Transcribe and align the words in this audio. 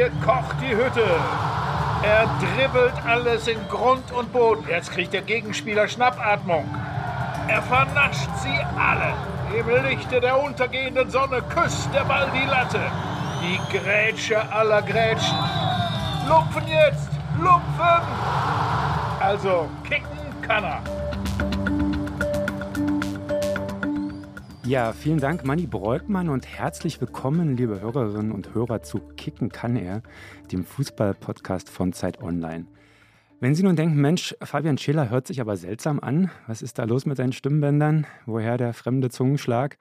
hier 0.00 0.10
kocht 0.24 0.56
die 0.62 0.74
Hütte. 0.74 1.04
Er 2.02 2.26
dribbelt 2.40 2.94
alles 3.06 3.46
in 3.46 3.58
Grund 3.68 4.10
und 4.12 4.32
Boden. 4.32 4.64
Jetzt 4.66 4.92
kriegt 4.92 5.12
der 5.12 5.20
Gegenspieler 5.20 5.88
Schnappatmung. 5.88 6.64
Er 7.48 7.60
vernascht 7.60 8.30
sie 8.42 8.58
alle. 8.78 9.12
Im 9.54 9.68
Lichte 9.84 10.18
der 10.22 10.42
untergehenden 10.42 11.10
Sonne 11.10 11.42
küsst 11.42 11.92
der 11.92 12.04
Ball 12.04 12.30
die 12.34 12.48
Latte. 12.48 12.80
Die 13.42 13.76
Grätsche 13.76 14.40
aller 14.50 14.80
Grätschen. 14.80 15.36
Lupfen 16.26 16.66
jetzt! 16.66 17.10
Lupfen! 17.38 18.02
Also, 19.20 19.68
kicken 19.86 20.40
kann 20.40 20.64
er. 20.64 20.99
Ja, 24.70 24.92
vielen 24.92 25.18
Dank, 25.18 25.44
Manni 25.44 25.66
Breukmann, 25.66 26.28
und 26.28 26.46
herzlich 26.46 27.00
willkommen, 27.00 27.56
liebe 27.56 27.80
Hörerinnen 27.80 28.30
und 28.30 28.54
Hörer, 28.54 28.82
zu 28.82 29.00
Kicken 29.00 29.48
kann 29.48 29.74
er, 29.74 30.00
dem 30.52 30.62
Fußball-Podcast 30.64 31.68
von 31.68 31.92
Zeit 31.92 32.22
Online. 32.22 32.66
Wenn 33.40 33.56
Sie 33.56 33.64
nun 33.64 33.74
denken, 33.74 34.00
Mensch, 34.00 34.32
Fabian 34.40 34.78
Scheler 34.78 35.10
hört 35.10 35.26
sich 35.26 35.40
aber 35.40 35.56
seltsam 35.56 35.98
an, 35.98 36.30
was 36.46 36.62
ist 36.62 36.78
da 36.78 36.84
los 36.84 37.04
mit 37.04 37.16
seinen 37.16 37.32
Stimmbändern? 37.32 38.06
Woher 38.26 38.58
der 38.58 38.72
fremde 38.72 39.10
Zungenschlag? 39.10 39.76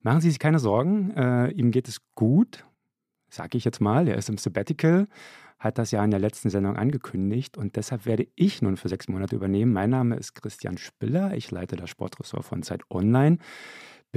Machen 0.00 0.22
Sie 0.22 0.30
sich 0.30 0.38
keine 0.38 0.60
Sorgen, 0.60 1.10
äh, 1.10 1.50
ihm 1.50 1.70
geht 1.70 1.86
es 1.86 2.00
gut, 2.14 2.64
sage 3.28 3.58
ich 3.58 3.66
jetzt 3.66 3.82
mal, 3.82 4.08
er 4.08 4.16
ist 4.16 4.30
im 4.30 4.38
Sabbatical, 4.38 5.08
hat 5.58 5.76
das 5.76 5.90
ja 5.90 6.02
in 6.02 6.10
der 6.10 6.20
letzten 6.20 6.48
Sendung 6.48 6.76
angekündigt 6.76 7.58
und 7.58 7.76
deshalb 7.76 8.06
werde 8.06 8.26
ich 8.34 8.62
nun 8.62 8.78
für 8.78 8.88
sechs 8.88 9.08
Monate 9.08 9.36
übernehmen. 9.36 9.74
Mein 9.74 9.90
Name 9.90 10.16
ist 10.16 10.34
Christian 10.34 10.78
Spiller, 10.78 11.34
ich 11.34 11.50
leite 11.50 11.76
das 11.76 11.90
Sportressort 11.90 12.46
von 12.46 12.62
Zeit 12.62 12.82
Online. 12.90 13.38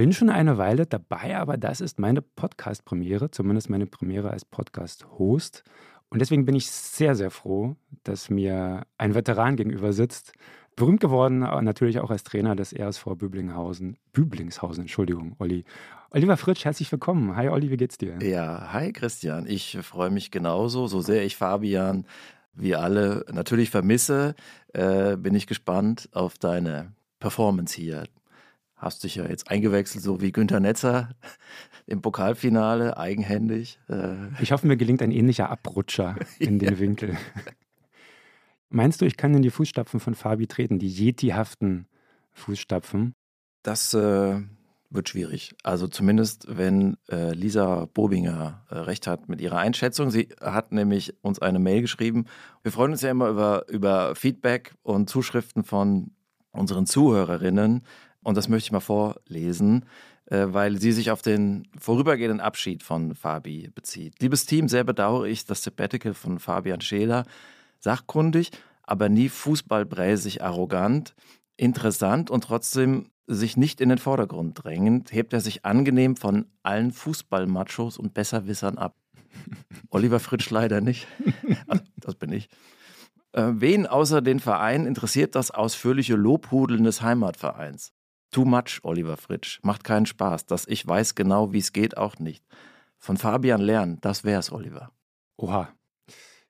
Bin 0.00 0.14
schon 0.14 0.30
eine 0.30 0.56
Weile 0.56 0.86
dabei, 0.86 1.36
aber 1.36 1.58
das 1.58 1.82
ist 1.82 1.98
meine 1.98 2.22
Podcast-Premiere, 2.22 3.30
zumindest 3.32 3.68
meine 3.68 3.84
Premiere 3.84 4.30
als 4.30 4.46
Podcast-Host. 4.46 5.62
Und 6.08 6.22
deswegen 6.22 6.46
bin 6.46 6.54
ich 6.54 6.70
sehr, 6.70 7.14
sehr 7.14 7.30
froh, 7.30 7.76
dass 8.02 8.30
mir 8.30 8.86
ein 8.96 9.14
Veteran 9.14 9.56
gegenüber 9.56 9.92
sitzt. 9.92 10.32
Berühmt 10.74 11.00
geworden, 11.00 11.42
aber 11.42 11.60
natürlich 11.60 12.00
auch 12.00 12.10
als 12.10 12.24
Trainer 12.24 12.56
des 12.56 12.72
RSV 12.72 13.08
Büblinghausen. 13.14 13.98
Büblingshausen, 14.14 14.84
Entschuldigung, 14.84 15.36
Olli. 15.38 15.66
Oliver 16.08 16.38
Fritsch, 16.38 16.64
herzlich 16.64 16.90
willkommen. 16.90 17.36
Hi 17.36 17.50
Olli, 17.50 17.70
wie 17.70 17.76
geht's 17.76 17.98
dir? 17.98 18.18
Ja, 18.22 18.72
hi 18.72 18.94
Christian. 18.94 19.44
Ich 19.46 19.76
freue 19.82 20.08
mich 20.08 20.30
genauso, 20.30 20.86
so 20.86 21.02
sehr 21.02 21.26
ich 21.26 21.36
Fabian 21.36 22.06
wie 22.54 22.74
alle 22.74 23.26
natürlich 23.30 23.68
vermisse, 23.68 24.34
äh, 24.72 25.18
bin 25.18 25.34
ich 25.34 25.46
gespannt 25.46 26.08
auf 26.12 26.38
deine 26.38 26.94
Performance 27.18 27.78
hier 27.78 28.04
hast 28.80 29.04
dich 29.04 29.16
ja 29.16 29.26
jetzt 29.28 29.50
eingewechselt, 29.50 30.02
so 30.02 30.20
wie 30.20 30.32
Günter 30.32 30.58
Netzer 30.58 31.10
im 31.86 32.00
Pokalfinale, 32.00 32.96
eigenhändig. 32.96 33.78
Äh. 33.88 34.14
Ich 34.40 34.52
hoffe, 34.52 34.66
mir 34.66 34.76
gelingt 34.76 35.02
ein 35.02 35.12
ähnlicher 35.12 35.50
Abrutscher 35.50 36.16
in 36.38 36.58
den 36.58 36.78
Winkel. 36.78 37.16
Meinst 38.70 39.00
du, 39.00 39.04
ich 39.04 39.16
kann 39.16 39.34
in 39.34 39.42
die 39.42 39.50
Fußstapfen 39.50 40.00
von 40.00 40.14
Fabi 40.14 40.46
treten, 40.46 40.78
die 40.78 40.88
yetihaften 40.88 41.86
Fußstapfen? 42.32 43.14
Das 43.62 43.92
äh, 43.92 44.40
wird 44.88 45.08
schwierig. 45.08 45.54
Also 45.62 45.86
zumindest, 45.86 46.46
wenn 46.48 46.96
äh, 47.10 47.32
Lisa 47.34 47.86
Bobinger 47.92 48.64
äh, 48.70 48.78
recht 48.78 49.06
hat 49.06 49.28
mit 49.28 49.40
ihrer 49.40 49.58
Einschätzung. 49.58 50.10
Sie 50.10 50.28
hat 50.40 50.72
nämlich 50.72 51.14
uns 51.22 51.38
eine 51.40 51.58
Mail 51.58 51.82
geschrieben. 51.82 52.26
Wir 52.62 52.72
freuen 52.72 52.92
uns 52.92 53.02
ja 53.02 53.10
immer 53.10 53.28
über, 53.28 53.68
über 53.68 54.14
Feedback 54.14 54.74
und 54.82 55.10
Zuschriften 55.10 55.64
von 55.64 56.12
unseren 56.52 56.86
Zuhörerinnen. 56.86 57.82
Und 58.22 58.36
das 58.36 58.48
möchte 58.48 58.66
ich 58.66 58.72
mal 58.72 58.80
vorlesen, 58.80 59.86
äh, 60.26 60.46
weil 60.48 60.78
sie 60.78 60.92
sich 60.92 61.10
auf 61.10 61.22
den 61.22 61.68
vorübergehenden 61.78 62.40
Abschied 62.40 62.82
von 62.82 63.14
Fabi 63.14 63.70
bezieht. 63.74 64.20
Liebes 64.20 64.46
Team, 64.46 64.68
sehr 64.68 64.84
bedauere 64.84 65.26
ich 65.26 65.46
das 65.46 65.62
Sabbatical 65.62 66.14
von 66.14 66.38
Fabian 66.38 66.80
Scheler. 66.80 67.24
Sachkundig, 67.78 68.50
aber 68.82 69.08
nie 69.08 69.28
fußballbräsig 69.28 70.42
arrogant, 70.42 71.14
interessant 71.56 72.30
und 72.30 72.44
trotzdem 72.44 73.10
sich 73.26 73.56
nicht 73.56 73.80
in 73.80 73.88
den 73.88 73.98
Vordergrund 73.98 74.62
drängend, 74.62 75.12
hebt 75.12 75.32
er 75.32 75.40
sich 75.40 75.64
angenehm 75.64 76.16
von 76.16 76.46
allen 76.62 76.92
Fußballmachos 76.92 77.96
und 77.96 78.12
Besserwissern 78.12 78.76
ab. 78.76 78.96
Oliver 79.90 80.20
Fritsch 80.20 80.50
leider 80.50 80.80
nicht. 80.80 81.06
Also, 81.66 81.84
das 81.96 82.14
bin 82.16 82.32
ich. 82.32 82.48
Äh, 83.32 83.52
wen 83.54 83.86
außer 83.86 84.22
den 84.22 84.40
Verein 84.40 84.86
interessiert 84.86 85.34
das 85.34 85.50
ausführliche 85.50 86.16
Lobhudeln 86.16 86.84
des 86.84 87.02
Heimatvereins? 87.02 87.92
Too 88.30 88.44
much, 88.44 88.80
Oliver 88.82 89.16
Fritsch. 89.16 89.58
Macht 89.62 89.84
keinen 89.84 90.06
Spaß. 90.06 90.46
Das 90.46 90.66
Ich 90.68 90.86
weiß 90.86 91.14
genau, 91.14 91.52
wie 91.52 91.58
es 91.58 91.72
geht, 91.72 91.96
auch 91.96 92.18
nicht. 92.18 92.44
Von 92.98 93.16
Fabian 93.16 93.60
lernen, 93.60 93.98
das 94.02 94.24
wär's, 94.24 94.52
Oliver. 94.52 94.92
Oha. 95.36 95.70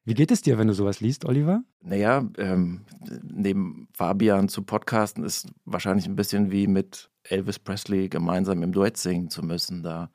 Wie 0.04 0.14
geht 0.14 0.30
es 0.30 0.42
dir, 0.42 0.58
wenn 0.58 0.66
du 0.66 0.74
sowas 0.74 1.00
liest, 1.00 1.24
Oliver? 1.24 1.62
Naja, 1.82 2.24
ähm, 2.38 2.84
neben 3.22 3.88
Fabian 3.92 4.48
zu 4.48 4.62
podcasten 4.62 5.24
ist 5.24 5.48
wahrscheinlich 5.64 6.06
ein 6.06 6.16
bisschen 6.16 6.50
wie 6.50 6.66
mit 6.66 7.10
Elvis 7.22 7.58
Presley 7.58 8.08
gemeinsam 8.08 8.62
im 8.62 8.72
Duett 8.72 8.96
singen 8.96 9.30
zu 9.30 9.42
müssen. 9.42 9.82
Da 9.82 10.10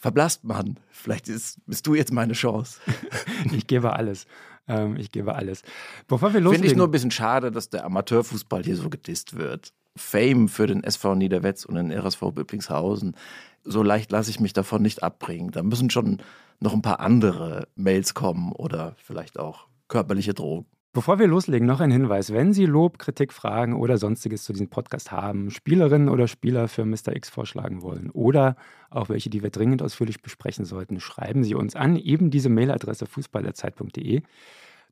verblasst 0.00 0.44
man. 0.44 0.80
Vielleicht 0.90 1.28
ist, 1.28 1.64
bist 1.66 1.86
du 1.86 1.94
jetzt 1.94 2.12
meine 2.12 2.32
Chance. 2.32 2.80
ich 3.52 3.66
gebe 3.66 3.92
alles. 3.92 4.26
Ähm, 4.68 4.96
ich 4.96 5.12
gebe 5.12 5.34
alles. 5.34 5.62
Bevor 6.08 6.32
wir 6.32 6.40
loslegen. 6.40 6.62
Finde 6.62 6.72
ich 6.72 6.76
nur 6.76 6.88
ein 6.88 6.92
bisschen 6.92 7.10
schade, 7.10 7.52
dass 7.52 7.70
der 7.70 7.84
Amateurfußball 7.84 8.64
hier 8.64 8.76
so 8.76 8.90
gedisst 8.90 9.36
wird. 9.36 9.72
Fame 9.96 10.48
für 10.48 10.66
den 10.66 10.84
SV 10.84 11.14
Niederwetz 11.14 11.64
und 11.64 11.74
den 11.74 11.90
RSV 11.90 12.32
Böblingshausen. 12.32 13.16
So 13.64 13.82
leicht 13.82 14.12
lasse 14.12 14.30
ich 14.30 14.40
mich 14.40 14.52
davon 14.52 14.82
nicht 14.82 15.02
abbringen. 15.02 15.50
Da 15.50 15.62
müssen 15.62 15.90
schon 15.90 16.18
noch 16.60 16.72
ein 16.72 16.82
paar 16.82 17.00
andere 17.00 17.68
Mails 17.74 18.14
kommen 18.14 18.52
oder 18.52 18.94
vielleicht 18.98 19.38
auch 19.38 19.66
körperliche 19.88 20.34
Drohungen. 20.34 20.66
Bevor 20.96 21.18
wir 21.18 21.26
loslegen, 21.26 21.66
noch 21.66 21.80
ein 21.80 21.90
Hinweis. 21.90 22.32
Wenn 22.32 22.54
Sie 22.54 22.64
Lob, 22.64 22.98
Kritik, 22.98 23.34
Fragen 23.34 23.74
oder 23.74 23.98
sonstiges 23.98 24.44
zu 24.44 24.54
diesem 24.54 24.68
Podcast 24.68 25.12
haben, 25.12 25.50
Spielerinnen 25.50 26.08
oder 26.08 26.26
Spieler 26.26 26.68
für 26.68 26.86
Mr. 26.86 27.14
X 27.14 27.28
vorschlagen 27.28 27.82
wollen 27.82 28.08
oder 28.08 28.56
auch 28.88 29.10
welche, 29.10 29.28
die 29.28 29.42
wir 29.42 29.50
dringend 29.50 29.82
ausführlich 29.82 30.22
besprechen 30.22 30.64
sollten, 30.64 30.98
schreiben 30.98 31.44
Sie 31.44 31.54
uns 31.54 31.76
an, 31.76 31.96
eben 31.96 32.30
diese 32.30 32.48
Mailadresse 32.48 33.04
fußballerzeit.de. 33.04 34.22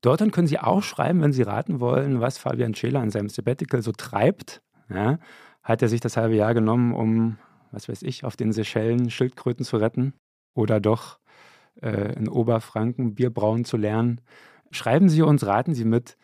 Dorthin 0.02 0.30
können 0.30 0.46
Sie 0.46 0.58
auch 0.58 0.82
schreiben, 0.82 1.22
wenn 1.22 1.32
Sie 1.32 1.42
raten 1.42 1.80
wollen, 1.80 2.20
was 2.20 2.36
Fabian 2.36 2.74
Scheler 2.74 3.00
an 3.00 3.10
seinem 3.10 3.30
Sabbatical 3.30 3.80
so 3.80 3.92
treibt 3.92 4.60
ja, 4.88 5.18
hat 5.62 5.82
er 5.82 5.88
sich 5.88 6.00
das 6.00 6.16
halbe 6.16 6.36
Jahr 6.36 6.54
genommen, 6.54 6.92
um, 6.92 7.38
was 7.70 7.88
weiß 7.88 8.02
ich, 8.02 8.24
auf 8.24 8.36
den 8.36 8.52
Seychellen 8.52 9.10
Schildkröten 9.10 9.64
zu 9.64 9.76
retten 9.76 10.14
oder 10.54 10.80
doch 10.80 11.18
äh, 11.80 12.14
in 12.16 12.28
Oberfranken 12.28 13.14
Bierbrauen 13.14 13.64
zu 13.64 13.76
lernen. 13.76 14.20
Schreiben 14.70 15.08
Sie 15.08 15.22
uns, 15.22 15.46
raten 15.46 15.74
Sie 15.74 15.84
mit. 15.84 16.16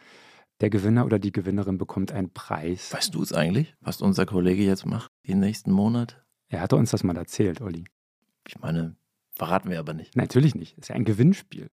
Der 0.61 0.69
Gewinner 0.69 1.07
oder 1.07 1.19
die 1.19 1.33
Gewinnerin 1.33 1.79
bekommt 1.79 2.13
einen 2.13 2.33
Preis. 2.35 2.93
Weißt 2.93 3.15
du 3.15 3.23
es 3.23 3.33
eigentlich, 3.33 3.75
was 3.81 4.03
unser 4.03 4.27
Kollege 4.27 4.63
jetzt 4.63 4.85
macht, 4.85 5.11
den 5.27 5.41
nächsten 5.41 5.73
Monat? 5.73 6.23
Er 6.49 6.61
hatte 6.61 6.77
uns 6.77 6.91
das 6.91 7.03
mal 7.03 7.17
erzählt, 7.17 7.63
Olli. 7.63 7.85
Ich 8.47 8.59
meine, 8.59 8.97
verraten 9.33 9.71
wir 9.71 9.79
aber 9.79 9.95
nicht. 9.95 10.17
Natürlich 10.17 10.55
nicht. 10.55 10.77
Ist 10.77 10.89
ja 10.89 10.97
ein 10.97 11.05
Gewinnspiel. 11.05 11.71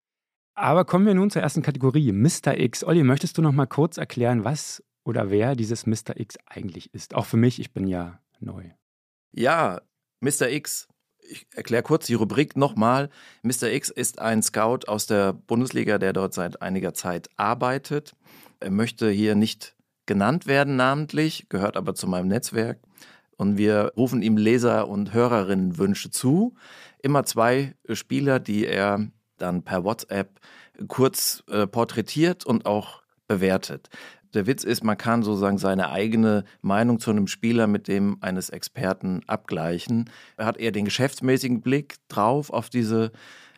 Aber 0.54 0.84
kommen 0.84 1.06
wir 1.06 1.14
nun 1.14 1.30
zur 1.30 1.42
ersten 1.42 1.62
Kategorie, 1.62 2.12
Mr. 2.12 2.58
X. 2.58 2.82
Olli, 2.82 3.04
möchtest 3.04 3.38
du 3.38 3.42
noch 3.42 3.52
mal 3.52 3.66
kurz 3.66 3.98
erklären, 3.98 4.44
was 4.44 4.82
oder 5.04 5.30
wer 5.30 5.56
dieses 5.56 5.86
Mr. 5.86 6.16
X 6.16 6.36
eigentlich 6.46 6.92
ist. 6.94 7.14
Auch 7.14 7.26
für 7.26 7.36
mich, 7.36 7.58
ich 7.58 7.72
bin 7.72 7.86
ja 7.86 8.20
neu. 8.40 8.70
Ja, 9.32 9.80
Mr. 10.20 10.50
X. 10.50 10.88
Ich 11.18 11.46
erkläre 11.54 11.82
kurz 11.82 12.06
die 12.06 12.14
Rubrik 12.14 12.56
nochmal. 12.56 13.08
Mr. 13.42 13.70
X 13.72 13.90
ist 13.90 14.18
ein 14.18 14.42
Scout 14.42 14.86
aus 14.86 15.06
der 15.06 15.32
Bundesliga, 15.32 15.98
der 15.98 16.12
dort 16.12 16.34
seit 16.34 16.60
einiger 16.62 16.94
Zeit 16.94 17.28
arbeitet. 17.36 18.14
Er 18.60 18.70
möchte 18.70 19.10
hier 19.10 19.34
nicht 19.34 19.76
genannt 20.06 20.46
werden 20.46 20.76
namentlich, 20.76 21.48
gehört 21.48 21.76
aber 21.76 21.94
zu 21.94 22.06
meinem 22.06 22.28
Netzwerk. 22.28 22.80
Und 23.36 23.56
wir 23.56 23.92
rufen 23.96 24.22
ihm 24.22 24.36
Leser- 24.36 24.88
und 24.88 25.12
Hörerinnenwünsche 25.12 26.10
zu. 26.10 26.54
Immer 27.02 27.24
zwei 27.24 27.74
Spieler, 27.92 28.38
die 28.38 28.66
er 28.66 29.08
dann 29.38 29.62
per 29.62 29.84
WhatsApp 29.84 30.40
kurz 30.88 31.42
äh, 31.48 31.66
porträtiert 31.66 32.44
und 32.44 32.66
auch 32.66 33.02
bewertet 33.26 33.88
der 34.34 34.46
Witz 34.46 34.64
ist, 34.64 34.84
man 34.84 34.96
kann 34.96 35.22
sozusagen 35.22 35.58
seine 35.58 35.90
eigene 35.90 36.44
Meinung 36.60 36.98
zu 36.98 37.10
einem 37.10 37.26
Spieler 37.26 37.66
mit 37.66 37.88
dem 37.88 38.18
eines 38.20 38.50
Experten 38.50 39.20
abgleichen. 39.26 40.10
Er 40.36 40.46
hat 40.46 40.56
eher 40.56 40.72
den 40.72 40.84
geschäftsmäßigen 40.84 41.60
Blick 41.60 41.96
drauf 42.08 42.50
auf 42.50 42.70
diese 42.70 43.12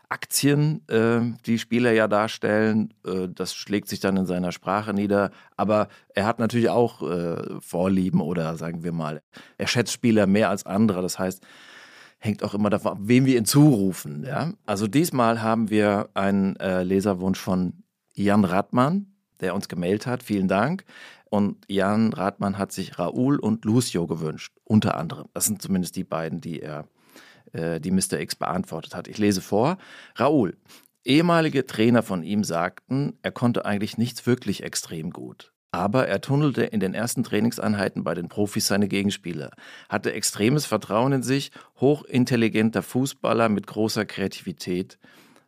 Aktien, 0.09 0.87
äh, 0.89 1.21
die 1.47 1.59
Spieler 1.59 1.93
ja 1.93 2.09
darstellen. 2.09 2.93
Äh, 3.05 3.29
das 3.29 3.55
schlägt 3.55 3.89
sich 3.89 4.01
dann 4.01 4.17
in 4.17 4.27
seiner 4.27 4.53
Sprache 4.53 4.93
nieder. 4.95 5.31
Aber 5.57 5.89
er 6.15 6.27
hat 6.27 6.39
natürlich 6.39 6.69
auch 6.69 7.03
äh, 7.03 7.61
Vorlieben 7.61 8.21
oder 8.21 8.57
sagen 8.57 8.85
wir 8.85 8.93
mal, 8.93 9.23
er 9.59 9.67
schätzt 9.67 9.93
Spieler 9.93 10.27
mehr 10.27 10.51
als 10.51 10.67
andere. 10.67 11.03
Das 11.03 11.19
heißt, 11.19 11.43
hängt 12.19 12.43
auch 12.43 12.55
immer 12.55 12.71
davon 12.71 12.93
ab, 12.93 12.99
wem 13.03 13.27
wir 13.27 13.37
ihn 13.37 13.45
zurufen. 13.45 14.25
Ja? 14.25 14.53
Also 14.67 14.87
diesmal 14.87 15.43
haben 15.43 15.71
wir 15.71 16.09
einen 16.15 16.57
äh, 16.57 16.83
Leserwunsch 16.83 17.39
von 17.39 17.85
Jan 18.15 18.45
Radmann, 18.45 19.14
der 19.45 19.55
uns 19.55 19.69
gemailt 19.69 20.07
hat. 20.07 20.23
Vielen 20.23 20.49
Dank. 20.49 20.85
Und 21.31 21.65
Jan 21.69 22.13
Rathmann 22.13 22.59
hat 22.59 22.73
sich 22.73 22.99
Raoul 22.99 23.39
und 23.39 23.65
Lucio 23.65 24.07
gewünscht, 24.07 24.53
unter 24.65 24.97
anderem. 24.97 25.27
Das 25.35 25.47
sind 25.47 25.61
zumindest 25.61 25.97
die 25.97 26.05
beiden, 26.05 26.41
die 26.41 26.61
er 26.61 26.87
äh, 27.53 27.81
die 27.81 27.91
Mr. 27.91 28.21
X 28.21 28.35
beantwortet 28.35 28.95
hat. 28.95 29.09
Ich 29.09 29.19
lese 29.19 29.41
vor. 29.41 29.79
Raoul, 30.17 30.57
ehemalige 31.05 31.67
Trainer 31.67 32.03
von 32.03 32.23
ihm 32.23 32.45
sagten, 32.45 33.19
er 33.23 33.33
konnte 33.33 33.65
eigentlich 33.65 33.99
nichts 33.99 34.27
wirklich 34.27 34.63
extrem 34.63 35.11
gut. 35.11 35.53
Aber 35.73 36.07
er 36.07 36.21
tunnelte 36.21 36.63
in 36.63 36.79
den 36.79 36.95
ersten 36.95 37.25
Trainingseinheiten 37.25 38.05
bei 38.05 38.15
den 38.15 38.29
Profis 38.29 38.69
seine 38.69 38.87
Gegenspieler, 38.87 39.51
hatte 39.89 40.13
extremes 40.13 40.67
Vertrauen 40.67 41.13
in 41.13 41.23
sich, 41.25 41.51
hochintelligenter 41.81 42.83
Fußballer 42.83 43.49
mit 43.49 43.67
großer 43.67 44.05
Kreativität. 44.05 44.99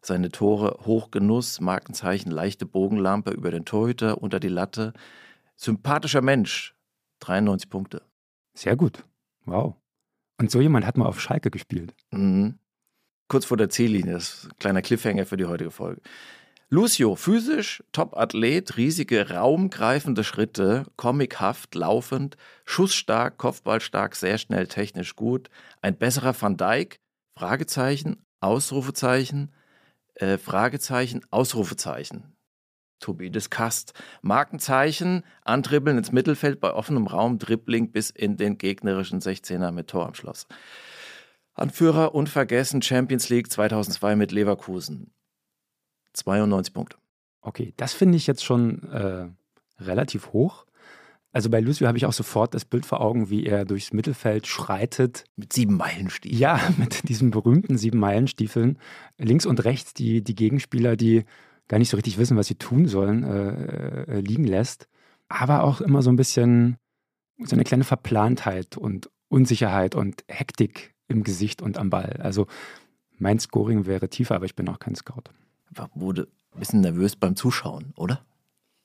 Seine 0.07 0.31
Tore 0.31 0.79
Hochgenuss, 0.87 1.61
Markenzeichen 1.61 2.31
leichte 2.31 2.65
Bogenlampe 2.65 3.33
über 3.33 3.51
den 3.51 3.65
Torhüter, 3.65 4.23
unter 4.23 4.39
die 4.39 4.47
Latte. 4.47 4.93
Sympathischer 5.57 6.23
Mensch, 6.23 6.77
93 7.19 7.69
Punkte. 7.69 8.03
Sehr 8.55 8.77
gut. 8.77 9.05
Wow. 9.47 9.75
Und 10.39 10.53
so 10.53 10.61
jemand 10.61 10.87
hat 10.87 10.97
mal 10.97 11.07
auf 11.07 11.21
Schalke 11.21 11.51
gespielt. 11.51 11.93
Mhm. 12.13 12.61
Kurz 13.27 13.47
vor 13.47 13.57
der 13.57 13.69
Ziellinie, 13.69 14.13
das 14.13 14.45
ist 14.45 14.45
ein 14.45 14.59
kleiner 14.61 14.81
Cliffhanger 14.81 15.27
für 15.27 15.37
die 15.37 15.47
heutige 15.47 15.73
Folge. 15.73 16.01
Lucio, 16.69 17.17
physisch, 17.17 17.83
Top-Athlet, 17.91 18.77
riesige, 18.77 19.31
raumgreifende 19.31 20.23
Schritte, 20.23 20.85
comichaft, 20.97 21.75
laufend, 21.75 22.37
schussstark, 22.65 23.39
kopfballstark, 23.39 24.15
sehr 24.15 24.39
schnell, 24.39 24.69
technisch 24.69 25.17
gut. 25.17 25.51
Ein 25.83 25.99
besserer 25.99 26.41
Van 26.41 26.57
Dijk? 26.57 27.01
Fragezeichen, 27.37 28.25
Ausrufezeichen, 28.41 29.53
äh, 30.17 30.39
Fragezeichen, 30.39 31.21
Ausrufezeichen. 31.31 32.37
To 32.99 33.13
be. 33.13 33.31
Markenzeichen, 34.23 35.23
Antribbeln 35.43 35.99
ins 35.99 36.13
Mittelfeld 36.13 36.61
bei 36.61 36.73
offenem 36.73 37.07
Raum, 37.07 37.39
Dribbling 37.39 37.93
bis 37.93 38.09
in 38.11 38.37
den 38.39 38.57
gegnerischen 38.57 39.21
16er 39.21 39.71
mit 39.71 39.89
Tor 39.89 40.07
am 40.07 40.15
Schloss. 40.15 40.47
Anführer 41.55 42.15
unvergessen 42.15 42.83
Champions 42.83 43.29
League 43.29 43.51
2002 43.51 44.17
mit 44.17 44.33
Leverkusen. 44.33 45.13
92 46.15 46.73
Punkte. 46.73 46.97
Okay, 47.41 47.75
das 47.77 47.93
finde 47.93 48.17
ich 48.17 48.27
jetzt 48.27 48.45
schon 48.45 48.83
äh, 48.91 49.29
relativ 49.83 50.33
hoch. 50.33 50.66
Also 51.37 51.51
bei 51.51 51.61
Lucio 51.61 51.87
habe 51.87 51.99
ich 51.99 52.07
auch 52.07 52.15
sofort 52.15 52.55
das 52.55 52.65
Bild 52.65 52.87
vor 52.87 53.03
Augen, 53.03 53.29
wie 53.29 53.45
er 53.45 53.67
durchs 53.67 53.93
Mittelfeld 53.93 54.47
schreitet. 54.47 55.25
Mit 55.37 55.53
sieben 55.53 55.77
Meilenstiefeln. 55.77 56.41
Ja, 56.41 56.59
mit 56.79 57.11
diesen 57.11 57.31
berühmten 57.31 57.77
sieben 57.77 57.99
Meilenstiefeln. 57.99 58.79
Links 59.19 59.45
und 59.45 59.63
rechts 59.67 59.93
die, 59.93 60.25
die 60.25 60.35
Gegenspieler, 60.35 60.97
die 60.97 61.27
gar 61.69 61.77
nicht 61.77 61.91
so 61.91 61.99
richtig 61.99 62.17
wissen, 62.17 62.39
was 62.39 62.47
sie 62.47 62.55
tun 62.55 62.89
sollen, 62.89 63.23
äh, 63.23 64.05
äh, 64.05 64.21
liegen 64.21 64.45
lässt. 64.45 64.89
Aber 65.29 65.65
auch 65.65 65.83
immer 65.83 66.01
so 66.01 66.09
ein 66.09 66.17
bisschen 66.17 66.79
so 67.45 67.55
eine 67.55 67.65
kleine 67.65 67.85
Verplantheit 67.85 68.79
und 68.79 69.11
Unsicherheit 69.29 69.95
und 69.95 70.25
Hektik 70.29 70.95
im 71.07 71.23
Gesicht 71.23 71.61
und 71.61 71.77
am 71.77 71.91
Ball. 71.91 72.19
Also 72.23 72.47
mein 73.19 73.39
Scoring 73.41 73.85
wäre 73.85 74.09
tiefer, 74.09 74.37
aber 74.37 74.47
ich 74.47 74.57
bin 74.57 74.71
auch 74.71 74.79
kein 74.79 74.95
Scout 74.95 75.25
wurde 75.95 76.29
ein 76.53 76.59
bisschen 76.59 76.81
nervös 76.81 77.17
beim 77.17 77.37
Zuschauen, 77.37 77.93
oder? 77.97 78.25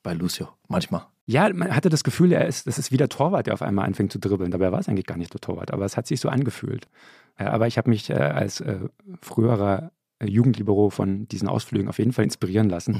Bei 0.02 0.14
Lucio, 0.14 0.48
manchmal. 0.68 1.06
Ja, 1.26 1.52
man 1.52 1.74
hatte 1.74 1.88
das 1.88 2.02
Gefühl, 2.02 2.32
er 2.32 2.46
ist, 2.46 2.66
das 2.66 2.78
ist 2.78 2.90
wie 2.90 2.96
der 2.96 3.08
Torwart, 3.08 3.46
der 3.46 3.54
auf 3.54 3.62
einmal 3.62 3.86
anfängt 3.86 4.12
zu 4.12 4.18
dribbeln. 4.18 4.50
Dabei 4.50 4.72
war 4.72 4.80
es 4.80 4.88
eigentlich 4.88 5.06
gar 5.06 5.16
nicht 5.16 5.32
der 5.32 5.40
Torwart, 5.40 5.72
aber 5.72 5.84
es 5.84 5.96
hat 5.96 6.06
sich 6.06 6.20
so 6.20 6.28
angefühlt. 6.28 6.88
aber 7.36 7.66
ich 7.66 7.78
habe 7.78 7.90
mich 7.90 8.10
äh, 8.10 8.14
als 8.14 8.60
äh, 8.60 8.80
früherer 9.20 9.92
Jugendlibero 10.22 10.90
von 10.90 11.26
diesen 11.28 11.48
Ausflügen 11.48 11.88
auf 11.88 11.98
jeden 11.98 12.12
Fall 12.12 12.24
inspirieren 12.24 12.68
lassen, 12.68 12.92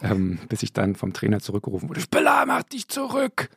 mhm. 0.00 0.10
ähm, 0.10 0.38
bis 0.48 0.62
ich 0.62 0.72
dann 0.72 0.96
vom 0.96 1.12
Trainer 1.12 1.40
zurückgerufen 1.40 1.88
wurde: 1.88 2.00
Spiller, 2.00 2.44
mach 2.46 2.62
dich 2.62 2.88
zurück! 2.88 3.50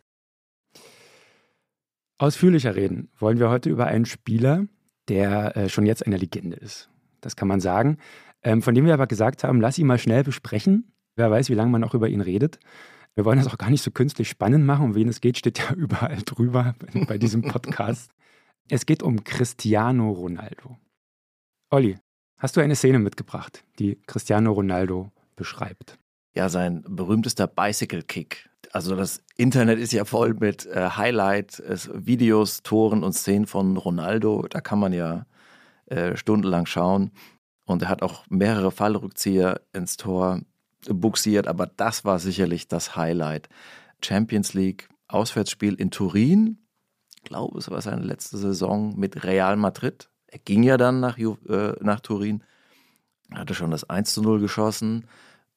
Ausführlicher 2.18 2.76
reden 2.76 3.10
wollen 3.18 3.40
wir 3.40 3.50
heute 3.50 3.70
über 3.70 3.88
einen 3.88 4.06
Spieler, 4.06 4.66
der 5.08 5.58
äh, 5.58 5.70
schon 5.70 5.86
jetzt 5.86 6.06
eine 6.06 6.18
Legende 6.18 6.56
ist. 6.56 6.90
Das 7.20 7.36
kann 7.36 7.48
man 7.48 7.60
sagen 7.60 7.98
ähm, 8.44 8.62
von 8.62 8.74
dem 8.74 8.86
wir 8.86 8.94
aber 8.94 9.08
gesagt 9.08 9.44
haben, 9.44 9.62
lass 9.62 9.78
ihn 9.78 9.88
mal 9.88 10.00
schnell 10.00 10.24
besprechen. 10.24 10.92
Wer 11.16 11.30
weiß, 11.30 11.50
wie 11.50 11.56
lange 11.56 11.72
man 11.72 11.84
auch 11.84 11.94
über 11.94 12.10
ihn 12.10 12.22
redet. 12.22 12.60
Wir 13.16 13.26
wollen 13.26 13.38
das 13.38 13.48
auch 13.48 13.58
gar 13.58 13.70
nicht 13.70 13.84
so 13.84 13.92
künstlich 13.92 14.30
spannend 14.30 14.66
machen. 14.66 14.86
Um 14.86 14.96
wen 14.96 15.10
es 15.10 15.22
geht, 15.22 15.38
steht 15.38 15.60
ja 15.60 15.74
überall 15.76 16.22
drüber 16.24 16.76
bei 17.08 17.18
diesem 17.18 17.42
Podcast. 17.42 18.12
es 18.70 18.86
geht 18.86 19.04
um 19.04 19.24
Cristiano 19.24 20.12
Ronaldo. 20.12 20.78
Olli, 21.70 21.98
hast 22.38 22.56
du 22.56 22.62
eine 22.62 22.76
Szene 22.76 23.00
mitgebracht, 23.00 23.64
die 23.80 23.98
Cristiano 24.08 24.52
Ronaldo 24.52 25.12
beschreibt? 25.36 25.98
Ja, 26.34 26.48
sein 26.48 26.84
berühmtester 26.88 27.48
Bicycle 27.48 28.04
Kick. 28.04 28.50
Also 28.72 28.96
das 28.96 29.22
Internet 29.36 29.80
ist 29.80 29.92
ja 29.92 30.06
voll 30.06 30.34
mit 30.34 30.66
äh, 30.68 30.92
Highlight, 30.92 31.62
Videos, 31.94 32.64
Toren 32.64 33.04
und 33.04 33.14
Szenen 33.14 33.48
von 33.48 33.76
Ronaldo. 33.76 34.48
Da 34.50 34.62
kann 34.62 34.80
man 34.80 34.94
ja 34.94 35.26
äh, 35.88 36.16
stundenlang 36.16 36.66
schauen. 36.66 37.12
Und 37.66 37.82
er 37.82 37.90
hat 37.90 38.02
auch 38.02 38.26
mehrere 38.30 38.72
Fallrückzieher 38.72 39.62
ins 39.74 39.98
Tor 39.98 40.40
buxiert, 40.90 41.48
aber 41.48 41.68
das 41.68 42.06
war 42.06 42.20
sicherlich 42.20 42.68
das 42.68 42.96
Highlight. 42.96 43.50
Champions 44.04 44.54
League, 44.54 44.90
Auswärtsspiel 45.08 45.76
in 45.76 45.92
Turin. 45.92 46.58
Ich 47.16 47.24
glaube, 47.24 47.60
es 47.60 47.70
war 47.70 47.82
seine 47.82 48.04
letzte 48.04 48.38
Saison 48.38 48.98
mit 48.98 49.24
Real 49.24 49.56
Madrid. 49.58 50.10
Er 50.28 50.40
ging 50.40 50.64
ja 50.64 50.78
dann 50.78 51.00
nach, 51.00 51.18
äh, 51.18 51.74
nach 51.82 52.00
Turin, 52.00 52.44
hatte 53.34 53.54
schon 53.54 53.72
das 53.72 53.90
1 53.90 54.14
zu 54.14 54.22
0 54.22 54.40
geschossen. 54.40 55.06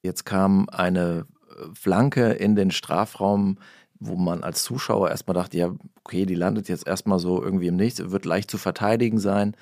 Jetzt 0.01 0.25
kam 0.25 0.69
eine 0.69 1.25
äh, 1.49 1.65
Flanke 1.73 2.33
in 2.33 2.55
den 2.55 2.71
Strafraum, 2.71 3.57
wo 3.99 4.15
man 4.15 4.43
als 4.43 4.63
Zuschauer 4.63 5.09
erstmal 5.09 5.35
dachte, 5.35 5.57
ja, 5.57 5.73
okay, 6.03 6.25
die 6.25 6.35
landet 6.35 6.67
jetzt 6.67 6.85
erstmal 6.85 7.17
so 7.17 7.41
irgendwie 7.41 7.67
im 7.67 7.77
Nichts, 7.77 8.11
wird 8.11 8.25
leicht 8.25 8.51
zu 8.51 8.57
verteidigen 8.57 9.17
sein 9.17 9.55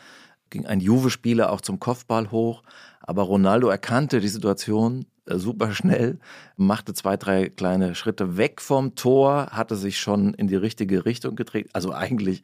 ging 0.54 0.66
ein 0.66 0.80
Juve-Spieler 0.80 1.52
auch 1.52 1.60
zum 1.60 1.80
Kopfball 1.80 2.32
hoch. 2.32 2.64
Aber 3.02 3.24
Ronaldo 3.24 3.68
erkannte 3.68 4.22
die 4.22 4.30
Situation 4.30 5.06
super 5.26 5.74
schnell, 5.74 6.20
machte 6.58 6.94
zwei, 6.94 7.18
drei 7.18 7.50
kleine 7.50 7.96
Schritte 7.96 8.38
weg 8.38 8.62
vom 8.62 8.96
Tor, 8.96 9.48
hatte 9.52 9.76
sich 9.76 10.00
schon 10.00 10.34
in 10.34 10.48
die 10.48 10.56
richtige 10.56 11.06
Richtung 11.06 11.36
gedreht. 11.36 11.70
Also 11.74 11.94
eigentlich 11.94 12.44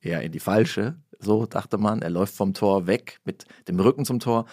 eher 0.00 0.22
in 0.22 0.32
die 0.32 0.40
falsche, 0.40 0.96
so 1.18 1.46
dachte 1.46 1.78
man. 1.78 2.02
Er 2.02 2.10
läuft 2.10 2.34
vom 2.34 2.54
Tor 2.54 2.86
weg 2.86 3.20
mit 3.24 3.44
dem 3.68 3.78
Rücken 3.80 4.04
zum 4.04 4.20
Tor 4.20 4.46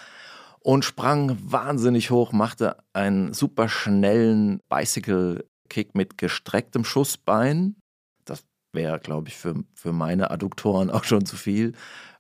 und 0.60 0.84
sprang 0.84 1.38
wahnsinnig 1.42 2.12
hoch, 2.12 2.32
machte 2.32 2.78
einen 2.94 3.34
super 3.34 3.70
schnellen 3.70 4.60
Bicycle-Kick 4.70 5.96
mit 5.96 6.18
gestrecktem 6.18 6.84
Schussbein. 6.84 7.76
Das 8.26 8.44
wäre, 8.74 9.00
glaube 9.00 9.30
ich, 9.30 9.38
für, 9.38 9.56
für 9.74 9.94
meine 9.94 10.32
Adduktoren 10.32 10.90
auch 10.92 11.04
schon 11.04 11.26
zu 11.26 11.36
viel 11.36 11.74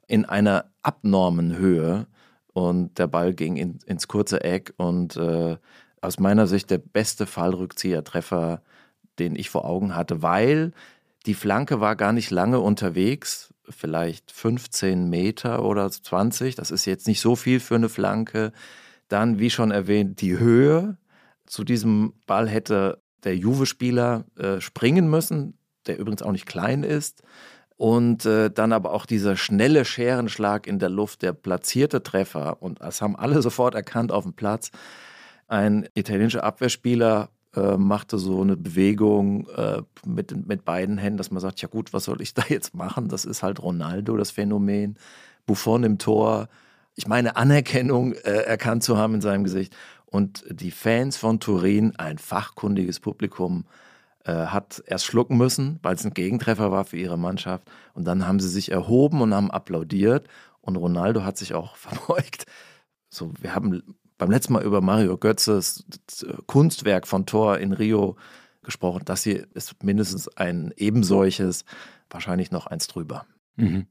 in 0.08 0.24
einer 0.24 0.72
abnormen 0.82 1.58
Höhe 1.58 2.08
und 2.58 2.98
der 2.98 3.06
Ball 3.06 3.36
ging 3.36 3.56
in, 3.56 3.78
ins 3.86 4.08
kurze 4.08 4.44
Eck 4.44 4.74
und 4.78 5.16
äh, 5.16 5.58
aus 6.02 6.18
meiner 6.18 6.48
Sicht 6.48 6.72
der 6.72 6.80
beste 6.80 7.28
Fallrückzieher-Treffer, 7.28 8.64
den 9.20 9.36
ich 9.36 9.52
vor 9.52 9.64
Augen 9.64 9.96
hatte, 9.96 10.24
weil 10.24 10.72
die 11.28 11.36
Flanke 11.36 11.82
war 11.82 11.96
gar 11.96 12.14
nicht 12.14 12.32
lange 12.32 12.60
unterwegs, 12.60 13.54
vielleicht 13.70 14.32
15 14.32 15.08
Meter 15.08 15.64
oder 15.64 15.92
20, 15.92 16.56
das 16.56 16.72
ist 16.72 16.86
jetzt 16.86 17.06
nicht 17.06 17.22
so 17.22 17.36
viel 17.36 17.60
für 17.60 17.76
eine 17.76 17.90
Flanke. 17.90 18.54
Dann, 19.08 19.38
wie 19.38 19.52
schon 19.52 19.70
erwähnt, 19.70 20.22
die 20.22 20.40
Höhe. 20.40 20.98
Zu 21.46 21.64
diesem 21.64 22.14
Ball 22.26 22.50
hätte 22.50 23.04
der 23.24 23.38
Juve-Spieler 23.38 24.26
äh, 24.36 24.62
springen 24.62 25.12
müssen, 25.12 25.60
der 25.86 26.00
übrigens 26.00 26.24
auch 26.24 26.32
nicht 26.32 26.48
klein 26.48 26.82
ist. 26.82 27.22
Und 27.78 28.26
äh, 28.26 28.50
dann 28.50 28.74
aber 28.74 28.92
auch 28.92 29.06
dieser 29.06 29.38
schnelle 29.38 29.86
Scherenschlag 29.86 30.66
in 30.66 30.80
der 30.80 30.90
Luft, 30.90 31.22
der 31.22 31.34
platzierte 31.34 32.02
Treffer. 32.02 32.62
Und 32.62 32.82
das 32.82 33.02
haben 33.02 33.16
alle 33.16 33.42
sofort 33.44 33.76
erkannt 33.76 34.12
auf 34.12 34.24
dem 34.24 34.34
Platz. 34.34 34.72
Ein 35.48 35.88
italienischer 35.94 36.44
Abwehrspieler 36.44 37.30
äh, 37.56 37.78
machte 37.78 38.18
so 38.18 38.42
eine 38.42 38.58
Bewegung 38.58 39.48
äh, 39.50 39.84
mit, 40.06 40.48
mit 40.48 40.66
beiden 40.66 40.98
Händen, 40.98 41.18
dass 41.18 41.32
man 41.32 41.40
sagt, 41.40 41.62
ja 41.62 41.68
gut, 41.68 41.94
was 41.94 42.04
soll 42.06 42.22
ich 42.22 42.34
da 42.34 42.44
jetzt 42.50 42.74
machen? 42.74 43.10
Das 43.10 43.26
ist 43.26 43.44
halt 43.44 43.62
Ronaldo, 43.62 44.18
das 44.18 44.32
Phänomen. 44.32 44.98
Buffon 45.46 45.84
im 45.84 45.98
Tor. 45.98 46.50
Ich 46.96 47.08
meine, 47.08 47.38
Anerkennung 47.38 48.14
äh, 48.14 48.44
erkannt 48.44 48.84
zu 48.84 48.98
haben 48.98 49.16
in 49.16 49.22
seinem 49.22 49.44
Gesicht. 49.44 49.76
Und 50.06 50.44
die 50.50 50.72
Fans 50.72 51.18
von 51.18 51.40
Turin, 51.40 51.96
ein 51.98 52.18
fachkundiges 52.18 53.00
Publikum, 53.00 53.66
hat 54.34 54.84
erst 54.86 55.06
schlucken 55.06 55.38
müssen, 55.38 55.80
weil 55.82 55.96
es 55.96 56.06
ein 56.06 56.14
Gegentreffer 56.14 56.72
war 56.72 56.86
für 56.86 56.98
ihre 56.98 57.18
Mannschaft. 57.18 57.70
Und 57.94 58.06
dann 58.06 58.28
haben 58.28 58.40
sie 58.40 58.50
sich 58.50 58.72
erhoben 58.72 59.22
und 59.22 59.34
haben 59.34 59.52
applaudiert. 59.52 60.28
Und 60.62 60.76
Ronaldo 60.76 61.24
hat 61.24 61.38
sich 61.38 61.54
auch 61.54 61.76
verbeugt. 61.78 62.46
So, 63.10 63.32
wir 63.40 63.56
haben 63.56 63.84
beim 64.18 64.32
letzten 64.32 64.54
Mal 64.54 64.64
über 64.64 64.82
Mario 64.82 65.18
Götzes 65.18 65.86
Kunstwerk 66.46 67.08
von 67.08 67.26
Tor 67.26 67.60
in 67.60 67.74
Rio 67.74 68.18
gesprochen. 68.64 69.04
Das 69.06 69.24
hier 69.24 69.48
ist 69.54 69.84
mindestens 69.84 70.28
ein 70.38 70.74
ebensolches, 70.76 71.64
wahrscheinlich 72.10 72.52
noch 72.52 72.68
eins 72.68 72.88
drüber. 72.88 73.26
Mhm. 73.56 73.88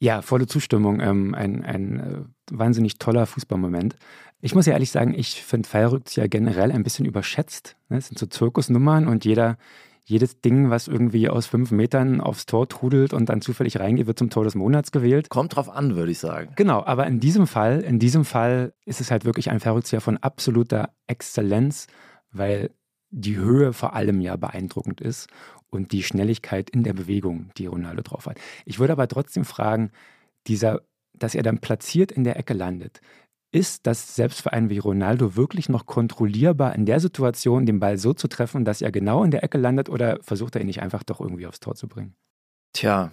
Ja, 0.00 0.22
volle 0.22 0.46
Zustimmung. 0.46 1.00
Ähm, 1.00 1.34
ein, 1.34 1.62
ein 1.62 2.00
äh, 2.00 2.22
wahnsinnig 2.50 2.98
toller 2.98 3.26
Fußballmoment. 3.26 3.96
Ich 4.40 4.54
muss 4.54 4.64
ja 4.64 4.72
ehrlich 4.72 4.90
sagen, 4.90 5.12
ich 5.14 5.42
finde 5.42 5.68
Fallrückzieher 5.68 6.26
generell 6.26 6.72
ein 6.72 6.82
bisschen 6.82 7.04
überschätzt. 7.04 7.76
Ne? 7.90 7.98
Es 7.98 8.08
sind 8.08 8.18
so 8.18 8.24
Zirkusnummern 8.24 9.06
und 9.06 9.26
jeder, 9.26 9.58
jedes 10.04 10.40
Ding, 10.40 10.70
was 10.70 10.88
irgendwie 10.88 11.28
aus 11.28 11.46
fünf 11.46 11.70
Metern 11.70 12.22
aufs 12.22 12.46
Tor 12.46 12.66
trudelt 12.66 13.12
und 13.12 13.28
dann 13.28 13.42
zufällig 13.42 13.78
reingeht, 13.78 14.06
wird 14.06 14.18
zum 14.18 14.30
Tor 14.30 14.44
des 14.44 14.54
Monats 14.54 14.90
gewählt. 14.90 15.28
Kommt 15.28 15.56
drauf 15.56 15.68
an, 15.68 15.94
würde 15.94 16.12
ich 16.12 16.18
sagen. 16.18 16.54
Genau, 16.56 16.82
aber 16.82 17.06
in 17.06 17.20
diesem 17.20 17.46
Fall, 17.46 17.80
in 17.80 17.98
diesem 17.98 18.24
Fall 18.24 18.72
ist 18.86 19.02
es 19.02 19.10
halt 19.10 19.26
wirklich 19.26 19.50
ein 19.50 19.60
Verrückter 19.60 20.00
von 20.00 20.16
absoluter 20.16 20.94
Exzellenz, 21.08 21.88
weil 22.32 22.70
die 23.10 23.36
Höhe 23.36 23.74
vor 23.74 23.94
allem 23.94 24.22
ja 24.22 24.36
beeindruckend 24.36 25.02
ist 25.02 25.28
und 25.70 25.92
die 25.92 26.02
Schnelligkeit 26.02 26.70
in 26.70 26.82
der 26.82 26.92
Bewegung, 26.92 27.50
die 27.56 27.66
Ronaldo 27.66 28.02
drauf 28.02 28.26
hat. 28.26 28.38
Ich 28.64 28.78
würde 28.78 28.92
aber 28.92 29.08
trotzdem 29.08 29.44
fragen, 29.44 29.90
dieser, 30.46 30.82
dass 31.12 31.34
er 31.34 31.42
dann 31.42 31.58
platziert 31.58 32.12
in 32.12 32.24
der 32.24 32.36
Ecke 32.36 32.54
landet, 32.54 33.00
ist 33.52 33.86
das 33.86 34.14
selbst 34.14 34.42
für 34.42 34.52
einen 34.52 34.70
wie 34.70 34.78
Ronaldo 34.78 35.34
wirklich 35.36 35.68
noch 35.68 35.86
kontrollierbar 35.86 36.74
in 36.74 36.86
der 36.86 37.00
Situation, 37.00 37.66
den 37.66 37.80
Ball 37.80 37.98
so 37.98 38.12
zu 38.12 38.28
treffen, 38.28 38.64
dass 38.64 38.80
er 38.80 38.92
genau 38.92 39.24
in 39.24 39.30
der 39.30 39.42
Ecke 39.42 39.58
landet 39.58 39.88
oder 39.88 40.18
versucht 40.22 40.54
er 40.54 40.60
ihn 40.60 40.68
nicht 40.68 40.82
einfach 40.82 41.02
doch 41.02 41.20
irgendwie 41.20 41.46
aufs 41.46 41.60
Tor 41.60 41.74
zu 41.74 41.88
bringen? 41.88 42.14
Tja, 42.72 43.10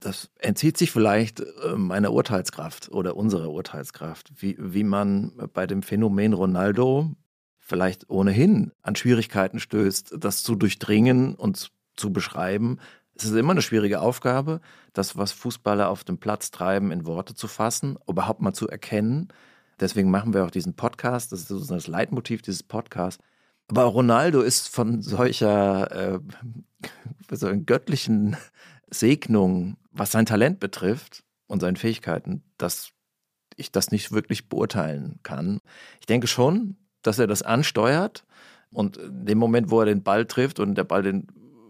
das 0.00 0.30
entzieht 0.38 0.76
sich 0.76 0.90
vielleicht 0.90 1.40
äh, 1.40 1.76
meiner 1.76 2.12
Urteilskraft 2.12 2.90
oder 2.90 3.16
unserer 3.16 3.50
Urteilskraft, 3.50 4.32
wie, 4.42 4.56
wie 4.58 4.84
man 4.84 5.32
bei 5.52 5.66
dem 5.66 5.82
Phänomen 5.82 6.32
Ronaldo 6.32 7.14
vielleicht 7.58 8.10
ohnehin 8.10 8.72
an 8.82 8.96
Schwierigkeiten 8.96 9.58
stößt, 9.58 10.16
das 10.18 10.42
zu 10.42 10.54
durchdringen 10.54 11.34
und 11.34 11.70
zu 11.96 12.12
beschreiben. 12.12 12.78
Es 13.14 13.24
ist 13.24 13.34
immer 13.34 13.52
eine 13.52 13.62
schwierige 13.62 14.00
Aufgabe, 14.00 14.60
das, 14.92 15.16
was 15.16 15.32
Fußballer 15.32 15.88
auf 15.88 16.04
dem 16.04 16.18
Platz 16.18 16.50
treiben, 16.50 16.90
in 16.90 17.06
Worte 17.06 17.34
zu 17.34 17.48
fassen, 17.48 17.98
überhaupt 18.06 18.42
mal 18.42 18.52
zu 18.52 18.68
erkennen. 18.68 19.28
Deswegen 19.80 20.10
machen 20.10 20.34
wir 20.34 20.44
auch 20.44 20.50
diesen 20.50 20.74
Podcast. 20.74 21.32
Das 21.32 21.40
ist 21.40 21.48
sozusagen 21.48 21.78
das 21.78 21.86
Leitmotiv 21.86 22.42
dieses 22.42 22.62
Podcasts. 22.62 23.22
Aber 23.68 23.84
Ronaldo 23.84 24.42
ist 24.42 24.68
von 24.68 25.02
solcher 25.02 26.14
äh, 26.14 26.20
so 27.30 27.48
göttlichen 27.64 28.36
Segnung, 28.88 29.76
was 29.90 30.12
sein 30.12 30.26
Talent 30.26 30.60
betrifft 30.60 31.24
und 31.46 31.60
seine 31.60 31.76
Fähigkeiten, 31.76 32.42
dass 32.58 32.90
ich 33.56 33.72
das 33.72 33.90
nicht 33.90 34.12
wirklich 34.12 34.48
beurteilen 34.48 35.18
kann. 35.22 35.60
Ich 36.00 36.06
denke 36.06 36.26
schon, 36.26 36.76
dass 37.02 37.18
er 37.18 37.26
das 37.26 37.42
ansteuert 37.42 38.24
und 38.70 38.98
in 38.98 39.26
dem 39.26 39.38
Moment, 39.38 39.70
wo 39.70 39.80
er 39.80 39.86
den 39.86 40.02
Ball 40.02 40.26
trifft 40.26 40.60
und 40.60 40.74
der 40.74 40.84
Ball 40.84 41.02
den 41.02 41.26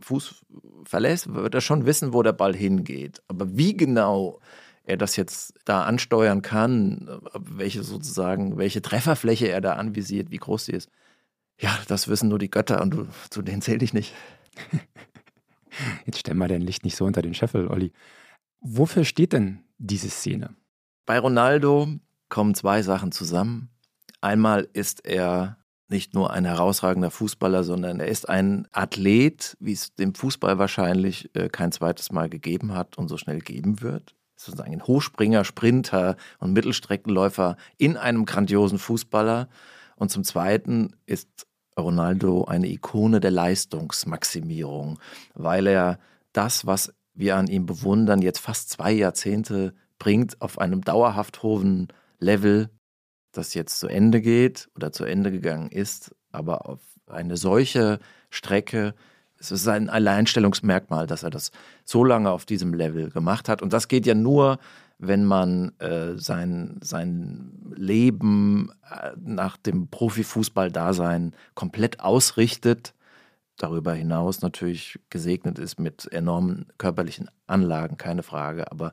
Fuß 0.07 0.45
verlässt, 0.85 1.35
wird 1.35 1.55
er 1.55 1.61
schon 1.61 1.85
wissen, 1.85 2.13
wo 2.13 2.23
der 2.23 2.33
Ball 2.33 2.55
hingeht. 2.55 3.23
Aber 3.27 3.57
wie 3.57 3.77
genau 3.77 4.39
er 4.85 4.97
das 4.97 5.17
jetzt 5.17 5.55
da 5.65 5.83
ansteuern 5.83 6.43
kann, 6.43 7.21
welche 7.35 7.83
sozusagen, 7.83 8.57
welche 8.57 8.83
Trefferfläche 8.83 9.49
er 9.49 9.61
da 9.61 9.73
anvisiert, 9.73 10.31
wie 10.31 10.37
groß 10.37 10.67
sie 10.67 10.73
ist. 10.73 10.91
Ja, 11.59 11.77
das 11.89 12.07
wissen 12.07 12.29
nur 12.29 12.39
die 12.39 12.51
Götter 12.51 12.81
und 12.83 12.91
du, 12.93 13.09
zu 13.31 13.43
denen 13.43 13.63
zähle 13.63 13.85
ich 13.85 13.93
nicht. 13.95 14.15
Jetzt 16.07 16.21
stell 16.21 16.35
mal 16.35 16.49
dein 16.49 16.63
Licht 16.63 16.85
nicht 16.85 16.95
so 16.95 17.05
unter 17.05 17.23
den 17.23 17.35
Scheffel, 17.35 17.67
Olli. 17.67 17.93
Wofür 18.61 19.05
steht 19.05 19.33
denn 19.33 19.65
diese 19.79 20.09
Szene? 20.09 20.55
Bei 21.05 21.19
Ronaldo 21.19 21.89
kommen 22.29 22.55
zwei 22.55 22.83
Sachen 22.83 23.11
zusammen. 23.11 23.71
Einmal 24.21 24.69
ist 24.73 25.05
er 25.05 25.59
nicht 25.89 26.15
nur 26.15 26.33
ein 26.33 26.45
herausragender 26.45 27.11
Fußballer, 27.11 27.63
sondern 27.65 28.01
er 28.01 28.09
ist 28.09 28.29
ein 28.29 28.67
Athlet, 28.73 29.57
wie 29.61 29.73
es 29.73 29.95
dem 29.95 30.15
Fußball 30.15 30.59
wahrscheinlich 30.59 31.31
äh, 31.35 31.49
kein 31.49 31.73
zweites 31.73 32.11
Mal 32.11 32.29
gegeben 32.29 32.75
hat 32.75 32.99
und 32.99 33.09
so 33.09 33.17
schnell 33.17 33.41
geben 33.41 33.81
wird 33.81 34.17
sozusagen 34.37 34.73
ein 34.73 34.87
Hochspringer, 34.87 35.45
Sprinter 35.45 36.17
und 36.39 36.53
Mittelstreckenläufer 36.53 37.57
in 37.79 37.97
einem 37.97 38.27
grandiosen 38.27 38.79
Fußballer. 38.79 39.49
Und 39.97 40.11
zum 40.11 40.25
Zweiten 40.25 40.95
ist 41.07 41.47
Ronaldo 41.79 42.45
eine 42.45 42.69
Ikone 42.69 43.21
der 43.21 43.31
Leistungsmaximierung, 43.31 44.99
weil 45.35 45.67
er 45.67 45.99
das, 46.33 46.67
was 46.67 46.93
wir 47.15 47.37
an 47.37 47.47
ihm 47.47 47.67
bewundern, 47.67 48.23
jetzt 48.23 48.39
fast 48.39 48.71
zwei 48.71 48.93
Jahrzehnte 48.93 49.75
bringt 49.99 50.41
auf 50.43 50.59
einem 50.59 50.83
dauerhaft 50.83 51.43
hohen 51.43 51.89
Level, 52.19 52.71
das 53.37 53.55
jetzt 53.55 53.79
zu 53.79 53.89
Ende 53.89 54.21
geht 54.21 54.69
oder 54.77 54.93
zu 54.93 55.05
Ende 55.05 55.31
gegangen 55.31 55.71
ist, 55.71 56.15
aber 56.33 56.69
auf 56.69 56.81
eine 57.07 57.37
solche 57.37 57.99
Strecke 58.31 58.95
es 59.39 59.51
ist 59.51 59.69
ein 59.69 59.91
Alleinstellungsmerkmal, 59.91 61.07
dass 61.07 61.23
er 61.23 61.31
das 61.31 61.51
so 61.85 62.05
lange 62.05 62.31
auf 62.31 62.47
diesem 62.47 62.73
Level 62.75 63.11
gemacht 63.11 63.49
hat. 63.49 63.63
Und 63.63 63.73
das 63.73 63.89
geht 63.89 64.07
ja 64.07 64.15
nur, 64.15 64.59
wenn 64.99 65.25
man 65.25 65.79
äh, 65.79 66.17
sein, 66.17 66.79
sein 66.83 67.53
Leben 67.75 68.73
äh, 68.91 69.11
nach 69.19 69.57
dem 69.57 69.89
Profifußball-Dasein 69.89 71.35
komplett 71.55 72.01
ausrichtet. 72.01 72.95
Darüber 73.59 73.93
hinaus 73.93 74.41
natürlich 74.41 74.99
gesegnet 75.11 75.59
ist 75.59 75.79
mit 75.79 76.11
enormen 76.13 76.67
körperlichen 76.79 77.31
Anlagen, 77.47 77.99
keine 77.99 78.23
Frage. 78.23 78.71
Aber 78.71 78.93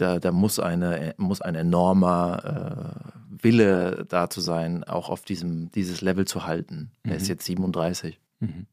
da, 0.00 0.18
da 0.18 0.32
muss, 0.32 0.58
eine, 0.58 1.14
muss 1.16 1.40
ein 1.40 1.54
enormer 1.54 3.04
äh, 3.04 3.42
Wille 3.42 4.06
da 4.08 4.30
zu 4.30 4.40
sein, 4.40 4.84
auch 4.84 5.08
auf 5.08 5.22
diesem, 5.22 5.70
dieses 5.72 6.00
Level 6.00 6.26
zu 6.26 6.46
halten. 6.46 6.90
Mhm. 7.02 7.10
Er 7.10 7.16
ist 7.16 7.24
mhm. 7.24 7.28
jetzt 7.28 7.44
37. 7.46 8.20
Mhm. 8.40 8.66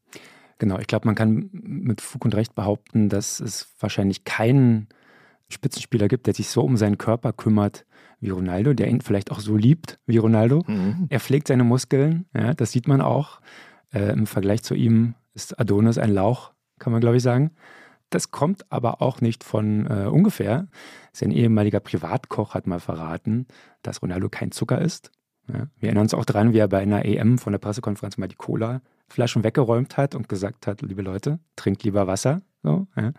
Genau, 0.58 0.78
ich 0.78 0.86
glaube, 0.86 1.06
man 1.06 1.14
kann 1.14 1.50
mit 1.52 2.00
Fug 2.00 2.24
und 2.24 2.34
Recht 2.34 2.54
behaupten, 2.54 3.08
dass 3.08 3.40
es 3.40 3.74
wahrscheinlich 3.78 4.24
keinen 4.24 4.88
Spitzenspieler 5.48 6.08
gibt, 6.08 6.26
der 6.26 6.34
sich 6.34 6.48
so 6.48 6.62
um 6.62 6.76
seinen 6.76 6.98
Körper 6.98 7.32
kümmert 7.32 7.84
wie 8.20 8.30
Ronaldo, 8.30 8.72
der 8.72 8.88
ihn 8.88 9.02
vielleicht 9.02 9.30
auch 9.30 9.40
so 9.40 9.56
liebt 9.56 9.98
wie 10.06 10.16
Ronaldo. 10.16 10.64
Mhm. 10.66 11.06
Er 11.10 11.20
pflegt 11.20 11.48
seine 11.48 11.64
Muskeln, 11.64 12.26
ja, 12.34 12.54
das 12.54 12.72
sieht 12.72 12.88
man 12.88 13.00
auch. 13.00 13.40
Äh, 13.92 14.12
Im 14.12 14.26
Vergleich 14.26 14.62
zu 14.62 14.74
ihm 14.74 15.14
ist 15.34 15.60
Adonis 15.60 15.98
ein 15.98 16.12
Lauch, 16.12 16.52
kann 16.78 16.92
man 16.92 17.00
glaube 17.00 17.18
ich 17.18 17.22
sagen. 17.22 17.50
Das 18.10 18.30
kommt 18.30 18.70
aber 18.70 19.02
auch 19.02 19.20
nicht 19.20 19.44
von 19.44 19.86
äh, 19.86 20.06
ungefähr. 20.06 20.68
Sein 21.12 21.30
ehemaliger 21.30 21.80
Privatkoch 21.80 22.54
hat 22.54 22.66
mal 22.66 22.80
verraten, 22.80 23.46
dass 23.82 24.02
Ronaldo 24.02 24.28
kein 24.28 24.52
Zucker 24.52 24.80
ist. 24.80 25.10
Ja. 25.48 25.66
Wir 25.78 25.88
erinnern 25.88 26.02
uns 26.02 26.14
auch 26.14 26.24
daran, 26.24 26.52
wie 26.52 26.58
er 26.58 26.68
bei 26.68 26.80
einer 26.80 27.04
EM 27.04 27.38
von 27.38 27.52
der 27.52 27.58
Pressekonferenz 27.58 28.16
mal 28.18 28.28
die 28.28 28.36
Cola 28.36 28.80
Flaschen 29.08 29.44
weggeräumt 29.44 29.96
hat 29.96 30.14
und 30.14 30.28
gesagt 30.28 30.66
hat, 30.66 30.82
liebe 30.82 31.02
Leute, 31.02 31.38
trinkt 31.54 31.84
lieber 31.84 32.06
Wasser. 32.06 32.42
So, 32.62 32.86
ja. 32.96 33.12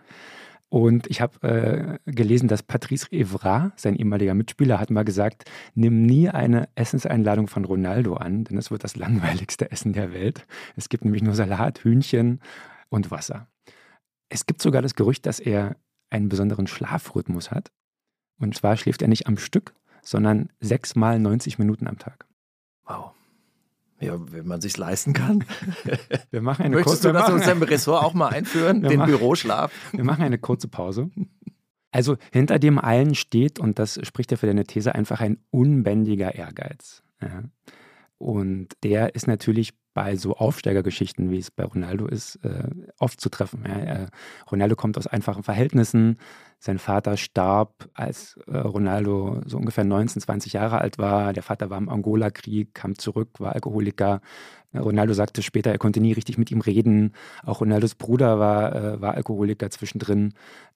Und 0.70 1.06
ich 1.06 1.22
habe 1.22 1.98
äh, 2.06 2.12
gelesen, 2.12 2.46
dass 2.46 2.62
Patrice 2.62 3.10
Evra, 3.10 3.72
sein 3.76 3.96
ehemaliger 3.96 4.34
Mitspieler, 4.34 4.78
hat 4.78 4.90
mal 4.90 5.04
gesagt, 5.04 5.44
nimm 5.74 6.02
nie 6.02 6.28
eine 6.28 6.68
Essenseinladung 6.74 7.48
von 7.48 7.64
Ronaldo 7.64 8.14
an, 8.14 8.44
denn 8.44 8.58
es 8.58 8.70
wird 8.70 8.84
das 8.84 8.96
langweiligste 8.96 9.70
Essen 9.70 9.94
der 9.94 10.12
Welt. 10.12 10.46
Es 10.76 10.90
gibt 10.90 11.04
nämlich 11.04 11.22
nur 11.22 11.34
Salat, 11.34 11.84
Hühnchen 11.84 12.40
und 12.90 13.10
Wasser. 13.10 13.48
Es 14.28 14.46
gibt 14.46 14.62
sogar 14.62 14.82
das 14.82 14.94
Gerücht, 14.94 15.26
dass 15.26 15.40
er 15.40 15.76
einen 16.10 16.28
besonderen 16.28 16.66
Schlafrhythmus 16.66 17.50
hat. 17.50 17.70
Und 18.38 18.56
zwar 18.56 18.76
schläft 18.76 19.02
er 19.02 19.08
nicht 19.08 19.26
am 19.26 19.36
Stück, 19.36 19.74
sondern 20.02 20.50
sechsmal 20.60 21.18
90 21.18 21.58
Minuten 21.58 21.86
am 21.86 21.98
Tag. 21.98 22.26
Wow. 22.86 23.12
Ja, 24.00 24.16
wenn 24.32 24.46
man 24.46 24.60
sich 24.60 24.76
leisten 24.76 25.12
kann. 25.12 25.44
Wir 26.30 26.40
machen 26.40 26.64
eine 26.64 26.76
Möchtest 26.76 27.02
kurze, 27.02 27.08
du 27.08 27.14
das 27.14 27.28
in 27.28 27.34
unserem 27.34 27.62
Ressort 27.62 28.04
auch 28.04 28.14
mal 28.14 28.28
einführen, 28.28 28.82
den 28.82 28.98
machen, 28.98 29.10
Büroschlaf? 29.10 29.72
Wir 29.92 30.04
machen 30.04 30.22
eine 30.22 30.38
kurze 30.38 30.68
Pause. 30.68 31.10
Also 31.90 32.16
hinter 32.30 32.60
dem 32.60 32.78
allen 32.78 33.14
steht, 33.14 33.58
und 33.58 33.78
das 33.78 33.98
spricht 34.06 34.30
ja 34.30 34.36
für 34.36 34.46
deine 34.46 34.64
These, 34.64 34.94
einfach 34.94 35.20
ein 35.20 35.38
unbändiger 35.50 36.34
Ehrgeiz. 36.34 37.02
Ja. 37.20 37.42
Und 38.18 38.68
der 38.84 39.14
ist 39.16 39.26
natürlich 39.26 39.74
bei 39.98 40.14
so 40.14 40.36
Aufsteigergeschichten, 40.36 41.32
wie 41.32 41.38
es 41.38 41.50
bei 41.50 41.64
Ronaldo 41.64 42.06
ist, 42.06 42.36
äh, 42.44 42.68
oft 43.00 43.20
zu 43.20 43.30
treffen. 43.30 43.64
Ja. 43.66 43.74
Äh, 43.74 44.06
Ronaldo 44.48 44.76
kommt 44.76 44.96
aus 44.96 45.08
einfachen 45.08 45.42
Verhältnissen. 45.42 46.18
Sein 46.60 46.78
Vater 46.78 47.16
starb, 47.16 47.88
als 47.94 48.38
äh, 48.46 48.58
Ronaldo 48.58 49.40
so 49.44 49.56
ungefähr 49.56 49.82
19, 49.82 50.22
20 50.22 50.52
Jahre 50.52 50.78
alt 50.80 50.98
war. 50.98 51.32
Der 51.32 51.42
Vater 51.42 51.68
war 51.68 51.78
im 51.78 51.88
Angola-Krieg, 51.88 52.74
kam 52.74 52.96
zurück, 52.96 53.40
war 53.40 53.56
Alkoholiker. 53.56 54.20
Ronaldo 54.72 55.14
sagte 55.14 55.42
später, 55.42 55.72
er 55.72 55.78
konnte 55.78 55.98
nie 55.98 56.12
richtig 56.12 56.38
mit 56.38 56.52
ihm 56.52 56.60
reden. 56.60 57.12
Auch 57.42 57.60
Ronaldos 57.60 57.96
Bruder 57.96 58.38
war, 58.38 58.76
äh, 58.76 59.00
war 59.00 59.14
Alkoholiker 59.14 59.68
zwischendrin. 59.70 60.32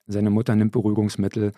Seine 0.09 0.31
Mutter 0.31 0.57
nimmt 0.57 0.73
Beruhigungsmittel. 0.73 1.53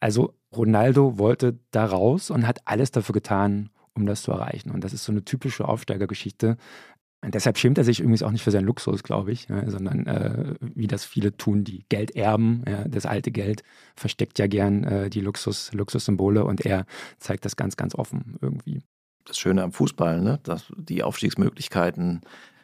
Also 0.00 0.34
Ronaldo 0.54 1.16
wollte 1.16 1.58
da 1.70 1.86
raus 1.86 2.30
und 2.30 2.46
hat 2.46 2.60
alles 2.66 2.90
dafür 2.90 3.14
getan, 3.14 3.70
um 3.94 4.04
das 4.04 4.20
zu 4.20 4.32
erreichen. 4.32 4.70
Und 4.70 4.84
das 4.84 4.92
ist 4.92 5.04
so 5.04 5.12
eine 5.12 5.24
typische 5.24 5.66
Aufsteigergeschichte. 5.66 6.58
Und 7.26 7.34
deshalb 7.34 7.58
schämt 7.58 7.76
er 7.76 7.82
sich 7.82 7.98
übrigens 7.98 8.22
auch 8.22 8.30
nicht 8.30 8.44
für 8.44 8.52
seinen 8.52 8.66
Luxus, 8.66 9.02
glaube 9.02 9.32
ich, 9.32 9.48
ja, 9.48 9.68
sondern 9.68 10.06
äh, 10.06 10.54
wie 10.60 10.86
das 10.86 11.04
viele 11.04 11.36
tun, 11.36 11.64
die 11.64 11.84
Geld 11.88 12.14
erben. 12.14 12.62
Ja, 12.68 12.84
das 12.86 13.04
alte 13.04 13.32
Geld 13.32 13.64
versteckt 13.96 14.38
ja 14.38 14.46
gern 14.46 14.84
äh, 14.84 15.10
die 15.10 15.22
Luxus, 15.22 15.72
Luxussymbole 15.72 16.44
und 16.44 16.64
er 16.64 16.86
zeigt 17.18 17.44
das 17.44 17.56
ganz, 17.56 17.76
ganz 17.76 17.96
offen 17.96 18.38
irgendwie. 18.40 18.80
Das 19.24 19.38
Schöne 19.38 19.64
am 19.64 19.72
Fußball, 19.72 20.20
ne? 20.20 20.38
dass 20.44 20.72
die 20.76 21.02
Aufstiegsmöglichkeiten 21.02 22.20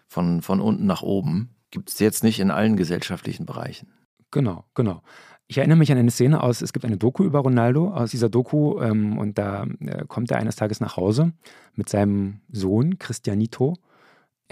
von, 0.06 0.42
von 0.42 0.60
unten 0.60 0.86
nach 0.86 1.02
oben 1.02 1.56
gibt 1.72 1.90
es 1.90 1.98
jetzt 1.98 2.22
nicht 2.22 2.38
in 2.38 2.52
allen 2.52 2.76
gesellschaftlichen 2.76 3.46
Bereichen. 3.46 3.88
Genau, 4.30 4.64
genau. 4.74 5.02
Ich 5.48 5.58
erinnere 5.58 5.78
mich 5.78 5.90
an 5.90 5.98
eine 5.98 6.12
Szene 6.12 6.40
aus, 6.40 6.62
es 6.62 6.72
gibt 6.72 6.84
eine 6.84 6.98
Doku 6.98 7.24
über 7.24 7.40
Ronaldo, 7.40 7.92
aus 7.92 8.12
dieser 8.12 8.28
Doku, 8.28 8.80
ähm, 8.80 9.18
und 9.18 9.38
da 9.38 9.66
äh, 9.80 10.04
kommt 10.06 10.30
er 10.30 10.36
eines 10.36 10.54
Tages 10.54 10.78
nach 10.78 10.96
Hause 10.96 11.32
mit 11.74 11.88
seinem 11.88 12.42
Sohn 12.52 13.00
Cristianito 13.00 13.74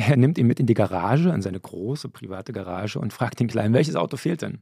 Er 0.00 0.16
nimmt 0.16 0.38
ihn 0.38 0.46
mit 0.46 0.58
in 0.58 0.66
die 0.66 0.72
Garage, 0.72 1.28
in 1.28 1.42
seine 1.42 1.60
große 1.60 2.08
private 2.08 2.54
Garage 2.54 2.98
und 2.98 3.12
fragt 3.12 3.38
den 3.38 3.48
Kleinen, 3.48 3.74
welches 3.74 3.96
Auto 3.96 4.16
fehlt 4.16 4.40
denn? 4.40 4.60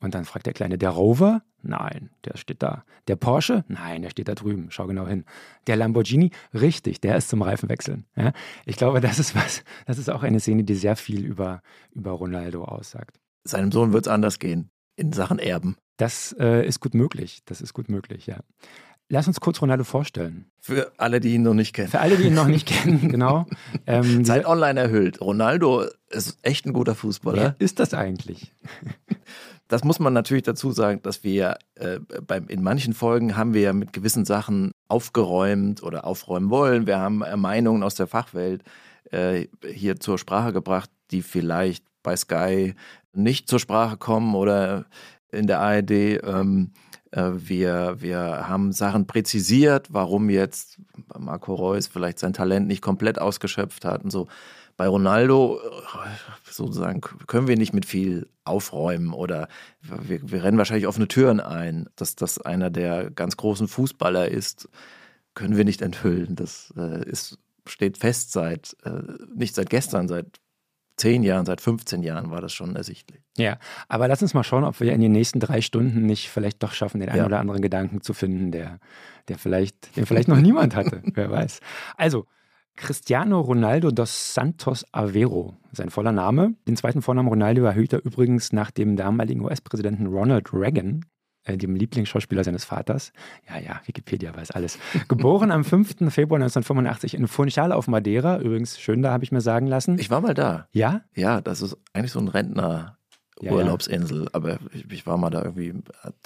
Und 0.00 0.14
dann 0.14 0.24
fragt 0.24 0.46
der 0.46 0.54
Kleine, 0.54 0.78
der 0.78 0.88
Rover? 0.88 1.42
Nein, 1.60 2.08
der 2.24 2.38
steht 2.38 2.62
da. 2.62 2.84
Der 3.06 3.16
Porsche? 3.16 3.66
Nein, 3.68 4.00
der 4.00 4.08
steht 4.08 4.28
da 4.28 4.34
drüben. 4.34 4.70
Schau 4.70 4.86
genau 4.86 5.06
hin. 5.06 5.26
Der 5.66 5.76
Lamborghini? 5.76 6.30
Richtig, 6.54 7.02
der 7.02 7.18
ist 7.18 7.28
zum 7.28 7.42
Reifenwechseln. 7.42 8.06
Ja, 8.16 8.32
ich 8.64 8.76
glaube, 8.76 9.02
das 9.02 9.18
ist 9.18 9.34
was, 9.34 9.62
das 9.86 9.98
ist 9.98 10.08
auch 10.08 10.22
eine 10.22 10.40
Szene, 10.40 10.64
die 10.64 10.74
sehr 10.74 10.96
viel 10.96 11.26
über, 11.26 11.60
über 11.92 12.12
Ronaldo 12.12 12.64
aussagt. 12.64 13.20
Seinem 13.44 13.70
Sohn 13.70 13.92
wird 13.92 14.06
es 14.06 14.12
anders 14.12 14.38
gehen 14.38 14.70
in 14.96 15.12
Sachen 15.12 15.38
Erben. 15.38 15.76
Das 15.98 16.34
äh, 16.38 16.66
ist 16.66 16.80
gut 16.80 16.94
möglich. 16.94 17.42
Das 17.44 17.60
ist 17.60 17.74
gut 17.74 17.90
möglich, 17.90 18.26
ja. 18.26 18.40
Lass 19.12 19.26
uns 19.26 19.40
kurz 19.40 19.60
Ronaldo 19.60 19.82
vorstellen. 19.82 20.46
Für 20.60 20.92
alle, 20.96 21.18
die 21.18 21.34
ihn 21.34 21.42
noch 21.42 21.52
nicht 21.52 21.74
kennen. 21.74 21.88
Für 21.88 21.98
alle, 21.98 22.16
die 22.16 22.28
ihn 22.28 22.34
noch 22.34 22.46
nicht 22.46 22.66
kennen, 22.66 23.08
genau. 23.08 23.44
Ähm, 23.84 24.24
Zeit 24.24 24.46
online 24.46 24.78
erhöht. 24.78 25.20
Ronaldo 25.20 25.84
ist 26.10 26.38
echt 26.42 26.64
ein 26.64 26.72
guter 26.72 26.94
Fußballer. 26.94 27.36
Wer 27.36 27.54
ist 27.58 27.80
das 27.80 27.92
eigentlich? 27.92 28.52
Das 29.66 29.84
muss 29.84 30.00
man 30.00 30.12
natürlich 30.12 30.42
dazu 30.42 30.72
sagen, 30.72 31.00
dass 31.04 31.22
wir 31.22 31.56
äh, 31.76 32.00
beim, 32.26 32.48
in 32.48 32.60
manchen 32.60 32.92
Folgen 32.92 33.36
haben 33.36 33.54
wir 33.54 33.60
ja 33.60 33.72
mit 33.72 33.92
gewissen 33.92 34.24
Sachen 34.24 34.72
aufgeräumt 34.88 35.84
oder 35.84 36.04
aufräumen 36.04 36.50
wollen. 36.50 36.88
Wir 36.88 36.98
haben 36.98 37.22
äh, 37.22 37.36
Meinungen 37.36 37.84
aus 37.84 37.94
der 37.94 38.08
Fachwelt 38.08 38.64
äh, 39.12 39.46
hier 39.64 40.00
zur 40.00 40.18
Sprache 40.18 40.52
gebracht, 40.52 40.90
die 41.12 41.22
vielleicht 41.22 41.84
bei 42.02 42.16
Sky 42.16 42.74
nicht 43.12 43.48
zur 43.48 43.60
Sprache 43.60 43.96
kommen 43.96 44.34
oder 44.34 44.86
in 45.30 45.46
der 45.46 45.60
ARD. 45.60 45.90
Ähm, 45.92 46.72
äh, 46.72 46.89
wir, 47.12 47.96
wir 47.98 48.48
haben 48.48 48.72
Sachen 48.72 49.06
präzisiert, 49.06 49.88
warum 49.90 50.30
jetzt 50.30 50.78
Marco 51.18 51.54
Reus 51.54 51.88
vielleicht 51.88 52.18
sein 52.18 52.32
Talent 52.32 52.68
nicht 52.68 52.82
komplett 52.82 53.18
ausgeschöpft 53.18 53.84
hat 53.84 54.04
und 54.04 54.10
so. 54.10 54.28
Bei 54.76 54.88
Ronaldo 54.88 55.60
äh, 55.60 56.50
sozusagen 56.50 57.02
können 57.02 57.48
wir 57.48 57.58
nicht 57.58 57.74
mit 57.74 57.84
viel 57.84 58.28
aufräumen 58.44 59.12
oder 59.12 59.48
wir, 59.82 60.20
wir 60.30 60.42
rennen 60.42 60.56
wahrscheinlich 60.56 60.86
offene 60.86 61.06
Türen 61.06 61.40
ein. 61.40 61.90
Dass 61.96 62.16
das 62.16 62.38
einer 62.38 62.70
der 62.70 63.10
ganz 63.10 63.36
großen 63.36 63.68
Fußballer 63.68 64.28
ist, 64.28 64.68
können 65.34 65.56
wir 65.58 65.64
nicht 65.64 65.82
enthüllen. 65.82 66.34
Das 66.34 66.72
äh, 66.78 67.04
ist, 67.06 67.38
steht 67.66 67.98
fest 67.98 68.32
seit, 68.32 68.74
äh, 68.84 69.02
nicht 69.34 69.54
seit 69.54 69.68
gestern, 69.68 70.08
seit 70.08 70.40
zehn 71.00 71.22
Jahren, 71.22 71.46
seit 71.46 71.60
15 71.60 72.02
Jahren 72.02 72.30
war 72.30 72.40
das 72.40 72.52
schon 72.52 72.76
ersichtlich. 72.76 73.22
Ja, 73.36 73.58
aber 73.88 74.06
lass 74.06 74.22
uns 74.22 74.34
mal 74.34 74.44
schauen, 74.44 74.64
ob 74.64 74.78
wir 74.80 74.92
in 74.92 75.00
den 75.00 75.12
nächsten 75.12 75.40
drei 75.40 75.62
Stunden 75.62 76.06
nicht 76.06 76.28
vielleicht 76.28 76.62
doch 76.62 76.72
schaffen, 76.72 77.00
den 77.00 77.08
ja. 77.08 77.14
einen 77.14 77.24
oder 77.24 77.40
anderen 77.40 77.62
Gedanken 77.62 78.02
zu 78.02 78.12
finden, 78.12 78.52
der, 78.52 78.78
der 79.28 79.38
vielleicht, 79.38 79.96
den 79.96 80.06
vielleicht 80.06 80.28
noch 80.28 80.38
niemand 80.38 80.76
hatte. 80.76 81.02
Wer 81.14 81.30
weiß. 81.30 81.60
Also, 81.96 82.26
Cristiano 82.76 83.40
Ronaldo 83.40 83.90
dos 83.90 84.34
Santos 84.34 84.86
Aveiro, 84.92 85.56
sein 85.72 85.90
voller 85.90 86.12
Name. 86.12 86.54
Den 86.68 86.76
zweiten 86.76 87.02
Vornamen 87.02 87.28
Ronaldo 87.28 87.64
erhöht 87.64 87.92
er 87.92 88.04
übrigens 88.04 88.52
nach 88.52 88.70
dem 88.70 88.96
damaligen 88.96 89.40
US-Präsidenten 89.42 90.06
Ronald 90.06 90.52
Reagan, 90.52 91.04
dem 91.46 91.74
Lieblingsschauspieler 91.74 92.44
seines 92.44 92.64
Vaters. 92.64 93.12
Ja, 93.48 93.58
ja, 93.58 93.80
Wikipedia 93.86 94.34
weiß 94.36 94.50
alles. 94.50 94.78
Geboren 95.08 95.50
am 95.50 95.64
5. 95.64 96.12
Februar 96.12 96.40
1985 96.40 97.14
in 97.14 97.26
Funchal 97.28 97.72
auf 97.72 97.88
Madeira. 97.88 98.38
Übrigens, 98.38 98.78
schön 98.78 99.02
da, 99.02 99.12
habe 99.12 99.24
ich 99.24 99.32
mir 99.32 99.40
sagen 99.40 99.66
lassen. 99.66 99.98
Ich 99.98 100.10
war 100.10 100.20
mal 100.20 100.34
da. 100.34 100.68
Ja? 100.72 101.02
Ja, 101.14 101.40
das 101.40 101.62
ist 101.62 101.76
eigentlich 101.92 102.12
so 102.12 102.20
ein 102.20 102.28
Rentner. 102.28 102.96
Ja, 103.42 103.52
Urlaubsinsel, 103.52 104.24
ja. 104.24 104.28
aber 104.34 104.58
ich, 104.74 104.90
ich, 104.90 105.06
war 105.06 105.16
mal 105.16 105.30
da 105.30 105.42
irgendwie, 105.42 105.72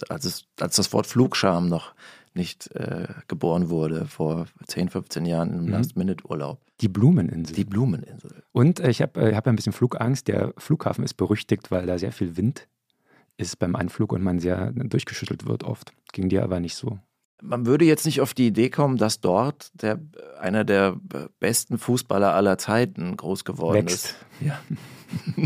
als, 0.08 0.24
es, 0.24 0.46
als 0.58 0.74
das 0.74 0.92
Wort 0.92 1.06
Flugscham 1.06 1.68
noch 1.68 1.94
nicht 2.34 2.74
äh, 2.74 3.06
geboren 3.28 3.70
wurde, 3.70 4.06
vor 4.06 4.46
10, 4.66 4.88
15 4.88 5.24
Jahren 5.24 5.52
im 5.52 5.64
mhm. 5.66 5.68
Last-Minute-Urlaub. 5.68 6.60
Die 6.80 6.88
Blumeninsel. 6.88 7.54
Die 7.54 7.64
Blumeninsel. 7.64 8.42
Und 8.50 8.80
äh, 8.80 8.90
ich 8.90 9.00
habe 9.00 9.20
äh, 9.20 9.34
hab 9.36 9.46
ein 9.46 9.54
bisschen 9.54 9.72
Flugangst. 9.72 10.26
Der 10.26 10.52
Flughafen 10.58 11.04
ist 11.04 11.14
berüchtigt, 11.14 11.70
weil 11.70 11.86
da 11.86 11.98
sehr 11.98 12.10
viel 12.10 12.36
Wind 12.36 12.66
ist 13.36 13.58
beim 13.58 13.76
Anflug 13.76 14.12
und 14.12 14.22
man 14.22 14.38
sehr 14.38 14.72
durchgeschüttelt 14.72 15.46
wird 15.46 15.64
oft. 15.64 15.92
Ging 16.12 16.28
dir 16.28 16.42
aber 16.42 16.60
nicht 16.60 16.76
so. 16.76 16.98
Man 17.42 17.66
würde 17.66 17.84
jetzt 17.84 18.06
nicht 18.06 18.20
auf 18.20 18.32
die 18.32 18.46
Idee 18.46 18.70
kommen, 18.70 18.96
dass 18.96 19.20
dort 19.20 19.70
der, 19.82 20.00
einer 20.40 20.64
der 20.64 20.96
besten 21.40 21.78
Fußballer 21.78 22.32
aller 22.32 22.58
Zeiten 22.58 23.16
groß 23.16 23.44
geworden 23.44 23.86
Wächst. 23.86 24.06
ist. 24.06 24.16
Ja. 24.40 24.60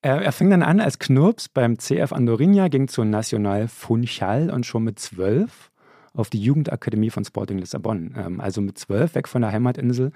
er, 0.00 0.32
fing 0.32 0.50
dann 0.50 0.62
an 0.62 0.80
als 0.80 0.98
Knurps 0.98 1.48
beim 1.48 1.78
CF 1.78 2.12
Andorinha, 2.12 2.68
ging 2.68 2.88
zur 2.88 3.04
Nacional 3.04 3.68
Funchal 3.68 4.50
und 4.50 4.66
schon 4.66 4.82
mit 4.82 4.98
zwölf 4.98 5.70
auf 6.14 6.30
die 6.30 6.40
Jugendakademie 6.40 7.10
von 7.10 7.24
Sporting 7.24 7.58
Lissabon. 7.58 8.14
Ähm, 8.16 8.40
also 8.40 8.60
mit 8.60 8.78
zwölf 8.78 9.14
weg 9.14 9.28
von 9.28 9.42
der 9.42 9.52
Heimatinsel 9.52 10.10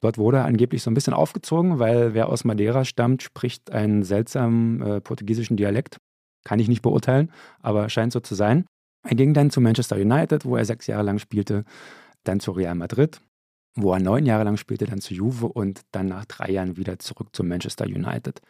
Dort 0.00 0.18
wurde 0.18 0.38
er 0.38 0.44
angeblich 0.44 0.82
so 0.82 0.90
ein 0.90 0.94
bisschen 0.94 1.14
aufgezogen, 1.14 1.78
weil 1.78 2.14
wer 2.14 2.28
aus 2.28 2.44
Madeira 2.44 2.84
stammt, 2.84 3.22
spricht 3.22 3.72
einen 3.72 4.02
seltsamen 4.02 4.82
äh, 4.82 5.00
portugiesischen 5.00 5.56
Dialekt. 5.56 5.98
Kann 6.44 6.58
ich 6.58 6.68
nicht 6.68 6.82
beurteilen, 6.82 7.32
aber 7.60 7.88
scheint 7.88 8.12
so 8.12 8.20
zu 8.20 8.34
sein. 8.34 8.66
Er 9.04 9.16
ging 9.16 9.34
dann 9.34 9.50
zu 9.50 9.60
Manchester 9.60 9.96
United, 9.96 10.44
wo 10.44 10.56
er 10.56 10.64
sechs 10.64 10.86
Jahre 10.86 11.04
lang 11.04 11.18
spielte, 11.18 11.64
dann 12.24 12.40
zu 12.40 12.52
Real 12.52 12.74
Madrid, 12.74 13.20
wo 13.74 13.92
er 13.92 14.00
neun 14.00 14.26
Jahre 14.26 14.44
lang 14.44 14.56
spielte, 14.56 14.86
dann 14.86 15.00
zu 15.00 15.14
Juve 15.14 15.46
und 15.46 15.82
dann 15.92 16.06
nach 16.06 16.24
drei 16.24 16.50
Jahren 16.50 16.76
wieder 16.76 16.98
zurück 16.98 17.28
zu 17.32 17.44
Manchester 17.44 17.86
United. 17.86 18.40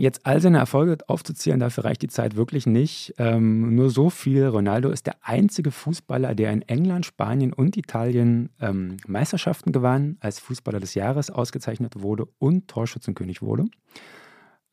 Jetzt 0.00 0.26
all 0.26 0.40
seine 0.40 0.58
Erfolge 0.58 0.96
aufzuzählen, 1.08 1.58
dafür 1.58 1.84
reicht 1.84 2.02
die 2.02 2.08
Zeit 2.08 2.36
wirklich 2.36 2.66
nicht. 2.66 3.14
Ähm, 3.18 3.74
nur 3.74 3.90
so 3.90 4.10
viel. 4.10 4.46
Ronaldo 4.46 4.90
ist 4.90 5.06
der 5.06 5.16
einzige 5.22 5.72
Fußballer, 5.72 6.36
der 6.36 6.52
in 6.52 6.62
England, 6.62 7.04
Spanien 7.04 7.52
und 7.52 7.76
Italien 7.76 8.50
ähm, 8.60 8.98
Meisterschaften 9.08 9.72
gewann, 9.72 10.16
als 10.20 10.38
Fußballer 10.38 10.78
des 10.78 10.94
Jahres 10.94 11.30
ausgezeichnet 11.30 12.00
wurde 12.00 12.28
und 12.38 12.68
Torschützenkönig 12.68 13.42
wurde. 13.42 13.64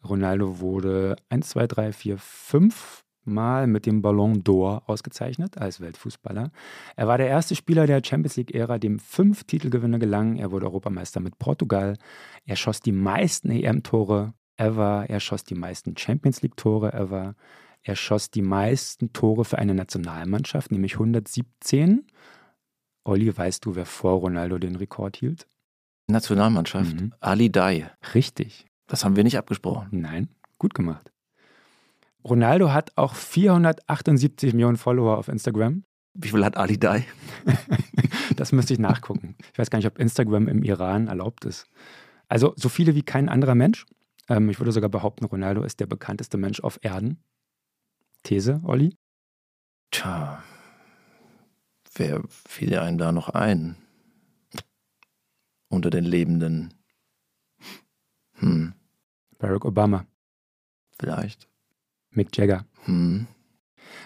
Ronaldo 0.08 0.60
wurde 0.60 1.16
1, 1.30 1.50
2, 1.50 1.68
3, 1.68 1.92
4, 1.92 2.18
5 2.20 3.04
Mal 3.28 3.66
mit 3.66 3.88
dem 3.88 4.04
Ballon 4.04 4.44
d'Or 4.44 4.84
ausgezeichnet 4.86 5.58
als 5.58 5.82
Weltfußballer. 5.82 6.52
Er 6.96 7.08
war 7.08 7.18
der 7.18 7.26
erste 7.26 7.56
Spieler 7.56 7.88
der 7.88 8.04
Champions 8.06 8.36
League-Ära, 8.36 8.78
dem 8.78 9.00
fünf 9.00 9.46
Titelgewinne 9.46 9.98
gelangen. 9.98 10.38
Er 10.38 10.52
wurde 10.52 10.68
Europameister 10.68 11.20
mit 11.20 11.40
Portugal. 11.40 11.98
Er 12.46 12.56
schoss 12.56 12.82
die 12.82 12.92
meisten 12.92 13.50
EM-Tore 13.50 14.36
ever. 14.58 15.06
Er 15.08 15.20
schoss 15.20 15.44
die 15.44 15.56
meisten 15.56 15.98
Champions 15.98 16.42
League-Tore 16.42 16.94
ever. 16.94 17.36
Er 17.84 17.96
schoss 17.96 18.32
die 18.32 18.42
meisten 18.42 19.14
Tore 19.14 19.46
für 19.46 19.60
eine 19.60 19.76
Nationalmannschaft, 19.76 20.72
nämlich 20.72 20.94
117. 20.94 22.08
Olli, 23.04 23.38
weißt 23.38 23.64
du, 23.66 23.76
wer 23.76 23.86
vor 23.86 24.20
Ronaldo 24.20 24.58
den 24.58 24.76
Rekord 24.76 25.18
hielt? 25.18 25.48
Nationalmannschaft. 26.08 27.00
Mhm. 27.00 27.14
Ali 27.20 27.52
Dai. 27.52 27.92
Richtig. 28.14 28.66
Das 28.88 29.06
haben 29.06 29.16
wir 29.16 29.24
nicht 29.24 29.38
abgesprochen. 29.38 29.90
Nein, 29.92 30.30
gut 30.58 30.74
gemacht. 30.74 31.12
Ronaldo 32.24 32.74
hat 32.74 32.92
auch 32.96 33.14
478 33.14 34.54
Millionen 34.54 34.78
Follower 34.78 35.18
auf 35.18 35.28
Instagram. 35.28 35.84
Wie 36.16 36.30
viel 36.30 36.44
hat 36.44 36.58
Ali 36.58 36.80
Dai? 36.80 37.06
das 38.36 38.52
müsste 38.52 38.74
ich 38.74 38.80
nachgucken. 38.80 39.36
Ich 39.54 39.60
weiß 39.60 39.70
gar 39.70 39.78
nicht, 39.78 39.88
ob 39.88 40.00
Instagram 40.00 40.48
im 40.48 40.64
Iran 40.64 41.08
erlaubt 41.08 41.46
ist. 41.46 41.68
Also 42.28 42.54
so 42.56 42.70
viele 42.70 42.96
wie 42.96 43.04
kein 43.04 43.30
anderer 43.30 43.54
Mensch. 43.54 43.86
Ähm, 44.28 44.50
ich 44.50 44.60
würde 44.60 44.72
sogar 44.72 44.90
behaupten, 44.90 45.26
Ronaldo 45.26 45.64
ist 45.64 45.80
der 45.80 45.86
bekannteste 45.86 46.38
Mensch 46.38 46.60
auf 46.60 46.80
Erden. 46.82 47.24
These, 48.24 48.62
Olli? 48.64 48.98
Tja, 49.92 50.44
wer 51.96 52.24
fiel 52.28 52.78
einem 52.78 52.98
da 52.98 53.12
noch 53.12 53.30
ein? 53.30 53.78
Unter 55.70 55.90
den 55.90 56.06
Lebenden. 56.06 56.74
Hm. 58.34 58.74
Barack 59.38 59.66
Obama. 59.66 60.06
Vielleicht. 61.00 61.48
Mick 62.12 62.36
Jagger. 62.36 62.66
Hm. 62.86 63.28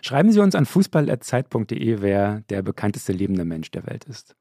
Schreiben 0.02 0.32
Sie 0.32 0.40
uns 0.40 0.56
an 0.56 0.66
fußball.zeit.de, 0.66 2.02
wer 2.02 2.42
der 2.50 2.62
bekannteste 2.62 3.14
lebende 3.14 3.46
Mensch 3.46 3.72
der 3.72 3.86
Welt 3.86 4.06
ist. 4.06 4.36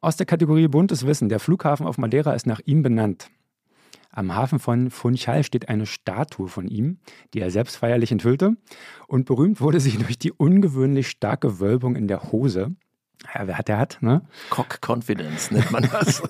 Aus 0.00 0.16
der 0.16 0.26
Kategorie 0.26 0.68
Buntes 0.68 1.06
Wissen. 1.06 1.28
Der 1.28 1.40
Flughafen 1.40 1.86
auf 1.86 1.98
Madeira 1.98 2.34
ist 2.34 2.46
nach 2.46 2.60
ihm 2.64 2.82
benannt. 2.82 3.30
Am 4.16 4.34
Hafen 4.34 4.58
von 4.58 4.90
Funchal 4.90 5.44
steht 5.44 5.68
eine 5.68 5.84
Statue 5.84 6.48
von 6.48 6.68
ihm, 6.68 7.00
die 7.34 7.40
er 7.40 7.50
selbst 7.50 7.76
feierlich 7.76 8.10
enthüllte. 8.10 8.56
Und 9.08 9.26
berühmt 9.26 9.60
wurde 9.60 9.78
sie 9.78 9.90
durch 9.98 10.18
die 10.18 10.32
ungewöhnlich 10.32 11.08
starke 11.08 11.60
Wölbung 11.60 11.96
in 11.96 12.08
der 12.08 12.32
Hose. 12.32 12.74
Ja, 13.34 13.46
wer 13.46 13.58
hat, 13.58 13.68
der 13.68 13.76
hat, 13.76 13.98
ne? 14.00 14.22
Cock 14.48 14.80
Confidence 14.80 15.50
nennt 15.50 15.70
man 15.70 15.82
das. 15.92 16.22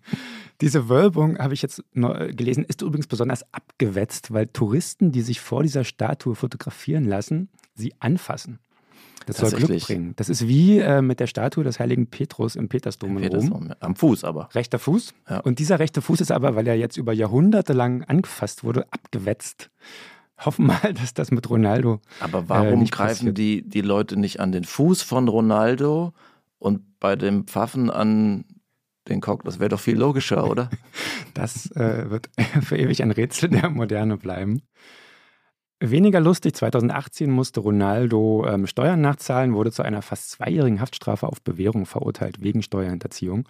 Diese 0.60 0.88
Wölbung, 0.88 1.38
habe 1.38 1.54
ich 1.54 1.62
jetzt 1.62 1.82
gelesen, 1.92 2.64
ist 2.64 2.82
übrigens 2.82 3.08
besonders 3.08 3.42
abgewetzt, 3.52 4.32
weil 4.32 4.46
Touristen, 4.46 5.10
die 5.10 5.22
sich 5.22 5.40
vor 5.40 5.64
dieser 5.64 5.82
Statue 5.82 6.36
fotografieren 6.36 7.04
lassen, 7.04 7.48
sie 7.74 7.92
anfassen. 7.98 8.60
Das 9.26 9.38
soll 9.38 9.50
Glück 9.52 9.80
bringen. 9.80 10.12
Das 10.16 10.28
ist 10.28 10.46
wie 10.46 10.78
äh, 10.78 11.02
mit 11.02 11.20
der 11.20 11.26
Statue 11.26 11.64
des 11.64 11.78
heiligen 11.78 12.08
Petrus 12.08 12.56
im 12.56 12.68
Petersdom 12.68 13.18
in 13.18 13.34
Rom. 13.34 13.72
Am 13.80 13.96
Fuß 13.96 14.24
aber. 14.24 14.48
Rechter 14.54 14.78
Fuß. 14.78 15.14
Ja. 15.28 15.40
Und 15.40 15.58
dieser 15.58 15.78
rechte 15.78 16.02
Fuß 16.02 16.20
ist 16.20 16.32
aber, 16.32 16.54
weil 16.56 16.66
er 16.66 16.76
jetzt 16.76 16.96
über 16.96 17.12
Jahrhunderte 17.12 17.72
lang 17.72 18.02
angefasst 18.04 18.64
wurde, 18.64 18.86
abgewetzt. 18.92 19.70
Hoffen 20.38 20.66
mal, 20.66 20.94
dass 20.94 21.14
das 21.14 21.30
mit 21.30 21.48
Ronaldo. 21.48 22.00
Aber 22.20 22.48
warum 22.48 22.82
äh, 22.82 22.86
greifen 22.86 23.34
die, 23.34 23.68
die 23.68 23.80
Leute 23.80 24.18
nicht 24.18 24.40
an 24.40 24.52
den 24.52 24.64
Fuß 24.64 25.02
von 25.02 25.28
Ronaldo 25.28 26.12
und 26.58 26.98
bei 27.00 27.16
dem 27.16 27.46
Pfaffen 27.46 27.90
an 27.90 28.44
den 29.08 29.20
Cock. 29.20 29.44
Das 29.44 29.58
wäre 29.58 29.68
doch 29.68 29.80
viel 29.80 29.98
logischer, 29.98 30.48
oder? 30.48 30.70
das 31.34 31.70
äh, 31.72 32.10
wird 32.10 32.30
für 32.62 32.76
ewig 32.76 33.02
ein 33.02 33.10
Rätsel 33.10 33.50
der 33.50 33.70
Moderne 33.70 34.16
bleiben. 34.16 34.62
Weniger 35.80 36.20
lustig, 36.20 36.54
2018 36.54 37.30
musste 37.30 37.60
Ronaldo 37.60 38.46
ähm, 38.46 38.66
Steuern 38.66 39.00
nachzahlen, 39.00 39.54
wurde 39.54 39.72
zu 39.72 39.82
einer 39.82 40.02
fast 40.02 40.30
zweijährigen 40.30 40.80
Haftstrafe 40.80 41.26
auf 41.26 41.42
Bewährung 41.42 41.84
verurteilt 41.84 42.40
wegen 42.40 42.62
Steuerhinterziehung. 42.62 43.48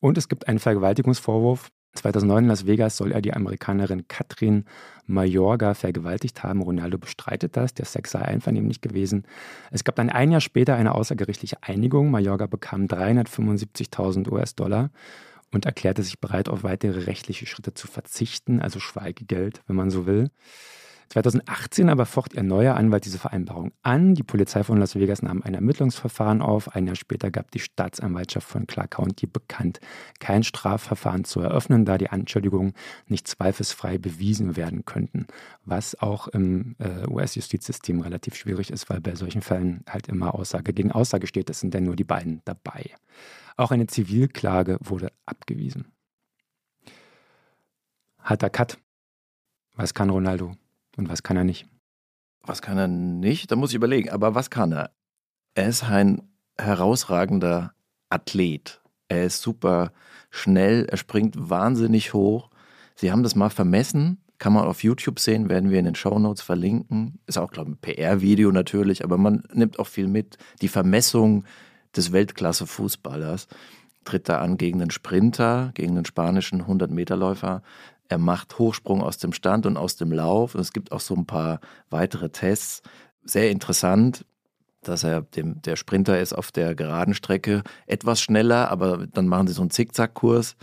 Und 0.00 0.16
es 0.16 0.28
gibt 0.28 0.48
einen 0.48 0.58
Vergewaltigungsvorwurf. 0.58 1.68
2009 1.94 2.44
in 2.44 2.48
Las 2.48 2.66
Vegas 2.66 2.96
soll 2.96 3.12
er 3.12 3.20
die 3.20 3.34
Amerikanerin 3.34 4.06
Katrin 4.08 4.64
Mayorga 5.06 5.74
vergewaltigt 5.74 6.42
haben. 6.42 6.62
Ronaldo 6.62 6.98
bestreitet 6.98 7.56
das. 7.56 7.74
Der 7.74 7.84
Sex 7.84 8.12
sei 8.12 8.22
einvernehmlich 8.22 8.80
gewesen. 8.80 9.24
Es 9.70 9.84
gab 9.84 9.96
dann 9.96 10.08
ein 10.08 10.30
Jahr 10.30 10.40
später 10.40 10.76
eine 10.76 10.94
außergerichtliche 10.94 11.62
Einigung. 11.62 12.10
Mayorga 12.10 12.46
bekam 12.46 12.86
375.000 12.86 14.30
US-Dollar 14.30 14.90
und 15.52 15.66
erklärte 15.66 16.02
sich 16.02 16.20
bereit, 16.20 16.48
auf 16.48 16.62
weitere 16.62 17.04
rechtliche 17.04 17.46
Schritte 17.46 17.74
zu 17.74 17.88
verzichten, 17.88 18.60
also 18.60 18.78
Schweigegeld, 18.78 19.62
wenn 19.66 19.76
man 19.76 19.90
so 19.90 20.06
will. 20.06 20.30
2018 21.10 21.88
aber 21.88 22.06
focht 22.06 22.34
ihr 22.34 22.44
neuer 22.44 22.76
Anwalt 22.76 23.04
diese 23.04 23.18
Vereinbarung 23.18 23.72
an. 23.82 24.14
Die 24.14 24.22
Polizei 24.22 24.62
von 24.62 24.78
Las 24.78 24.94
Vegas 24.94 25.22
nahm 25.22 25.42
ein 25.42 25.54
Ermittlungsverfahren 25.54 26.40
auf. 26.40 26.76
Ein 26.76 26.86
Jahr 26.86 26.94
später 26.94 27.32
gab 27.32 27.50
die 27.50 27.58
Staatsanwaltschaft 27.58 28.46
von 28.46 28.68
Clark 28.68 28.92
County 28.92 29.26
bekannt, 29.26 29.80
kein 30.20 30.44
Strafverfahren 30.44 31.24
zu 31.24 31.40
eröffnen, 31.40 31.84
da 31.84 31.98
die 31.98 32.10
Anschuldigungen 32.10 32.74
nicht 33.08 33.26
zweifelsfrei 33.26 33.98
bewiesen 33.98 34.54
werden 34.56 34.84
könnten. 34.84 35.26
Was 35.64 36.00
auch 36.00 36.28
im 36.28 36.76
äh, 36.78 37.08
US-Justizsystem 37.08 38.00
relativ 38.00 38.36
schwierig 38.36 38.70
ist, 38.70 38.88
weil 38.88 39.00
bei 39.00 39.16
solchen 39.16 39.42
Fällen 39.42 39.82
halt 39.88 40.06
immer 40.06 40.36
Aussage 40.36 40.72
gegen 40.72 40.92
Aussage 40.92 41.26
steht. 41.26 41.50
Es 41.50 41.58
sind 41.58 41.74
denn 41.74 41.84
nur 41.84 41.96
die 41.96 42.04
beiden 42.04 42.40
dabei. 42.44 42.88
Auch 43.56 43.72
eine 43.72 43.88
Zivilklage 43.88 44.78
wurde 44.80 45.10
abgewiesen. 45.26 45.86
Hat 48.18 48.44
er 48.44 48.50
Cut. 48.50 48.78
Was 49.74 49.92
kann 49.92 50.10
Ronaldo? 50.10 50.54
Und 50.96 51.08
was 51.08 51.22
kann 51.22 51.36
er 51.36 51.44
nicht? 51.44 51.66
Was 52.42 52.62
kann 52.62 52.78
er 52.78 52.88
nicht? 52.88 53.50
Da 53.50 53.56
muss 53.56 53.70
ich 53.70 53.76
überlegen. 53.76 54.10
Aber 54.10 54.34
was 54.34 54.50
kann 54.50 54.72
er? 54.72 54.90
Er 55.54 55.68
ist 55.68 55.84
ein 55.84 56.22
herausragender 56.58 57.74
Athlet. 58.08 58.80
Er 59.08 59.24
ist 59.24 59.42
super 59.42 59.92
schnell, 60.30 60.86
er 60.86 60.96
springt 60.96 61.34
wahnsinnig 61.50 62.14
hoch. 62.14 62.50
Sie 62.94 63.10
haben 63.10 63.22
das 63.22 63.34
mal 63.34 63.50
vermessen, 63.50 64.18
kann 64.38 64.52
man 64.52 64.64
auf 64.64 64.82
YouTube 64.82 65.18
sehen, 65.18 65.48
werden 65.48 65.70
wir 65.70 65.78
in 65.78 65.84
den 65.84 65.94
Shownotes 65.94 66.42
verlinken. 66.42 67.18
Ist 67.26 67.38
auch, 67.38 67.50
glaube 67.50 67.70
ich, 67.70 67.76
ein 67.76 67.80
PR-Video 67.80 68.52
natürlich, 68.52 69.04
aber 69.04 69.18
man 69.18 69.42
nimmt 69.52 69.78
auch 69.78 69.86
viel 69.86 70.06
mit. 70.06 70.38
Die 70.62 70.68
Vermessung 70.68 71.44
des 71.96 72.12
Weltklasse-Fußballers 72.12 73.48
tritt 74.04 74.28
da 74.28 74.38
an 74.38 74.56
gegen 74.56 74.78
den 74.78 74.90
Sprinter, 74.90 75.72
gegen 75.74 75.94
den 75.94 76.04
spanischen 76.04 76.62
100-Meter-Läufer. 76.62 77.62
Er 78.10 78.18
macht 78.18 78.58
Hochsprung 78.58 79.02
aus 79.02 79.18
dem 79.18 79.32
Stand 79.32 79.66
und 79.66 79.76
aus 79.76 79.94
dem 79.94 80.10
Lauf. 80.10 80.56
Und 80.56 80.60
es 80.60 80.72
gibt 80.72 80.90
auch 80.90 81.00
so 81.00 81.14
ein 81.14 81.26
paar 81.26 81.60
weitere 81.90 82.28
Tests. 82.28 82.82
Sehr 83.24 83.52
interessant, 83.52 84.26
dass 84.82 85.04
er 85.04 85.22
dem, 85.22 85.62
der 85.62 85.76
Sprinter 85.76 86.18
ist 86.18 86.32
auf 86.32 86.50
der 86.50 86.74
geraden 86.74 87.14
Strecke 87.14 87.62
etwas 87.86 88.20
schneller, 88.20 88.68
aber 88.68 89.06
dann 89.06 89.28
machen 89.28 89.46
sie 89.46 89.52
so 89.52 89.62
einen 89.62 89.70
Zickzackkurs. 89.70 90.56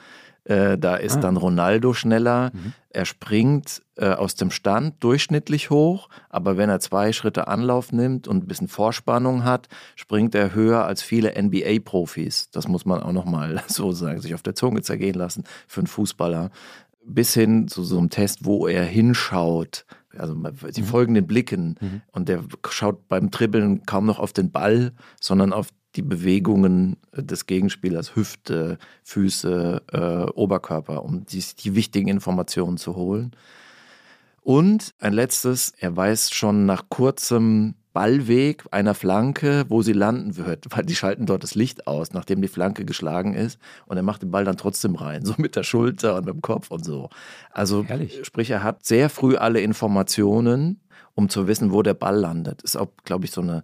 Äh, 0.44 0.78
da 0.78 0.96
ist 0.96 1.18
ah. 1.18 1.22
dann 1.22 1.38
Ronaldo 1.38 1.94
schneller. 1.94 2.52
Mhm. 2.54 2.74
Er 2.90 3.06
springt 3.06 3.82
äh, 3.96 4.10
aus 4.10 4.36
dem 4.36 4.52
Stand 4.52 5.02
durchschnittlich 5.02 5.70
hoch, 5.70 6.10
aber 6.30 6.58
wenn 6.58 6.70
er 6.70 6.80
zwei 6.80 7.14
Schritte 7.14 7.48
Anlauf 7.48 7.94
nimmt 7.94 8.28
und 8.28 8.44
ein 8.44 8.48
bisschen 8.48 8.68
Vorspannung 8.68 9.44
hat, 9.44 9.68
springt 9.96 10.36
er 10.36 10.54
höher 10.54 10.86
als 10.86 11.02
viele 11.02 11.34
NBA-Profis. 11.42 12.50
Das 12.52 12.68
muss 12.68 12.86
man 12.86 13.04
auch 13.04 13.12
nochmal 13.12 13.62
so 13.68 13.92
sagen, 13.94 14.20
sich 14.20 14.34
auf 14.34 14.42
der 14.42 14.56
Zunge 14.56 14.82
zergehen 14.82 15.16
lassen 15.16 15.44
für 15.68 15.82
einen 15.82 15.88
Fußballer 15.88 16.50
bis 17.08 17.34
hin 17.34 17.68
zu 17.68 17.84
so 17.84 17.98
einem 17.98 18.10
Test, 18.10 18.46
wo 18.46 18.68
er 18.68 18.84
hinschaut. 18.84 19.86
Also 20.18 20.34
die 20.36 20.82
mhm. 20.82 20.86
folgenden 20.86 21.28
Blicken 21.28 21.76
mhm. 21.80 22.02
und 22.12 22.28
der 22.28 22.44
schaut 22.70 23.08
beim 23.08 23.30
Dribbeln 23.30 23.86
kaum 23.86 24.06
noch 24.06 24.20
auf 24.20 24.34
den 24.34 24.52
Ball, 24.52 24.94
sondern 25.22 25.54
auf 25.54 25.70
die 25.96 26.02
Bewegungen 26.02 26.98
des 27.16 27.46
Gegenspielers, 27.46 28.16
Hüfte, 28.16 28.78
Füße, 29.04 29.82
äh, 29.92 30.32
Oberkörper, 30.32 31.04
um 31.04 31.26
die, 31.26 31.44
die 31.60 31.76
wichtigen 31.76 32.08
Informationen 32.08 32.78
zu 32.78 32.96
holen. 32.96 33.32
Und 34.42 34.94
ein 35.00 35.14
letztes, 35.14 35.74
er 35.78 35.96
weiß 35.96 36.32
schon 36.32 36.66
nach 36.66 36.86
kurzem 36.90 37.76
Ballweg 37.98 38.64
einer 38.70 38.94
Flanke, 38.94 39.66
wo 39.70 39.82
sie 39.82 39.94
landen 39.94 40.38
wird, 40.38 40.68
weil 40.70 40.86
die 40.86 40.96
schalten 40.96 41.26
dort 41.26 41.42
das 41.42 41.56
Licht 41.56 41.88
aus, 41.88 42.14
nachdem 42.14 42.44
die 42.44 42.48
Flanke 42.48 42.86
geschlagen 42.86 43.34
ist 43.34 43.58
und 43.88 43.98
er 43.98 44.04
macht 44.04 44.22
den 44.22 44.30
Ball 44.30 44.46
dann 44.46 44.56
trotzdem 44.56 44.94
rein, 44.94 45.26
so 45.26 45.34
mit 45.38 45.56
der 45.56 45.64
Schulter 45.64 46.16
und 46.16 46.26
mit 46.28 46.36
dem 46.36 46.44
Kopf 46.44 46.70
und 46.70 46.86
so. 46.86 47.10
Also 47.50 47.84
Herrlich. 47.86 48.24
sprich, 48.24 48.52
er 48.52 48.62
hat 48.62 48.86
sehr 48.86 49.10
früh 49.10 49.36
alle 49.36 49.62
Informationen, 49.62 50.80
um 51.16 51.28
zu 51.28 51.48
wissen, 51.48 51.72
wo 51.72 51.82
der 51.82 51.96
Ball 51.96 52.20
landet. 52.20 52.62
Ist 52.62 52.78
auch, 52.78 52.90
glaube 53.04 53.26
ich, 53.26 53.32
so 53.32 53.42
eine 53.42 53.64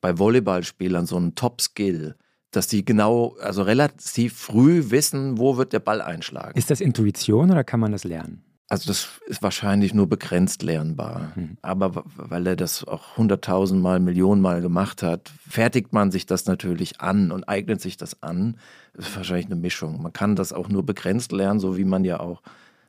bei 0.00 0.18
Volleyballspielern 0.18 1.04
so 1.04 1.18
ein 1.18 1.34
Top-Skill 1.34 2.14
dass 2.52 2.68
die 2.68 2.84
genau, 2.84 3.34
also 3.40 3.62
relativ 3.62 4.38
früh 4.38 4.90
wissen, 4.90 5.38
wo 5.38 5.56
wird 5.56 5.72
der 5.72 5.80
Ball 5.80 6.00
einschlagen. 6.00 6.56
Ist 6.56 6.70
das 6.70 6.80
Intuition 6.80 7.50
oder 7.50 7.64
kann 7.64 7.80
man 7.80 7.90
das 7.90 8.04
lernen? 8.04 8.43
Also 8.68 8.88
das 8.88 9.08
ist 9.26 9.42
wahrscheinlich 9.42 9.92
nur 9.92 10.08
begrenzt 10.08 10.62
lernbar. 10.62 11.32
Mhm. 11.34 11.58
Aber 11.60 12.04
weil 12.16 12.46
er 12.46 12.56
das 12.56 12.86
auch 12.86 13.16
hunderttausendmal, 13.16 14.00
Millionenmal 14.00 14.62
gemacht 14.62 15.02
hat, 15.02 15.30
fertigt 15.48 15.92
man 15.92 16.10
sich 16.10 16.24
das 16.24 16.46
natürlich 16.46 17.00
an 17.00 17.30
und 17.30 17.48
eignet 17.48 17.80
sich 17.80 17.96
das 17.96 18.22
an. 18.22 18.56
Das 18.94 19.08
ist 19.08 19.16
wahrscheinlich 19.16 19.46
eine 19.46 19.56
Mischung. 19.56 20.00
Man 20.02 20.12
kann 20.12 20.34
das 20.34 20.52
auch 20.52 20.68
nur 20.68 20.84
begrenzt 20.84 21.32
lernen, 21.32 21.60
so 21.60 21.76
wie 21.76 21.84
man 21.84 22.04
ja 22.04 22.20
auch 22.20 22.40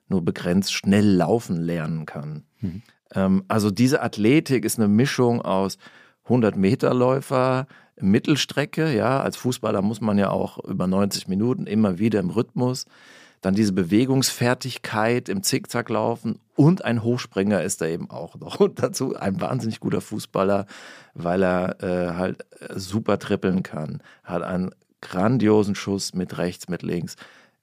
nur 0.08 0.24
begrenzt 0.24 0.74
schnell 0.74 1.08
laufen 1.08 1.58
lernen 1.58 2.06
kann. 2.06 2.44
Mhm. 2.62 2.82
Ähm, 3.14 3.44
also 3.48 3.70
diese 3.70 4.02
Athletik 4.02 4.64
ist 4.64 4.80
eine 4.80 4.88
Mischung 4.88 5.42
aus 5.42 5.78
100-Meter-Läufer, 6.28 7.68
Mittelstrecke, 8.00 8.94
ja, 8.94 9.22
als 9.22 9.38
Fußballer 9.38 9.82
muss 9.82 10.02
man 10.02 10.18
ja 10.18 10.30
auch 10.30 10.64
über 10.66 10.88
90 10.88 11.28
Minuten 11.28 11.66
immer 11.66 11.98
wieder 11.98 12.20
im 12.20 12.30
Rhythmus 12.30 12.86
dann 13.46 13.54
diese 13.54 13.74
Bewegungsfertigkeit 13.74 15.30
im 15.30 15.44
Zickzacklaufen 15.44 16.40
und 16.56 16.84
ein 16.84 17.04
Hochspringer 17.04 17.62
ist 17.62 17.80
er 17.80 17.90
eben 17.90 18.10
auch 18.10 18.36
noch. 18.40 18.60
Und 18.60 18.82
dazu 18.82 19.16
ein 19.16 19.40
wahnsinnig 19.40 19.80
guter 19.80 20.02
Fußballer, 20.02 20.66
weil 21.14 21.44
er 21.44 21.84
äh, 21.84 22.14
halt 22.16 22.44
äh, 22.60 22.80
super 22.80 23.20
trippeln 23.20 23.62
kann, 23.62 24.02
hat 24.24 24.42
einen 24.42 24.72
grandiosen 25.02 25.76
Schuss 25.76 26.16
mit 26.16 26.40
rechts, 26.40 26.70
mit 26.70 26.82
links. 26.82 27.18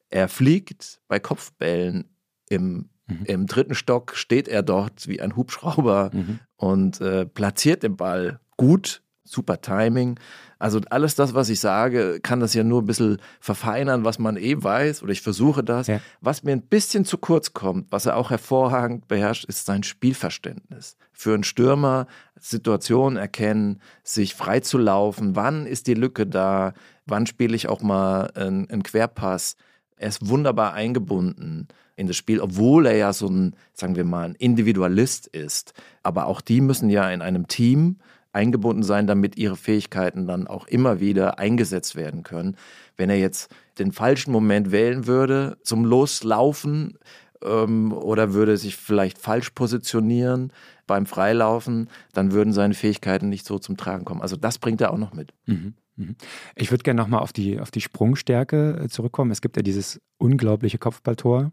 Er 0.08 0.28
fliegt 0.28 1.00
bei 1.08 1.18
Kopfbällen 1.18 2.04
im, 2.48 2.88
mhm. 3.08 3.24
im 3.24 3.46
dritten 3.48 3.74
Stock, 3.74 4.14
steht 4.14 4.46
er 4.46 4.62
dort 4.62 5.08
wie 5.08 5.20
ein 5.20 5.34
Hubschrauber 5.34 6.10
mhm. 6.12 6.38
und 6.54 7.00
äh, 7.00 7.26
platziert 7.26 7.82
den 7.82 7.96
Ball 7.96 8.38
gut, 8.56 9.02
super 9.24 9.60
Timing. 9.60 10.18
Also 10.58 10.80
alles 10.90 11.14
das, 11.14 11.34
was 11.34 11.48
ich 11.48 11.60
sage, 11.60 12.20
kann 12.20 12.40
das 12.40 12.54
ja 12.54 12.62
nur 12.62 12.82
ein 12.82 12.86
bisschen 12.86 13.18
verfeinern, 13.40 14.04
was 14.04 14.18
man 14.18 14.36
eh 14.36 14.62
weiß, 14.62 15.02
oder 15.02 15.12
ich 15.12 15.20
versuche 15.20 15.64
das. 15.64 15.88
Ja. 15.88 16.00
Was 16.20 16.44
mir 16.44 16.52
ein 16.52 16.62
bisschen 16.62 17.04
zu 17.04 17.18
kurz 17.18 17.52
kommt, 17.52 17.90
was 17.90 18.06
er 18.06 18.16
auch 18.16 18.30
hervorragend 18.30 19.08
beherrscht, 19.08 19.44
ist 19.44 19.66
sein 19.66 19.82
Spielverständnis. 19.82 20.96
Für 21.12 21.34
einen 21.34 21.44
Stürmer 21.44 22.06
Situationen 22.38 23.16
erkennen, 23.16 23.80
sich 24.02 24.34
frei 24.34 24.60
zu 24.60 24.78
laufen, 24.78 25.36
wann 25.36 25.66
ist 25.66 25.86
die 25.86 25.94
Lücke 25.94 26.26
da, 26.26 26.74
wann 27.06 27.26
spiele 27.26 27.56
ich 27.56 27.68
auch 27.68 27.82
mal 27.82 28.30
einen, 28.34 28.68
einen 28.70 28.82
Querpass. 28.82 29.56
Er 29.96 30.08
ist 30.08 30.28
wunderbar 30.28 30.74
eingebunden 30.74 31.68
in 31.96 32.06
das 32.06 32.16
Spiel, 32.16 32.40
obwohl 32.40 32.86
er 32.86 32.96
ja 32.96 33.12
so 33.12 33.28
ein, 33.28 33.54
sagen 33.72 33.96
wir 33.96 34.04
mal, 34.04 34.24
ein 34.24 34.34
Individualist 34.34 35.26
ist. 35.28 35.74
Aber 36.02 36.26
auch 36.26 36.40
die 36.40 36.60
müssen 36.60 36.90
ja 36.90 37.10
in 37.10 37.22
einem 37.22 37.48
Team 37.48 37.98
eingebunden 38.32 38.82
sein, 38.82 39.06
damit 39.06 39.36
ihre 39.36 39.56
Fähigkeiten 39.56 40.26
dann 40.26 40.46
auch 40.46 40.66
immer 40.66 41.00
wieder 41.00 41.38
eingesetzt 41.38 41.96
werden 41.96 42.22
können. 42.22 42.56
Wenn 42.96 43.10
er 43.10 43.18
jetzt 43.18 43.54
den 43.78 43.92
falschen 43.92 44.32
Moment 44.32 44.72
wählen 44.72 45.06
würde 45.06 45.58
zum 45.62 45.84
Loslaufen 45.84 46.98
ähm, 47.44 47.92
oder 47.92 48.32
würde 48.32 48.56
sich 48.56 48.76
vielleicht 48.76 49.18
falsch 49.18 49.50
positionieren 49.50 50.52
beim 50.86 51.06
Freilaufen, 51.06 51.88
dann 52.12 52.32
würden 52.32 52.52
seine 52.52 52.74
Fähigkeiten 52.74 53.28
nicht 53.28 53.46
so 53.46 53.58
zum 53.58 53.76
Tragen 53.76 54.04
kommen. 54.04 54.22
Also 54.22 54.36
das 54.36 54.58
bringt 54.58 54.80
er 54.80 54.92
auch 54.92 54.98
noch 54.98 55.14
mit. 55.14 55.32
Mhm. 55.46 55.74
mhm. 55.96 56.16
Ich 56.56 56.70
würde 56.70 56.82
gerne 56.82 57.00
nochmal 57.00 57.20
auf 57.20 57.32
die, 57.32 57.60
auf 57.60 57.70
die 57.70 57.80
Sprungstärke 57.80 58.82
äh, 58.84 58.88
zurückkommen. 58.88 59.30
Es 59.30 59.42
gibt 59.42 59.56
ja 59.56 59.62
dieses 59.62 60.00
unglaubliche 60.18 60.78
Kopfballtor 60.78 61.52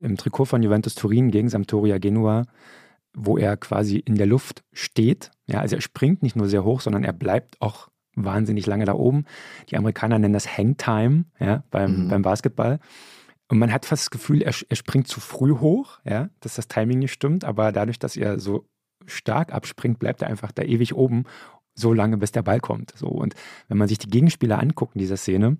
im 0.00 0.16
Trikot 0.16 0.46
von 0.46 0.62
Juventus 0.62 0.94
Turin 0.94 1.30
gegen 1.30 1.48
Sampdoria 1.48 1.98
Genua 1.98 2.44
wo 3.14 3.38
er 3.38 3.56
quasi 3.56 3.98
in 3.98 4.16
der 4.16 4.26
Luft 4.26 4.64
steht. 4.72 5.30
Ja, 5.46 5.60
also 5.60 5.76
er 5.76 5.82
springt 5.82 6.22
nicht 6.22 6.36
nur 6.36 6.48
sehr 6.48 6.64
hoch, 6.64 6.80
sondern 6.80 7.04
er 7.04 7.12
bleibt 7.12 7.60
auch 7.60 7.88
wahnsinnig 8.16 8.66
lange 8.66 8.84
da 8.84 8.94
oben. 8.94 9.24
Die 9.70 9.76
Amerikaner 9.76 10.18
nennen 10.18 10.34
das 10.34 10.56
Hangtime 10.58 11.24
ja, 11.38 11.64
beim, 11.70 12.04
mhm. 12.04 12.08
beim 12.08 12.22
Basketball. 12.22 12.80
Und 13.48 13.58
man 13.58 13.72
hat 13.72 13.84
fast 13.86 14.04
das 14.04 14.10
Gefühl, 14.10 14.42
er, 14.42 14.54
er 14.68 14.76
springt 14.76 15.08
zu 15.08 15.20
früh 15.20 15.58
hoch, 15.58 16.00
ja, 16.04 16.30
dass 16.40 16.54
das 16.54 16.68
Timing 16.68 16.98
nicht 16.98 17.12
stimmt, 17.12 17.44
aber 17.44 17.72
dadurch, 17.72 17.98
dass 17.98 18.16
er 18.16 18.40
so 18.40 18.66
stark 19.06 19.52
abspringt, 19.52 19.98
bleibt 19.98 20.22
er 20.22 20.28
einfach 20.28 20.50
da 20.52 20.62
ewig 20.62 20.94
oben, 20.94 21.24
so 21.74 21.92
lange, 21.92 22.16
bis 22.16 22.32
der 22.32 22.42
Ball 22.42 22.60
kommt. 22.60 22.92
So. 22.96 23.08
Und 23.08 23.34
wenn 23.68 23.78
man 23.78 23.88
sich 23.88 23.98
die 23.98 24.08
Gegenspieler 24.08 24.58
anguckt 24.58 24.94
in 24.94 25.00
dieser 25.00 25.16
Szene, 25.16 25.58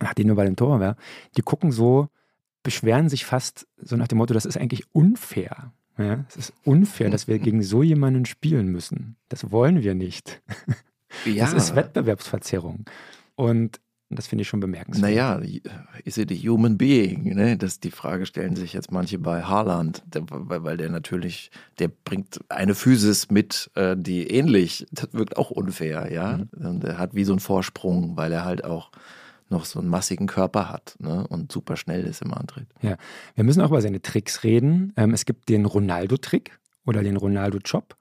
nachdem 0.00 0.28
du 0.28 0.34
bei 0.34 0.44
dem 0.44 0.56
Tor 0.56 0.80
war, 0.80 0.96
die 1.36 1.42
gucken 1.42 1.70
so, 1.70 2.08
beschweren 2.62 3.08
sich 3.08 3.24
fast 3.24 3.68
so 3.76 3.96
nach 3.96 4.08
dem 4.08 4.18
Motto, 4.18 4.34
das 4.34 4.46
ist 4.46 4.56
eigentlich 4.56 4.84
unfair. 4.92 5.72
Ja, 5.96 6.24
es 6.28 6.36
ist 6.36 6.52
unfair, 6.64 7.10
dass 7.10 7.28
wir 7.28 7.38
gegen 7.38 7.62
so 7.62 7.82
jemanden 7.82 8.26
spielen 8.26 8.68
müssen. 8.68 9.16
Das 9.28 9.50
wollen 9.50 9.82
wir 9.82 9.94
nicht. 9.94 10.42
Ja. 11.24 11.44
Das 11.44 11.52
ist 11.52 11.76
Wettbewerbsverzerrung. 11.76 12.86
Und 13.36 13.80
das 14.10 14.26
finde 14.26 14.42
ich 14.42 14.48
schon 14.48 14.60
bemerkenswert. 14.60 15.10
Naja, 15.10 15.40
ist 16.04 16.18
it 16.18 16.30
a 16.30 16.34
human 16.34 16.76
being? 16.76 17.34
Ne? 17.34 17.56
Das, 17.56 17.80
die 17.80 17.90
Frage 17.90 18.26
stellen 18.26 18.56
sich 18.56 18.72
jetzt 18.72 18.92
manche 18.92 19.18
bei 19.18 19.42
Haaland, 19.42 20.02
der, 20.06 20.24
weil 20.28 20.76
der 20.76 20.90
natürlich, 20.90 21.50
der 21.78 21.88
bringt 21.88 22.40
eine 22.48 22.74
Physis 22.74 23.30
mit, 23.30 23.70
äh, 23.74 23.96
die 23.96 24.28
ähnlich, 24.28 24.86
das 24.90 25.12
wirkt 25.12 25.36
auch 25.36 25.50
unfair, 25.50 26.12
ja. 26.12 26.38
Mhm. 26.38 26.66
Und 26.66 26.84
er 26.84 26.98
hat 26.98 27.14
wie 27.14 27.24
so 27.24 27.32
einen 27.32 27.40
Vorsprung, 27.40 28.16
weil 28.16 28.32
er 28.32 28.44
halt 28.44 28.64
auch 28.64 28.90
noch 29.54 29.64
so 29.64 29.78
einen 29.78 29.88
massigen 29.88 30.26
Körper 30.26 30.68
hat 30.68 30.96
ne? 30.98 31.26
und 31.28 31.52
super 31.52 31.76
schnell 31.76 32.04
ist 32.04 32.22
im 32.22 32.34
Antritt. 32.34 32.66
Ja, 32.82 32.96
wir 33.34 33.44
müssen 33.44 33.60
auch 33.62 33.70
über 33.70 33.80
seine 33.80 34.02
Tricks 34.02 34.42
reden. 34.42 34.92
Ähm, 34.96 35.14
es 35.14 35.24
gibt 35.24 35.48
den 35.48 35.64
Ronaldo-Trick 35.64 36.58
oder 36.84 37.02
den 37.02 37.16
Ronaldo-Chop. 37.16 37.96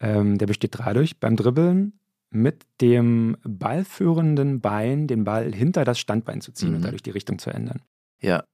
Ähm, 0.00 0.38
der 0.38 0.46
besteht 0.46 0.78
dadurch 0.78 1.18
beim 1.18 1.36
Dribbeln 1.36 1.94
mit 2.30 2.66
dem 2.80 3.36
ballführenden 3.42 4.60
Bein 4.60 5.06
den 5.06 5.24
Ball 5.24 5.52
hinter 5.52 5.84
das 5.84 5.98
Standbein 5.98 6.40
zu 6.40 6.52
ziehen 6.52 6.70
mhm. 6.70 6.76
und 6.76 6.82
dadurch 6.82 7.02
die 7.02 7.10
Richtung 7.10 7.38
zu 7.38 7.50
ändern. 7.50 7.80
Ja, 8.20 8.44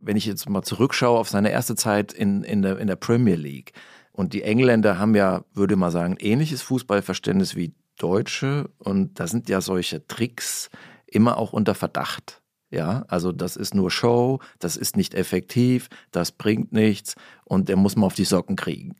wenn 0.00 0.16
ich 0.16 0.26
jetzt 0.26 0.48
mal 0.48 0.62
zurückschaue 0.62 1.18
auf 1.18 1.28
seine 1.28 1.50
erste 1.50 1.76
Zeit 1.76 2.12
in, 2.12 2.42
in, 2.42 2.62
der, 2.62 2.78
in 2.78 2.86
der 2.86 2.96
Premier 2.96 3.36
League 3.36 3.72
und 4.12 4.32
die 4.32 4.42
Engländer 4.42 4.98
haben 4.98 5.14
ja, 5.14 5.44
würde 5.52 5.76
man 5.76 5.90
sagen, 5.90 6.16
ähnliches 6.18 6.62
Fußballverständnis 6.62 7.56
wie 7.56 7.74
Deutsche 7.98 8.70
und 8.78 9.20
da 9.20 9.26
sind 9.26 9.48
ja 9.48 9.60
solche 9.60 10.06
Tricks 10.06 10.70
immer 11.14 11.38
auch 11.38 11.52
unter 11.52 11.74
Verdacht. 11.74 12.42
Ja, 12.70 13.04
also 13.06 13.30
das 13.30 13.54
ist 13.54 13.72
nur 13.72 13.88
Show, 13.88 14.40
das 14.58 14.76
ist 14.76 14.96
nicht 14.96 15.14
effektiv, 15.14 15.88
das 16.10 16.32
bringt 16.32 16.72
nichts 16.72 17.14
und 17.44 17.68
der 17.68 17.76
muss 17.76 17.94
man 17.94 18.06
auf 18.06 18.14
die 18.14 18.24
Socken 18.24 18.56
kriegen. 18.56 18.96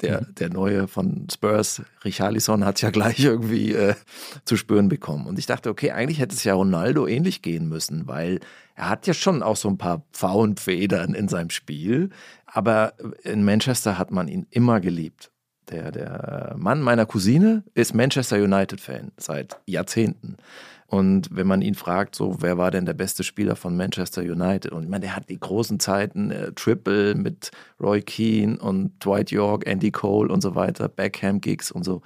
Der, 0.00 0.22
mhm. 0.22 0.34
der 0.34 0.48
neue 0.48 0.88
von 0.88 1.28
Spurs, 1.32 1.82
Richarlison, 2.04 2.64
hat 2.64 2.76
es 2.76 2.82
ja 2.82 2.90
gleich 2.90 3.20
irgendwie 3.20 3.74
äh, 3.74 3.94
zu 4.44 4.56
spüren 4.56 4.88
bekommen. 4.88 5.26
Und 5.26 5.38
ich 5.38 5.46
dachte, 5.46 5.70
okay, 5.70 5.92
eigentlich 5.92 6.18
hätte 6.18 6.34
es 6.34 6.42
ja 6.42 6.54
Ronaldo 6.54 7.06
ähnlich 7.06 7.42
gehen 7.42 7.68
müssen, 7.68 8.08
weil 8.08 8.40
er 8.74 8.88
hat 8.88 9.06
ja 9.06 9.14
schon 9.14 9.44
auch 9.44 9.56
so 9.56 9.68
ein 9.68 9.78
paar 9.78 10.02
Pfauenfedern 10.12 11.14
in 11.14 11.28
seinem 11.28 11.50
Spiel. 11.50 12.10
Aber 12.46 12.94
in 13.22 13.44
Manchester 13.44 13.98
hat 13.98 14.10
man 14.10 14.26
ihn 14.26 14.48
immer 14.50 14.80
geliebt. 14.80 15.30
Der, 15.70 15.92
der 15.92 16.54
Mann 16.58 16.80
meiner 16.82 17.06
Cousine 17.06 17.62
ist 17.74 17.94
Manchester 17.94 18.36
United-Fan 18.36 19.12
seit 19.16 19.60
Jahrzehnten. 19.66 20.36
Und 20.92 21.34
wenn 21.34 21.46
man 21.46 21.62
ihn 21.62 21.74
fragt, 21.74 22.14
so, 22.14 22.36
wer 22.40 22.58
war 22.58 22.70
denn 22.70 22.84
der 22.84 22.92
beste 22.92 23.24
Spieler 23.24 23.56
von 23.56 23.74
Manchester 23.74 24.20
United? 24.20 24.72
Und 24.72 24.82
ich 24.82 24.90
meine, 24.90 25.06
der 25.06 25.16
hat 25.16 25.30
die 25.30 25.40
großen 25.40 25.80
Zeiten, 25.80 26.30
äh, 26.30 26.52
Triple 26.52 27.14
mit 27.14 27.50
Roy 27.80 28.02
Keane 28.02 28.58
und 28.58 29.02
Dwight 29.02 29.30
York, 29.30 29.66
Andy 29.66 29.90
Cole 29.90 30.30
und 30.30 30.42
so 30.42 30.54
weiter, 30.54 30.90
Beckham, 30.90 31.40
Giggs 31.40 31.72
und 31.72 31.84
so, 31.84 32.02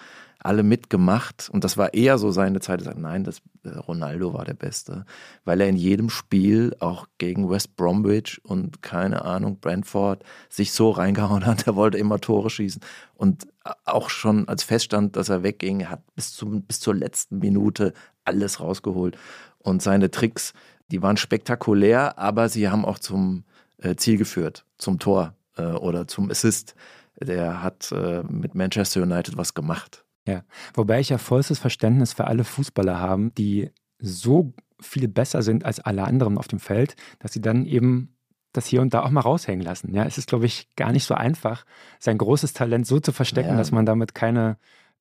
alle 0.46 0.62
mitgemacht. 0.62 1.50
Und 1.52 1.64
das 1.64 1.76
war 1.76 1.92
eher 1.92 2.18
so 2.18 2.30
seine 2.30 2.60
Zeit. 2.60 2.80
Er 2.80 2.84
sagt, 2.84 2.98
nein, 2.98 3.24
das, 3.24 3.42
äh, 3.64 3.70
Ronaldo 3.70 4.32
war 4.32 4.44
der 4.44 4.54
Beste, 4.54 5.04
weil 5.44 5.60
er 5.60 5.68
in 5.68 5.76
jedem 5.76 6.08
Spiel 6.08 6.74
auch 6.78 7.08
gegen 7.18 7.50
West 7.50 7.76
Bromwich 7.76 8.40
und 8.44 8.80
keine 8.80 9.24
Ahnung, 9.24 9.58
Brentford 9.58 10.22
sich 10.48 10.72
so 10.72 10.90
reingehauen 10.90 11.44
hat. 11.44 11.66
Er 11.66 11.74
wollte 11.74 11.98
immer 11.98 12.20
Tore 12.20 12.48
schießen. 12.48 12.80
Und 13.14 13.48
auch 13.84 14.08
schon 14.08 14.46
als 14.46 14.62
feststand, 14.62 15.16
dass 15.16 15.28
er 15.30 15.42
wegging, 15.42 15.88
hat 15.88 16.00
bis, 16.14 16.32
zum, 16.32 16.62
bis 16.62 16.78
zur 16.78 16.94
letzten 16.94 17.40
Minute 17.40 17.92
alles 18.24 18.60
rausgeholt. 18.60 19.18
Und 19.58 19.82
seine 19.82 20.12
Tricks, 20.12 20.52
die 20.92 21.02
waren 21.02 21.16
spektakulär, 21.16 22.18
aber 22.18 22.48
sie 22.48 22.68
haben 22.68 22.84
auch 22.84 23.00
zum 23.00 23.42
äh, 23.78 23.96
Ziel 23.96 24.16
geführt, 24.16 24.64
zum 24.78 25.00
Tor 25.00 25.34
äh, 25.56 25.62
oder 25.62 26.06
zum 26.06 26.30
Assist. 26.30 26.76
Der 27.20 27.62
hat 27.62 27.94
mit 28.28 28.54
Manchester 28.54 29.02
United 29.02 29.38
was 29.38 29.54
gemacht. 29.54 30.05
Ja, 30.26 30.42
wobei 30.74 31.00
ich 31.00 31.10
ja 31.10 31.18
vollstes 31.18 31.58
Verständnis 31.58 32.12
für 32.12 32.26
alle 32.26 32.44
Fußballer 32.44 32.98
haben, 32.98 33.34
die 33.34 33.70
so 33.98 34.52
viel 34.80 35.08
besser 35.08 35.42
sind 35.42 35.64
als 35.64 35.80
alle 35.80 36.04
anderen 36.04 36.38
auf 36.38 36.48
dem 36.48 36.58
Feld, 36.58 36.96
dass 37.18 37.32
sie 37.32 37.40
dann 37.40 37.64
eben 37.64 38.16
das 38.52 38.66
hier 38.66 38.80
und 38.80 38.94
da 38.94 39.02
auch 39.02 39.10
mal 39.10 39.20
raushängen 39.20 39.64
lassen. 39.64 39.94
Ja, 39.94 40.04
es 40.04 40.18
ist, 40.18 40.28
glaube 40.28 40.46
ich, 40.46 40.68
gar 40.76 40.92
nicht 40.92 41.04
so 41.04 41.14
einfach, 41.14 41.64
sein 41.98 42.18
großes 42.18 42.52
Talent 42.52 42.86
so 42.86 43.00
zu 43.00 43.12
verstecken, 43.12 43.50
ja. 43.50 43.56
dass 43.56 43.70
man 43.70 43.86
damit 43.86 44.14
keine 44.14 44.58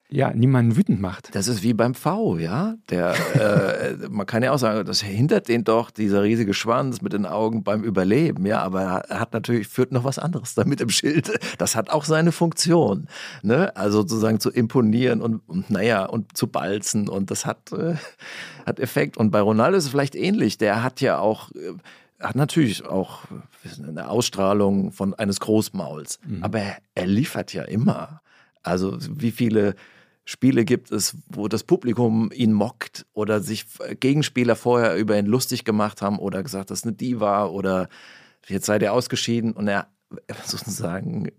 ja, 0.10 0.32
niemanden 0.32 0.78
wütend 0.78 1.02
macht. 1.02 1.34
Das 1.34 1.48
ist 1.48 1.64
wie 1.64 1.74
beim 1.74 1.96
V, 1.96 2.38
ja. 2.38 2.76
Der, 2.90 3.16
äh, 3.36 4.08
man 4.08 4.28
kann 4.28 4.44
ja 4.44 4.52
auch 4.52 4.60
sagen, 4.60 4.86
das 4.86 5.02
hindert 5.02 5.48
den 5.48 5.64
doch, 5.64 5.90
dieser 5.90 6.22
riesige 6.22 6.54
Schwanz 6.54 7.02
mit 7.02 7.14
den 7.14 7.26
Augen 7.26 7.64
beim 7.64 7.84
Überleben, 7.84 8.46
ja, 8.46 8.62
aber 8.62 8.82
er 8.82 9.20
hat 9.20 9.34
natürlich, 9.34 9.68
führt 9.68 9.92
noch 9.92 10.04
was 10.04 10.20
anderes 10.20 10.54
damit 10.54 10.80
im 10.80 10.90
Schild. 10.90 11.32
Das 11.58 11.76
hat 11.76 11.90
auch 11.90 12.04
seine 12.04 12.32
Funktion, 12.32 13.08
ne? 13.42 13.76
Also 13.76 14.02
sozusagen 14.02 14.40
zu 14.40 14.52
imponieren 14.52 15.22
und, 15.22 15.42
und 15.48 15.72
naja, 15.72 16.06
und 16.06 16.38
zu 16.38 16.48
balzen 16.48 17.10
und 17.10 17.32
das 17.32 17.48
hat, 17.48 17.72
äh, 17.72 17.96
hat 18.66 18.80
Effekt. 18.80 19.18
Und 19.18 19.32
bei 19.32 19.42
Ronaldo 19.42 19.78
ist 19.78 19.86
es 19.86 19.90
vielleicht 19.90 20.16
ähnlich. 20.16 20.60
Der 20.60 20.84
hat 20.84 21.02
ja 21.02 21.18
auch, 21.18 21.50
äh, 21.52 21.74
hat 22.20 22.36
natürlich 22.36 22.86
auch 22.86 23.24
eine 23.88 24.08
Ausstrahlung 24.08 24.92
von 24.92 25.16
eines 25.16 25.40
Großmauls, 25.40 26.20
mhm. 26.26 26.44
aber 26.44 26.60
er, 26.60 26.78
er 26.94 27.08
liefert 27.08 27.54
ja 27.54 27.64
immer. 27.64 28.22
Also 28.62 28.98
wie 29.00 29.32
viele 29.32 29.76
Spiele 30.26 30.66
gibt 30.66 30.92
es, 30.92 31.16
wo 31.28 31.48
das 31.48 31.64
Publikum 31.64 32.32
ihn 32.34 32.52
mockt 32.52 33.06
oder 33.14 33.42
sich 33.42 33.66
Gegenspieler 34.00 34.56
vorher 34.56 34.96
über 34.96 35.18
ihn 35.18 35.28
lustig 35.28 35.64
gemacht 35.66 36.02
haben 36.02 36.18
oder 36.18 36.42
gesagt, 36.42 36.72
das 36.72 36.80
ist 36.80 36.86
eine 36.86 36.94
Diva 36.94 37.46
oder 37.46 37.90
jetzt 38.48 38.66
seid 38.66 38.82
ihr 38.82 38.92
ausgeschieden 38.92 39.54
und 39.54 39.68
er 39.68 39.88
sozusagen, 40.46 41.32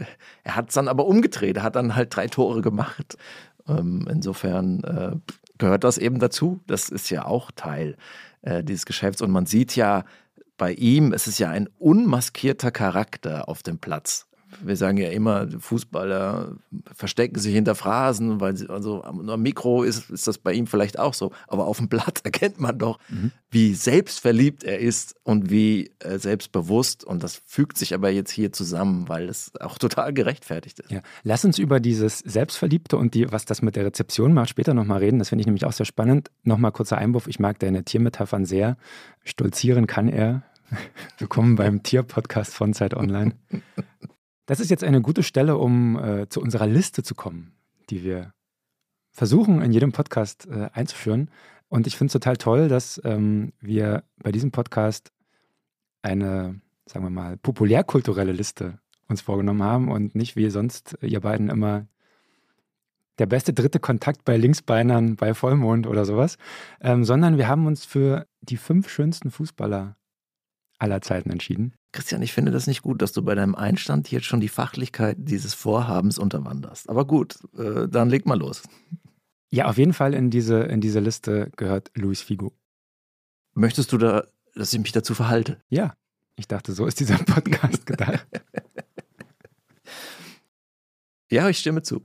er 0.45 0.57
hat 0.57 0.69
es 0.69 0.75
dann 0.75 0.89
aber 0.89 1.07
umgedreht, 1.07 1.57
er 1.57 1.63
hat 1.65 1.77
dann 1.77 1.97
halt 1.97 2.15
drei 2.15 2.29
Tore 2.29 2.63
gemacht. 2.63 3.17
Ähm, 3.69 4.07
insofern 4.09 4.85
äh, 4.85 5.17
gehört 5.59 5.85
das 5.85 5.99
eben 5.99 6.21
dazu. 6.21 6.61
Das 6.67 6.89
ist 6.89 7.11
ja 7.11 7.25
auch 7.25 7.51
Teil 7.51 7.97
äh, 8.43 8.63
dieses 8.63 8.87
Geschäfts 8.87 9.23
und 9.23 9.31
man 9.31 9.47
sieht 9.47 9.75
ja 9.75 10.05
bei 10.57 10.73
ihm, 10.73 11.13
es 11.13 11.27
ist 11.27 11.39
ja 11.39 11.51
ein 11.51 11.69
unmaskierter 11.79 12.71
Charakter 12.71 13.49
auf 13.49 13.63
dem 13.63 13.79
Platz 13.79 14.26
wir 14.63 14.77
sagen 14.77 14.99
ja 14.99 15.11
immer, 15.11 15.49
Fußballer 15.59 16.57
verstecken 16.95 17.39
sich 17.39 17.55
hinter 17.55 17.75
Phrasen, 17.75 18.41
weil 18.41 18.57
sie, 18.57 18.69
also 18.69 19.03
am 19.03 19.43
Mikro 19.43 19.83
ist, 19.83 20.11
ist 20.11 20.27
das 20.27 20.39
bei 20.39 20.53
ihm 20.53 20.67
vielleicht 20.67 20.99
auch 20.99 21.15
so. 21.15 21.33
Aber 21.49 21.67
auf 21.67 21.79
dem 21.79 21.89
Blatt 21.89 22.21
erkennt 22.25 22.61
man 22.61 22.79
doch, 22.79 22.99
mhm. 23.09 23.33
wie 23.51 23.75
selbstverliebt 23.75 24.65
er 24.65 24.79
ist 24.79 25.17
und 25.25 25.51
wie 25.51 25.91
äh, 25.99 26.19
selbstbewusst. 26.19 27.05
Und 27.05 27.23
das 27.23 27.43
fügt 27.47 27.77
sich 27.77 27.95
aber 27.95 28.11
jetzt 28.11 28.31
hier 28.31 28.53
zusammen, 28.53 29.09
weil 29.09 29.29
es 29.29 29.53
auch 29.61 29.79
total 29.87 30.13
gerechtfertigt 30.13 30.81
ist. 30.81 30.91
Ja. 30.91 31.03
Lass 31.23 31.45
uns 31.45 31.59
über 31.59 31.81
dieses 31.81 32.21
Selbstverliebte 32.21 32.97
und 32.97 33.15
die, 33.15 33.31
was 33.33 33.45
das 33.45 33.63
mit 33.63 33.77
der 33.77 33.85
Rezeption 33.85 34.33
macht, 34.33 34.51
später 34.51 34.75
nochmal 34.75 34.99
reden. 34.99 35.19
Das 35.19 35.31
finde 35.31 35.41
ich 35.41 35.47
nämlich 35.47 35.65
auch 35.65 35.73
sehr 35.73 35.87
spannend. 35.87 36.31
Nochmal 36.45 36.73
kurzer 36.73 36.99
Einwurf. 36.99 37.27
Ich 37.27 37.41
mag 37.41 37.59
deine 37.59 37.85
Tiermetaphern 37.85 38.45
sehr. 38.45 38.77
Stolzieren 39.25 39.87
kann 39.87 40.09
er. 40.09 40.43
Willkommen 41.19 41.57
beim 41.57 41.83
Tierpodcast 41.83 42.55
von 42.55 42.75
Zeit 42.75 42.95
Online. 42.95 43.35
Das 44.47 44.61
ist 44.61 44.71
jetzt 44.71 44.85
eine 44.85 45.03
gute 45.03 45.23
Stelle, 45.23 45.59
um 45.59 45.99
äh, 45.99 46.29
zu 46.29 46.41
unserer 46.41 46.67
Liste 46.67 47.03
zu 47.03 47.15
kommen, 47.15 47.53
die 47.91 48.05
wir 48.05 48.33
versuchen 49.11 49.61
in 49.61 49.73
jedem 49.73 49.93
Podcast 49.93 50.47
äh, 50.47 50.69
einzuführen. 50.73 51.31
Und 51.69 51.87
ich 51.87 51.97
finde 51.97 52.09
es 52.09 52.13
total 52.13 52.37
toll, 52.37 52.69
dass 52.69 53.01
ähm, 53.05 53.53
wir 53.61 54.05
bei 54.23 54.31
diesem 54.31 54.53
Podcast 54.53 55.11
eine, 56.03 56.61
sagen 56.87 57.05
wir 57.05 57.11
mal, 57.11 57.37
populärkulturelle 57.39 58.33
Liste 58.33 58.79
uns 59.09 59.21
vorgenommen 59.21 59.63
haben 59.63 59.91
und 59.91 60.15
nicht 60.15 60.37
wie 60.37 60.49
sonst 60.51 60.97
ihr 61.01 61.21
beiden 61.21 61.49
immer 61.49 61.87
der 63.19 63.27
beste 63.27 63.53
dritte 63.53 63.81
Kontakt 63.81 64.25
bei 64.25 64.37
Linksbeinern 64.37 65.17
bei 65.17 65.35
Vollmond 65.35 65.87
oder 65.87 66.05
sowas, 66.05 66.39
ähm, 66.81 67.05
sondern 67.05 67.39
wir 67.39 67.49
haben 67.49 67.67
uns 67.67 67.85
für 67.85 68.27
die 68.43 68.57
fünf 68.57 68.89
schönsten 68.89 69.31
Fußballer 69.31 69.97
aller 70.79 71.01
Zeiten 71.01 71.31
entschieden. 71.31 71.75
Christian, 71.93 72.23
ich 72.23 72.33
finde 72.33 72.53
das 72.53 72.67
nicht 72.67 72.83
gut, 72.83 73.01
dass 73.01 73.13
du 73.13 73.23
bei 73.23 73.35
deinem 73.35 73.55
Einstand 73.55 74.11
jetzt 74.11 74.27
schon 74.27 74.41
die 74.41 74.49
Fachlichkeit 74.49 75.17
dieses 75.19 75.55
Vorhabens 75.55 76.19
unterwanderst. 76.19 76.91
Aber 76.91 77.07
gut, 77.07 77.39
äh, 77.57 77.89
dann 77.89 78.11
leg 78.11 78.27
mal 78.27 78.39
los. 78.39 78.63
Ja, 79.51 79.67
auf 79.67 79.79
jeden 79.79 79.95
Fall 79.95 80.13
in 80.13 80.31
diese, 80.31 80.61
in 80.65 80.81
diese 80.81 81.01
Liste 81.01 81.51
gehört 81.57 81.91
Luis 81.95 82.21
Figo. 82.21 82.53
Möchtest 83.55 83.93
du 83.93 83.99
da, 83.99 84.27
dass 84.55 84.73
ich 84.73 84.81
mich 84.81 84.93
dazu 84.93 85.15
verhalte? 85.15 85.59
Ja, 85.71 85.95
ich 86.37 86.49
dachte, 86.49 86.73
so 86.73 86.87
ist 86.87 87.01
dieser 87.01 87.17
Podcast 87.17 87.87
gedacht. 87.87 88.27
ja, 91.31 91.49
ich 91.49 91.59
stimme 91.59 91.83
zu. 91.83 92.05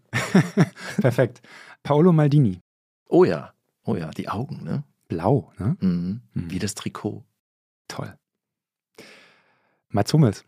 Perfekt. 1.02 1.42
Paolo 1.84 2.14
Maldini. 2.14 2.62
Oh 3.10 3.26
ja, 3.26 3.54
oh 3.84 3.98
ja, 3.98 4.12
die 4.12 4.30
Augen, 4.30 4.64
ne? 4.64 4.84
Blau, 5.10 5.52
ne? 5.58 5.76
Mhm. 5.82 6.22
Mhm. 6.34 6.52
Wie 6.52 6.60
das 6.60 6.76
Trikot. 6.76 7.26
Toll. 7.90 8.16
Mats 9.92 10.14
Hummels. 10.14 10.46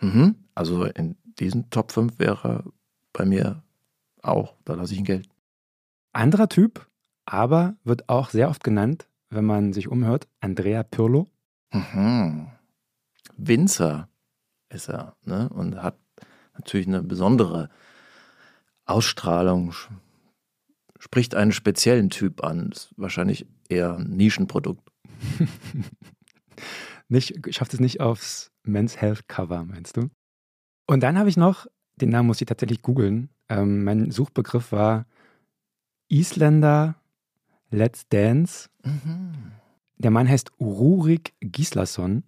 Mhm. 0.00 0.36
Also 0.54 0.84
in 0.84 1.16
diesen 1.38 1.70
Top 1.70 1.92
5 1.92 2.18
wäre 2.18 2.64
bei 3.12 3.24
mir 3.24 3.62
auch, 4.22 4.54
da 4.64 4.74
lasse 4.74 4.92
ich 4.92 4.98
ihn 5.00 5.04
Geld. 5.04 5.28
Anderer 6.12 6.48
Typ, 6.48 6.88
aber 7.24 7.76
wird 7.84 8.08
auch 8.08 8.30
sehr 8.30 8.48
oft 8.48 8.62
genannt, 8.64 9.08
wenn 9.30 9.44
man 9.44 9.72
sich 9.72 9.88
umhört, 9.88 10.28
Andrea 10.40 10.82
Pirlo. 10.82 11.28
Mhm. 11.72 12.48
Winzer 13.36 14.08
ist 14.68 14.88
er 14.88 15.16
ne? 15.24 15.48
und 15.48 15.82
hat 15.82 15.98
natürlich 16.54 16.86
eine 16.86 17.02
besondere 17.02 17.68
Ausstrahlung, 18.84 19.74
spricht 20.98 21.34
einen 21.34 21.52
speziellen 21.52 22.10
Typ 22.10 22.44
an. 22.44 22.70
Ist 22.70 22.92
wahrscheinlich 22.96 23.46
eher 23.68 23.96
ein 23.96 24.10
Nischenprodukt. 24.10 24.88
nicht, 27.14 27.54
schafft 27.54 27.74
es 27.74 27.80
nicht 27.80 28.00
aufs 28.00 28.50
Men's 28.62 29.00
Health 29.00 29.28
Cover, 29.28 29.64
meinst 29.64 29.96
du? 29.96 30.10
Und 30.86 31.02
dann 31.02 31.18
habe 31.18 31.28
ich 31.28 31.36
noch, 31.36 31.66
den 31.96 32.10
Namen 32.10 32.26
muss 32.26 32.40
ich 32.40 32.46
tatsächlich 32.46 32.82
googeln. 32.82 33.30
Ähm, 33.48 33.84
mein 33.84 34.10
Suchbegriff 34.10 34.72
war 34.72 35.06
Isländer 36.08 36.96
Let's 37.70 38.08
Dance. 38.08 38.68
Mhm. 38.84 39.52
Der 39.96 40.10
Mann 40.10 40.28
heißt 40.28 40.52
Rurik 40.60 41.34
Gislason 41.40 42.24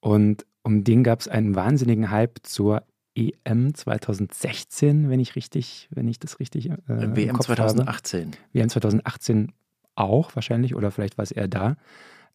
und 0.00 0.46
um 0.62 0.82
den 0.82 1.04
gab 1.04 1.20
es 1.20 1.28
einen 1.28 1.54
wahnsinnigen 1.54 2.10
Hype 2.10 2.38
zur 2.42 2.84
EM 3.14 3.74
2016, 3.74 5.08
wenn 5.08 5.20
ich 5.20 5.36
richtig, 5.36 5.88
wenn 5.90 6.08
ich 6.08 6.18
das 6.18 6.40
richtig. 6.40 6.70
Äh, 6.70 6.78
WM 6.88 7.40
2018. 7.40 8.26
Habe. 8.26 8.38
WM 8.52 8.68
2018 8.68 9.52
auch 9.94 10.34
wahrscheinlich 10.34 10.74
oder 10.74 10.90
vielleicht 10.90 11.16
war 11.16 11.22
es 11.22 11.30
eher 11.30 11.48
da. 11.48 11.76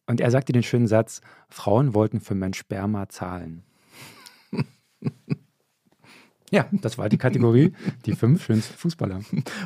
Und 0.06 0.20
er 0.20 0.30
sagte 0.30 0.52
den 0.52 0.62
schönen 0.62 0.86
Satz: 0.86 1.20
Frauen 1.48 1.94
wollten 1.94 2.20
für 2.20 2.34
mein 2.34 2.54
Sperma 2.54 3.08
zahlen. 3.08 3.64
Ja, 6.52 6.66
das 6.70 6.98
war 6.98 7.08
die 7.08 7.16
Kategorie, 7.16 7.72
die 8.04 8.12
fünf 8.12 8.44
schönsten 8.44 8.74
Fußballer. 8.74 9.20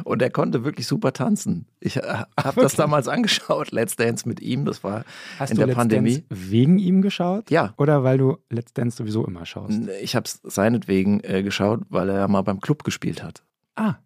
Und 0.04 0.22
er 0.22 0.30
konnte 0.30 0.64
wirklich 0.64 0.86
super 0.86 1.12
tanzen. 1.12 1.66
Ich 1.80 1.96
äh, 1.96 2.22
habe 2.38 2.60
das 2.62 2.76
damals 2.76 3.08
angeschaut, 3.08 3.72
Let's 3.72 3.96
Dance 3.96 4.26
mit 4.28 4.40
ihm, 4.40 4.64
das 4.64 4.84
war 4.84 5.04
Hast 5.36 5.50
in 5.50 5.56
du 5.56 5.60
der 5.62 5.66
Let's 5.66 5.76
Pandemie. 5.76 6.24
Dance 6.28 6.50
wegen 6.52 6.78
ihm 6.78 7.02
geschaut? 7.02 7.50
Ja. 7.50 7.74
Oder 7.76 8.04
weil 8.04 8.18
du 8.18 8.38
Let's 8.50 8.72
Dance 8.72 8.96
sowieso 8.98 9.26
immer 9.26 9.44
schaust? 9.44 9.80
Ich 10.00 10.14
habe 10.14 10.26
es 10.26 10.40
seinetwegen 10.44 11.18
äh, 11.24 11.42
geschaut, 11.42 11.80
weil 11.88 12.08
er 12.08 12.28
mal 12.28 12.42
beim 12.42 12.60
Club 12.60 12.84
gespielt 12.84 13.20
hat. 13.20 13.42
Ah. 13.74 13.96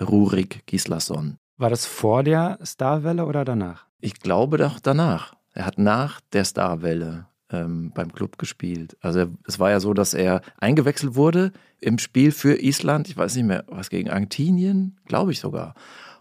Rurik 0.00 0.62
Gislason. 0.64 1.36
War 1.58 1.68
das 1.68 1.84
vor 1.84 2.22
der 2.22 2.58
Starwelle 2.62 3.26
oder 3.26 3.44
danach? 3.44 3.88
Ich 4.00 4.14
glaube 4.14 4.56
doch 4.56 4.80
danach. 4.80 5.34
Er 5.54 5.66
hat 5.66 5.78
nach 5.78 6.20
der 6.32 6.44
Starwelle 6.44 7.26
ähm, 7.50 7.92
beim 7.94 8.12
Club 8.12 8.38
gespielt. 8.38 8.96
Also 9.00 9.26
es 9.46 9.58
war 9.58 9.70
ja 9.70 9.80
so, 9.80 9.94
dass 9.94 10.14
er 10.14 10.40
eingewechselt 10.58 11.14
wurde 11.14 11.52
im 11.80 11.98
Spiel 11.98 12.32
für 12.32 12.60
Island, 12.60 13.08
ich 13.08 13.16
weiß 13.16 13.36
nicht 13.36 13.44
mehr, 13.44 13.64
was 13.68 13.90
gegen 13.90 14.10
Argentinien, 14.10 14.98
glaube 15.06 15.32
ich 15.32 15.40
sogar. 15.40 15.74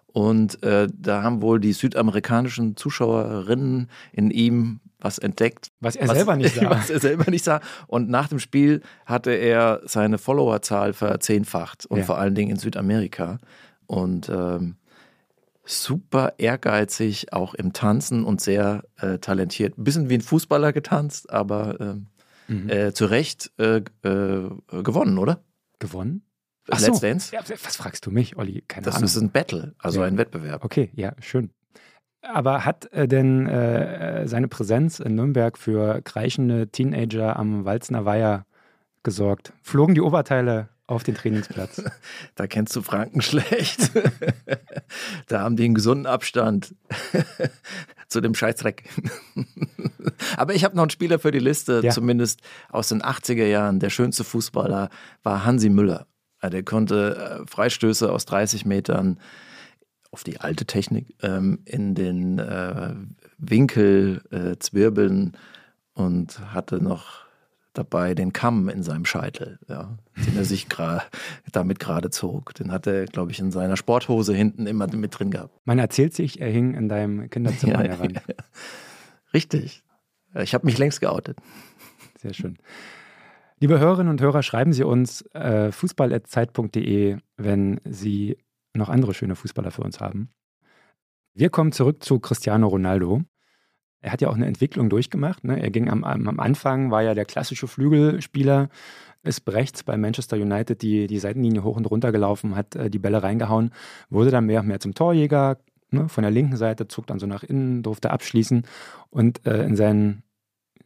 Und 0.08 0.62
äh, 0.64 0.88
da 0.94 1.24
haben 1.24 1.42
wohl 1.42 1.60
die 1.60 1.72
südamerikanischen 1.72 2.76
Zuschauerinnen 2.76 3.90
in 4.12 4.30
ihm 4.30 4.82
was 5.00 5.18
entdeckt. 5.18 5.72
Was 5.80 5.96
er 5.96 6.10
was, 6.10 6.16
selber 6.16 6.36
nicht 6.36 6.56
sah. 6.56 6.70
Was 6.70 6.90
er 6.90 7.00
selber 7.00 7.32
nicht 7.32 7.46
sah. 7.46 7.62
Und 7.88 8.10
nach 8.10 8.28
dem 8.28 8.40
Spiel 8.40 8.82
hatte 9.06 9.32
er 9.32 9.82
seine 9.86 10.18
Followerzahl 10.18 10.94
verzehnfacht 10.94 11.86
und 11.86 12.00
ja. 12.00 12.04
vor 12.04 12.18
allen 12.18 12.36
Dingen 12.36 12.52
in 12.52 12.58
Südamerika. 12.58 13.40
Und 13.88 14.30
ähm, 14.30 14.76
super 15.64 16.34
ehrgeizig, 16.38 17.34
auch 17.34 17.54
im 17.54 17.74
Tanzen 17.74 18.24
und 18.24 18.42
sehr 18.42 18.84
äh, 18.98 19.20
talentiert. 19.20 19.78
Ein 19.78 19.84
bisschen 19.84 20.10
wie 20.10 20.16
ein 20.16 20.22
Fußballer 20.22 20.74
getanzt, 20.74 21.30
aber 21.30 21.80
ähm, 21.80 22.08
mhm. 22.48 22.70
äh, 22.70 22.94
zu 22.94 23.06
Recht 23.06 23.52
äh, 23.58 23.78
äh 23.78 24.50
gewonnen, 24.84 25.18
oder? 25.18 25.44
Gewonnen? 25.80 26.26
Ach 26.70 26.80
Let's 26.80 27.00
so. 27.00 27.08
Dance? 27.08 27.36
Ja, 27.36 27.42
was 27.64 27.76
fragst 27.76 28.06
du 28.06 28.12
mich, 28.12 28.38
Olli? 28.38 28.64
Keine 28.68 28.86
das 28.86 28.96
Ahnung. 28.96 29.06
ist 29.06 29.18
ein 29.18 29.32
Battle, 29.32 29.76
also 29.80 30.02
ja. 30.02 30.08
ein 30.08 30.18
Wettbewerb. 30.18 30.64
Okay, 30.64 30.92
ja, 30.94 31.14
schön. 31.20 31.52
Aber 32.22 32.66
hat 32.66 32.92
äh, 32.94 33.08
denn 33.08 33.48
äh, 33.48 34.28
seine 34.28 34.48
Präsenz 34.48 35.00
in 35.00 35.16
Nürnberg 35.16 35.58
für 35.58 36.02
kreischende 36.02 36.68
Teenager 36.68 37.38
am 37.38 37.66
Walzner 37.66 38.06
Weiher 38.06 38.46
gesorgt? 39.04 39.54
Flogen 39.64 39.96
die 39.96 40.02
Oberteile 40.02 40.70
auf 40.92 41.04
den 41.04 41.16
Trainingsplatz. 41.16 41.82
Da 42.36 42.48
kennst 42.48 42.76
du 42.76 42.82
Franken 42.82 43.22
schlecht. 43.22 43.92
da 45.28 45.42
haben 45.42 45.56
die 45.56 45.66
einen 45.66 45.76
gesunden 45.76 46.06
Abstand 46.06 46.76
zu 48.08 48.22
dem 48.22 48.34
Scheißdreck. 48.34 48.90
Aber 50.38 50.54
ich 50.54 50.64
habe 50.64 50.76
noch 50.76 50.84
einen 50.84 50.90
Spieler 50.90 51.20
für 51.20 51.32
die 51.32 51.40
Liste, 51.40 51.82
ja. 51.84 51.92
zumindest 51.92 52.42
aus 52.70 52.90
den 52.90 53.02
80er 53.02 53.46
Jahren. 53.46 53.80
Der 53.80 53.90
schönste 53.90 54.24
Fußballer 54.24 54.90
war 55.24 55.46
Hansi 55.46 55.70
Müller. 55.70 56.08
Der 56.44 56.64
konnte 56.64 57.42
äh, 57.44 57.48
Freistöße 57.48 58.12
aus 58.12 58.26
30 58.26 58.66
Metern 58.66 59.20
auf 60.12 60.24
die 60.24 60.40
alte 60.40 60.66
Technik 60.66 61.16
ähm, 61.22 61.60
in 61.66 61.96
den 61.96 62.40
äh, 62.40 62.96
Winkel 63.38 64.22
äh, 64.32 64.58
zwirbeln 64.58 65.38
und 65.94 66.40
hatte 66.54 66.84
noch 66.84 67.26
dabei 67.74 68.14
den 68.16 68.34
Kamm 68.34 68.70
in 68.70 68.84
seinem 68.84 69.06
Scheitel, 69.06 69.60
ja, 69.68 69.98
den 70.16 70.38
er 70.38 70.46
sich 70.46 70.70
gra 70.70 71.04
damit 71.52 71.80
gerade 71.80 72.10
zog. 72.10 72.54
Den 72.56 72.72
hat 72.72 72.88
er, 72.88 73.06
glaube 73.06 73.32
ich, 73.32 73.40
in 73.40 73.52
seiner 73.52 73.78
Sporthose 73.78 74.34
hinten 74.34 74.68
immer 74.68 74.88
mit 74.94 75.18
drin 75.18 75.32
gehabt. 75.32 75.58
Man 75.66 75.80
erzählt 75.80 76.14
sich, 76.14 76.42
er 76.42 76.50
hing 76.50 76.74
in 76.74 76.90
deinem 76.90 77.30
Kinderzimmer 77.30 77.86
ja, 77.86 77.92
heran. 77.92 78.14
Ja, 78.14 78.36
Richtig. 79.34 79.84
Ich 80.36 80.54
habe 80.54 80.66
mich 80.66 80.78
längst 80.78 81.02
geoutet. 81.02 81.38
Sehr 82.20 82.34
schön. 82.34 82.58
Liebe 83.60 83.80
Hörerinnen 83.80 84.10
und 84.10 84.22
Hörer, 84.22 84.44
schreiben 84.44 84.74
Sie 84.74 84.84
uns 84.84 85.22
äh, 85.34 85.72
fußball.zeit.de, 85.72 87.18
wenn 87.38 87.82
Sie 87.86 88.38
noch 88.74 88.90
andere 88.90 89.14
schöne 89.14 89.36
Fußballer 89.36 89.72
für 89.72 89.84
uns 89.84 90.00
haben. 90.00 90.30
Wir 91.34 91.50
kommen 91.50 91.72
zurück 91.72 92.04
zu 92.04 92.20
Cristiano 92.20 92.68
Ronaldo. 92.68 93.22
Er 94.02 94.12
hat 94.12 94.22
ja 94.22 94.30
auch 94.30 94.36
eine 94.36 94.48
Entwicklung 94.48 94.90
durchgemacht. 94.90 95.44
Ne? 95.44 95.62
Er 95.62 95.70
ging 95.70 95.90
am, 95.90 96.04
am 96.04 96.40
Anfang, 96.40 96.92
war 96.92 97.04
ja 97.04 97.14
der 97.14 97.26
klassische 97.26 97.68
Flügelspieler, 97.68 98.70
ist 99.24 99.48
rechts 99.48 99.84
bei 99.84 99.98
Manchester 99.98 100.38
United 100.38 100.82
die, 100.82 101.08
die 101.08 101.20
Seitenlinie 101.20 101.64
hoch 101.64 101.78
und 101.78 101.86
runter 101.86 102.12
gelaufen, 102.12 102.56
hat 102.56 102.76
äh, 102.76 102.90
die 102.90 103.00
Bälle 103.00 103.22
reingehauen, 103.22 103.72
wurde 104.10 104.32
dann 104.32 104.48
mehr 104.48 104.62
und 104.62 104.68
mehr 104.68 104.80
zum 104.80 104.96
Torjäger, 104.96 105.58
ne? 105.92 106.10
von 106.10 106.24
der 106.24 106.32
linken 106.32 106.58
Seite, 106.58 106.88
zog 106.88 107.08
dann 107.08 107.20
so 107.20 107.28
nach 107.28 107.44
innen, 107.44 107.84
durfte 107.84 108.10
abschließen 108.10 108.66
und 109.10 109.46
äh, 109.46 109.64
in 109.64 109.76
seinen, 109.76 110.24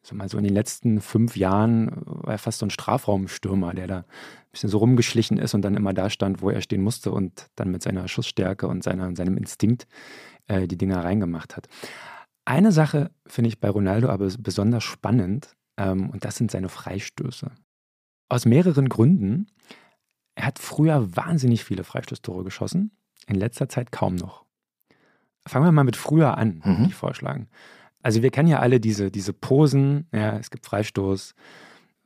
so 0.01 0.15
mal 0.15 0.27
so 0.27 0.37
in 0.37 0.43
den 0.43 0.53
letzten 0.53 0.99
fünf 0.99 1.37
Jahren 1.37 1.91
war 2.05 2.33
er 2.33 2.37
fast 2.37 2.59
so 2.59 2.65
ein 2.65 2.71
Strafraumstürmer, 2.71 3.73
der 3.73 3.87
da 3.87 3.97
ein 3.99 4.05
bisschen 4.51 4.69
so 4.69 4.79
rumgeschlichen 4.79 5.37
ist 5.37 5.53
und 5.53 5.61
dann 5.61 5.75
immer 5.75 5.93
da 5.93 6.09
stand, 6.09 6.41
wo 6.41 6.49
er 6.49 6.61
stehen 6.61 6.81
musste 6.81 7.11
und 7.11 7.47
dann 7.55 7.71
mit 7.71 7.83
seiner 7.83 8.07
Schussstärke 8.09 8.67
und 8.67 8.83
seiner, 8.83 9.15
seinem 9.15 9.37
Instinkt 9.37 9.87
äh, 10.47 10.67
die 10.67 10.77
Dinger 10.77 11.03
reingemacht 11.03 11.55
hat. 11.55 11.69
Eine 12.45 12.71
Sache 12.71 13.11
finde 13.25 13.47
ich 13.49 13.59
bei 13.59 13.69
Ronaldo 13.69 14.09
aber 14.09 14.29
besonders 14.39 14.83
spannend 14.83 15.55
ähm, 15.77 16.09
und 16.11 16.23
das 16.23 16.35
sind 16.35 16.51
seine 16.51 16.69
Freistöße. 16.69 17.51
Aus 18.29 18.45
mehreren 18.45 18.87
Gründen. 18.89 19.47
Er 20.35 20.45
hat 20.45 20.59
früher 20.59 21.15
wahnsinnig 21.15 21.63
viele 21.63 21.83
Freistoßtore 21.83 22.43
geschossen, 22.43 22.91
in 23.25 23.35
letzter 23.35 23.69
Zeit 23.69 23.91
kaum 23.91 24.15
noch. 24.15 24.45
Fangen 25.47 25.65
wir 25.65 25.71
mal 25.71 25.83
mit 25.83 25.95
früher 25.95 26.37
an, 26.37 26.61
mhm. 26.63 26.77
würde 26.77 26.85
ich 26.87 26.95
vorschlagen. 26.95 27.47
Also 28.03 28.21
wir 28.21 28.31
kennen 28.31 28.49
ja 28.49 28.59
alle 28.59 28.79
diese, 28.79 29.09
diese 29.09 29.33
Posen, 29.33 30.07
ja, 30.11 30.37
es 30.37 30.51
gibt 30.51 30.65
Freistoß, 30.65 31.33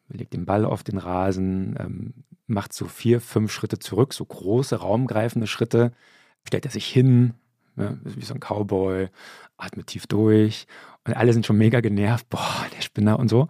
legt 0.10 0.34
den 0.34 0.46
Ball 0.46 0.66
auf 0.66 0.84
den 0.84 0.98
Rasen, 0.98 1.76
ähm, 1.80 2.14
macht 2.48 2.74
so 2.74 2.86
vier, 2.86 3.20
fünf 3.20 3.52
Schritte 3.52 3.80
zurück, 3.80 4.14
so 4.14 4.26
große, 4.26 4.78
raumgreifende 4.78 5.48
Schritte, 5.48 5.92
stellt 6.48 6.66
er 6.66 6.72
sich 6.72 6.86
hin, 6.86 7.34
Ne? 7.80 8.00
Wie 8.04 8.26
so 8.26 8.34
ein 8.34 8.40
Cowboy, 8.40 9.10
atmet 9.58 9.88
tief 9.88 10.08
durch 10.08 10.68
und 11.06 11.16
alle 11.16 11.34
sind 11.34 11.46
schon 11.46 11.58
mega 11.58 11.82
genervt. 11.82 12.30
Boah, 12.30 12.66
der 12.76 12.82
Spinner 12.82 13.20
und 13.20 13.30
so. 13.30 13.48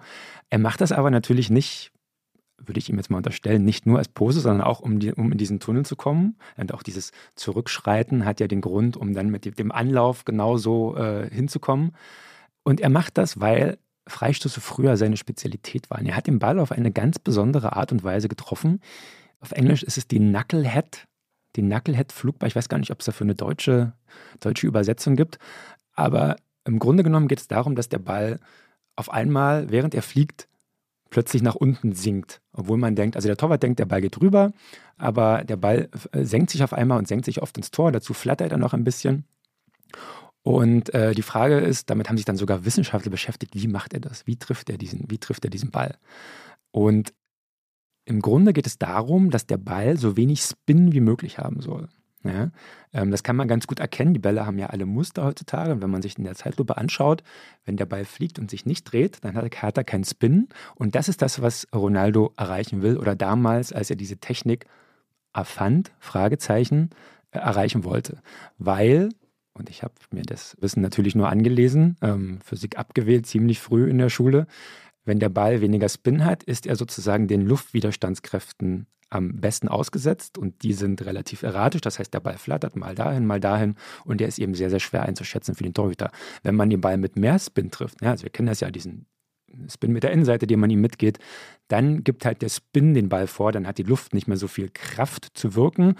Er 0.49 0.59
macht 0.59 0.81
das 0.81 0.91
aber 0.91 1.11
natürlich 1.11 1.49
nicht, 1.49 1.91
würde 2.57 2.79
ich 2.79 2.89
ihm 2.89 2.97
jetzt 2.97 3.09
mal 3.09 3.17
unterstellen, 3.17 3.65
nicht 3.65 3.85
nur 3.85 3.97
als 3.97 4.09
Pose, 4.09 4.39
sondern 4.39 4.65
auch, 4.65 4.79
um, 4.79 4.99
die, 4.99 5.13
um 5.13 5.31
in 5.31 5.37
diesen 5.37 5.59
Tunnel 5.59 5.85
zu 5.85 5.95
kommen. 5.95 6.37
Und 6.57 6.73
auch 6.73 6.83
dieses 6.83 7.11
Zurückschreiten 7.35 8.25
hat 8.25 8.39
ja 8.39 8.47
den 8.47 8.61
Grund, 8.61 8.97
um 8.97 9.13
dann 9.13 9.29
mit 9.29 9.59
dem 9.59 9.71
Anlauf 9.71 10.25
genauso 10.25 10.95
äh, 10.95 11.29
hinzukommen. 11.29 11.91
Und 12.63 12.81
er 12.81 12.89
macht 12.89 13.17
das, 13.17 13.39
weil 13.39 13.77
Freistöße 14.07 14.61
früher 14.61 14.97
seine 14.97 15.17
Spezialität 15.17 15.89
waren. 15.89 16.05
Er 16.05 16.15
hat 16.15 16.27
den 16.27 16.39
Ball 16.39 16.59
auf 16.59 16.71
eine 16.71 16.91
ganz 16.91 17.19
besondere 17.19 17.75
Art 17.75 17.91
und 17.91 18.03
Weise 18.03 18.27
getroffen. 18.27 18.81
Auf 19.39 19.51
Englisch 19.51 19.83
ist 19.83 19.97
es 19.97 20.07
die 20.07 20.19
Knucklehead 20.19 21.07
den 21.61 21.69
Knucklehead-Flugball. 21.69 22.47
Ich 22.47 22.55
weiß 22.55 22.69
gar 22.69 22.77
nicht, 22.77 22.91
ob 22.91 22.99
es 22.99 23.05
dafür 23.05 23.25
eine 23.25 23.35
deutsche, 23.35 23.93
deutsche 24.39 24.67
Übersetzung 24.67 25.15
gibt. 25.15 25.39
Aber 25.93 26.37
im 26.65 26.79
Grunde 26.79 27.03
genommen 27.03 27.27
geht 27.27 27.39
es 27.39 27.47
darum, 27.47 27.75
dass 27.75 27.89
der 27.89 27.99
Ball 27.99 28.39
auf 28.95 29.11
einmal, 29.11 29.69
während 29.71 29.95
er 29.95 30.01
fliegt, 30.01 30.47
plötzlich 31.09 31.41
nach 31.41 31.55
unten 31.55 31.93
sinkt. 31.93 32.41
Obwohl 32.53 32.77
man 32.77 32.95
denkt, 32.95 33.15
also 33.15 33.27
der 33.27 33.37
Torwart 33.37 33.63
denkt, 33.63 33.79
der 33.79 33.85
Ball 33.85 34.01
geht 34.01 34.21
rüber, 34.21 34.51
aber 34.97 35.43
der 35.43 35.57
Ball 35.57 35.89
äh, 36.11 36.23
senkt 36.23 36.51
sich 36.51 36.63
auf 36.63 36.73
einmal 36.73 36.97
und 36.97 37.07
senkt 37.07 37.25
sich 37.25 37.41
oft 37.41 37.57
ins 37.57 37.71
Tor. 37.71 37.91
Dazu 37.91 38.13
flattert 38.13 38.51
er 38.51 38.57
noch 38.57 38.73
ein 38.73 38.83
bisschen. 38.83 39.25
Und 40.43 40.93
äh, 40.93 41.13
die 41.13 41.21
Frage 41.21 41.59
ist, 41.59 41.89
damit 41.89 42.09
haben 42.09 42.17
sich 42.17 42.25
dann 42.25 42.37
sogar 42.37 42.65
Wissenschaftler 42.65 43.11
beschäftigt, 43.11 43.55
wie 43.55 43.67
macht 43.67 43.93
er 43.93 43.99
das? 43.99 44.25
Wie 44.27 44.37
trifft 44.37 44.69
er 44.69 44.77
diesen, 44.77 45.05
wie 45.09 45.17
trifft 45.17 45.43
er 45.43 45.51
diesen 45.51 45.71
Ball? 45.71 45.97
Und 46.71 47.13
im 48.05 48.21
Grunde 48.21 48.53
geht 48.53 48.67
es 48.67 48.77
darum, 48.77 49.29
dass 49.29 49.45
der 49.45 49.57
Ball 49.57 49.97
so 49.97 50.17
wenig 50.17 50.41
Spin 50.41 50.91
wie 50.93 51.01
möglich 51.01 51.37
haben 51.37 51.61
soll. 51.61 51.89
Ja, 52.23 52.51
ähm, 52.91 53.11
das 53.11 53.23
kann 53.23 53.37
man 53.37 53.47
ganz 53.47 53.65
gut 53.65 53.79
erkennen. 53.79 54.13
Die 54.13 54.19
Bälle 54.19 54.45
haben 54.45 54.59
ja 54.59 54.67
alle 54.67 54.85
Muster 54.85 55.23
heutzutage. 55.23 55.71
Und 55.71 55.81
wenn 55.81 55.89
man 55.89 56.01
sich 56.01 56.17
in 56.17 56.25
der 56.25 56.35
Zeitlupe 56.35 56.75
anschaut, 56.75 57.23
wenn 57.63 57.77
der 57.77 57.85
Ball 57.85 58.03
fliegt 58.03 58.39
und 58.39 58.49
sich 58.49 58.65
nicht 58.65 58.91
dreht, 58.91 59.23
dann 59.23 59.35
hat, 59.35 59.61
hat 59.61 59.77
er 59.77 59.83
keinen 59.85 60.03
Spin. 60.03 60.49
Und 60.75 60.95
das 60.95 61.07
ist 61.07 61.21
das, 61.21 61.41
was 61.41 61.67
Ronaldo 61.73 62.33
erreichen 62.35 62.81
will 62.81 62.97
oder 62.97 63.15
damals, 63.15 63.71
als 63.71 63.89
er 63.89 63.95
diese 63.95 64.17
Technik 64.17 64.65
erfand, 65.33 65.91
Fragezeichen, 65.99 66.89
äh, 67.31 67.39
erreichen 67.39 67.85
wollte. 67.85 68.21
Weil, 68.57 69.09
und 69.53 69.69
ich 69.69 69.83
habe 69.83 69.93
mir 70.11 70.23
das 70.23 70.57
Wissen 70.59 70.81
natürlich 70.81 71.15
nur 71.15 71.29
angelesen, 71.29 71.95
ähm, 72.01 72.39
Physik 72.43 72.77
abgewählt, 72.77 73.27
ziemlich 73.27 73.61
früh 73.61 73.89
in 73.89 73.97
der 73.97 74.09
Schule, 74.09 74.45
wenn 75.09 75.19
der 75.19 75.29
Ball 75.29 75.59
weniger 75.59 75.89
Spin 75.89 76.23
hat, 76.23 76.43
ist 76.43 76.65
er 76.65 76.75
sozusagen 76.75 77.27
den 77.27 77.41
Luftwiderstandskräften 77.41 78.87
am 79.09 79.41
besten 79.41 79.67
ausgesetzt 79.67 80.37
und 80.37 80.61
die 80.61 80.73
sind 80.73 81.03
relativ 81.03 81.41
erratisch. 81.41 81.81
Das 81.81 81.97
heißt, 81.97 82.13
der 82.13 82.19
Ball 82.19 82.37
flattert 82.37 82.75
mal 82.75 82.93
dahin, 82.95 83.25
mal 83.25 83.39
dahin 83.39 83.75
und 84.05 84.21
der 84.21 84.27
ist 84.27 84.39
eben 84.39 84.53
sehr, 84.53 84.69
sehr 84.69 84.79
schwer 84.79 85.03
einzuschätzen 85.03 85.55
für 85.55 85.63
den 85.63 85.73
Torhüter. 85.73 86.11
Wenn 86.43 86.55
man 86.55 86.69
den 86.69 86.79
Ball 86.79 86.97
mit 86.97 87.15
mehr 87.15 87.39
Spin 87.39 87.71
trifft, 87.71 88.01
ja, 88.01 88.11
also 88.11 88.23
wir 88.23 88.29
kennen 88.29 88.47
das 88.47 88.59
ja, 88.59 88.69
diesen 88.69 89.07
Spin 89.67 89.91
mit 89.91 90.03
der 90.03 90.11
Innenseite, 90.11 90.45
den 90.45 90.59
man 90.59 90.69
ihm 90.69 90.81
mitgeht, 90.81 91.17
dann 91.67 92.03
gibt 92.03 92.23
halt 92.23 92.43
der 92.43 92.49
Spin 92.49 92.93
den 92.93 93.09
Ball 93.09 93.25
vor, 93.25 93.51
dann 93.51 93.65
hat 93.65 93.79
die 93.79 93.83
Luft 93.83 94.13
nicht 94.13 94.27
mehr 94.27 94.37
so 94.37 94.47
viel 94.47 94.69
Kraft 94.71 95.31
zu 95.33 95.55
wirken. 95.55 95.95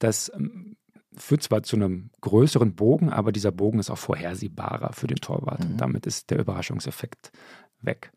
Das 0.00 0.32
ähm, 0.34 0.76
führt 1.16 1.44
zwar 1.44 1.62
zu 1.62 1.76
einem 1.76 2.10
größeren 2.22 2.74
Bogen, 2.74 3.10
aber 3.10 3.30
dieser 3.30 3.52
Bogen 3.52 3.78
ist 3.78 3.90
auch 3.90 3.98
vorhersehbarer 3.98 4.92
für 4.94 5.06
den 5.06 5.18
Torwart. 5.18 5.64
Mhm. 5.64 5.70
Und 5.70 5.76
damit 5.80 6.06
ist 6.06 6.30
der 6.30 6.40
Überraschungseffekt 6.40 7.30
weg. 7.82 8.10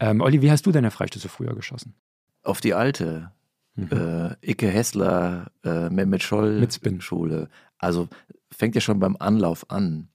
Ähm, 0.00 0.22
Olli, 0.22 0.40
wie 0.42 0.50
hast 0.50 0.66
du 0.66 0.72
deine 0.72 0.90
Freistöße 0.90 1.28
früher 1.28 1.54
geschossen? 1.54 1.94
Auf 2.42 2.60
die 2.60 2.74
alte 2.74 3.30
mhm. 3.74 3.88
äh, 3.90 4.50
Icke 4.50 4.68
Hessler, 4.68 5.52
äh, 5.62 5.90
Mehmet 5.90 6.22
Scholl 6.22 6.58
Mit 6.58 7.02
Schule. 7.02 7.48
Also 7.78 8.08
fängt 8.50 8.74
ja 8.74 8.80
schon 8.80 8.98
beim 8.98 9.16
Anlauf 9.18 9.70
an, 9.70 10.08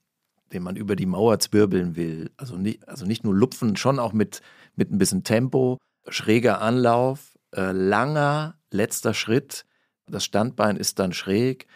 den 0.52 0.64
man 0.64 0.76
über 0.76 0.96
die 0.96 1.06
Mauer 1.06 1.38
zwirbeln 1.38 1.94
will. 1.96 2.30
Also 2.36 2.56
nicht, 2.56 2.86
also 2.88 3.06
nicht 3.06 3.24
nur 3.24 3.34
lupfen, 3.34 3.76
schon 3.76 3.98
auch 4.00 4.12
mit, 4.12 4.42
mit 4.74 4.90
ein 4.90 4.98
bisschen 4.98 5.22
Tempo, 5.22 5.78
schräger 6.08 6.60
Anlauf, 6.60 7.38
äh, 7.54 7.70
langer 7.72 8.58
letzter 8.72 9.14
Schritt. 9.14 9.66
Das 10.08 10.24
Standbein 10.24 10.76
ist 10.76 10.98
dann 10.98 11.12
schräg. 11.12 11.66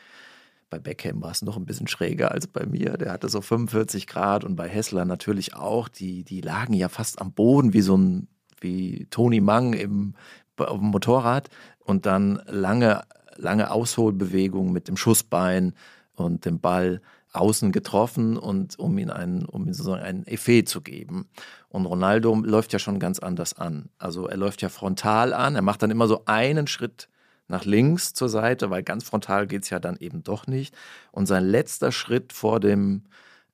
Bei 0.70 0.78
Beckham 0.78 1.20
war 1.20 1.32
es 1.32 1.42
noch 1.42 1.56
ein 1.56 1.66
bisschen 1.66 1.88
schräger 1.88 2.30
als 2.30 2.46
bei 2.46 2.64
mir. 2.64 2.96
Der 2.96 3.10
hatte 3.10 3.28
so 3.28 3.40
45 3.40 4.06
Grad 4.06 4.44
und 4.44 4.54
bei 4.54 4.68
Hessler 4.68 5.04
natürlich 5.04 5.54
auch. 5.54 5.88
Die, 5.88 6.22
die 6.22 6.40
lagen 6.40 6.74
ja 6.74 6.88
fast 6.88 7.20
am 7.20 7.32
Boden 7.32 7.72
wie 7.72 7.80
so 7.80 7.96
ein, 7.96 8.28
wie 8.60 9.06
Tony 9.10 9.40
Mang 9.40 9.72
im, 9.72 10.14
auf 10.56 10.78
dem 10.78 10.88
Motorrad. 10.88 11.50
Und 11.80 12.06
dann 12.06 12.40
lange, 12.46 13.02
lange 13.36 13.72
Ausholbewegungen 13.72 14.72
mit 14.72 14.86
dem 14.86 14.96
Schussbein 14.96 15.74
und 16.14 16.44
dem 16.44 16.60
Ball 16.60 17.00
außen 17.32 17.72
getroffen 17.72 18.36
und 18.36 18.78
um 18.78 18.96
ihn 18.98 19.10
einen, 19.10 19.44
um 19.44 19.66
ihn 19.66 19.72
sozusagen 19.72 20.02
einen 20.02 20.26
Effet 20.26 20.68
zu 20.68 20.80
geben. 20.80 21.28
Und 21.68 21.86
Ronaldo 21.86 22.34
läuft 22.36 22.72
ja 22.72 22.78
schon 22.78 22.98
ganz 22.98 23.18
anders 23.18 23.54
an. 23.54 23.88
Also 23.98 24.26
er 24.26 24.36
läuft 24.36 24.62
ja 24.62 24.68
frontal 24.68 25.32
an, 25.32 25.56
er 25.56 25.62
macht 25.62 25.82
dann 25.82 25.90
immer 25.90 26.06
so 26.06 26.22
einen 26.26 26.66
Schritt 26.66 27.08
nach 27.50 27.64
links 27.64 28.14
zur 28.14 28.28
Seite, 28.28 28.70
weil 28.70 28.82
ganz 28.82 29.04
frontal 29.04 29.46
geht 29.46 29.64
es 29.64 29.70
ja 29.70 29.78
dann 29.78 29.96
eben 29.96 30.22
doch 30.22 30.46
nicht. 30.46 30.74
Und 31.12 31.26
sein 31.26 31.44
letzter 31.44 31.92
Schritt 31.92 32.32
vor 32.32 32.60
dem 32.60 33.02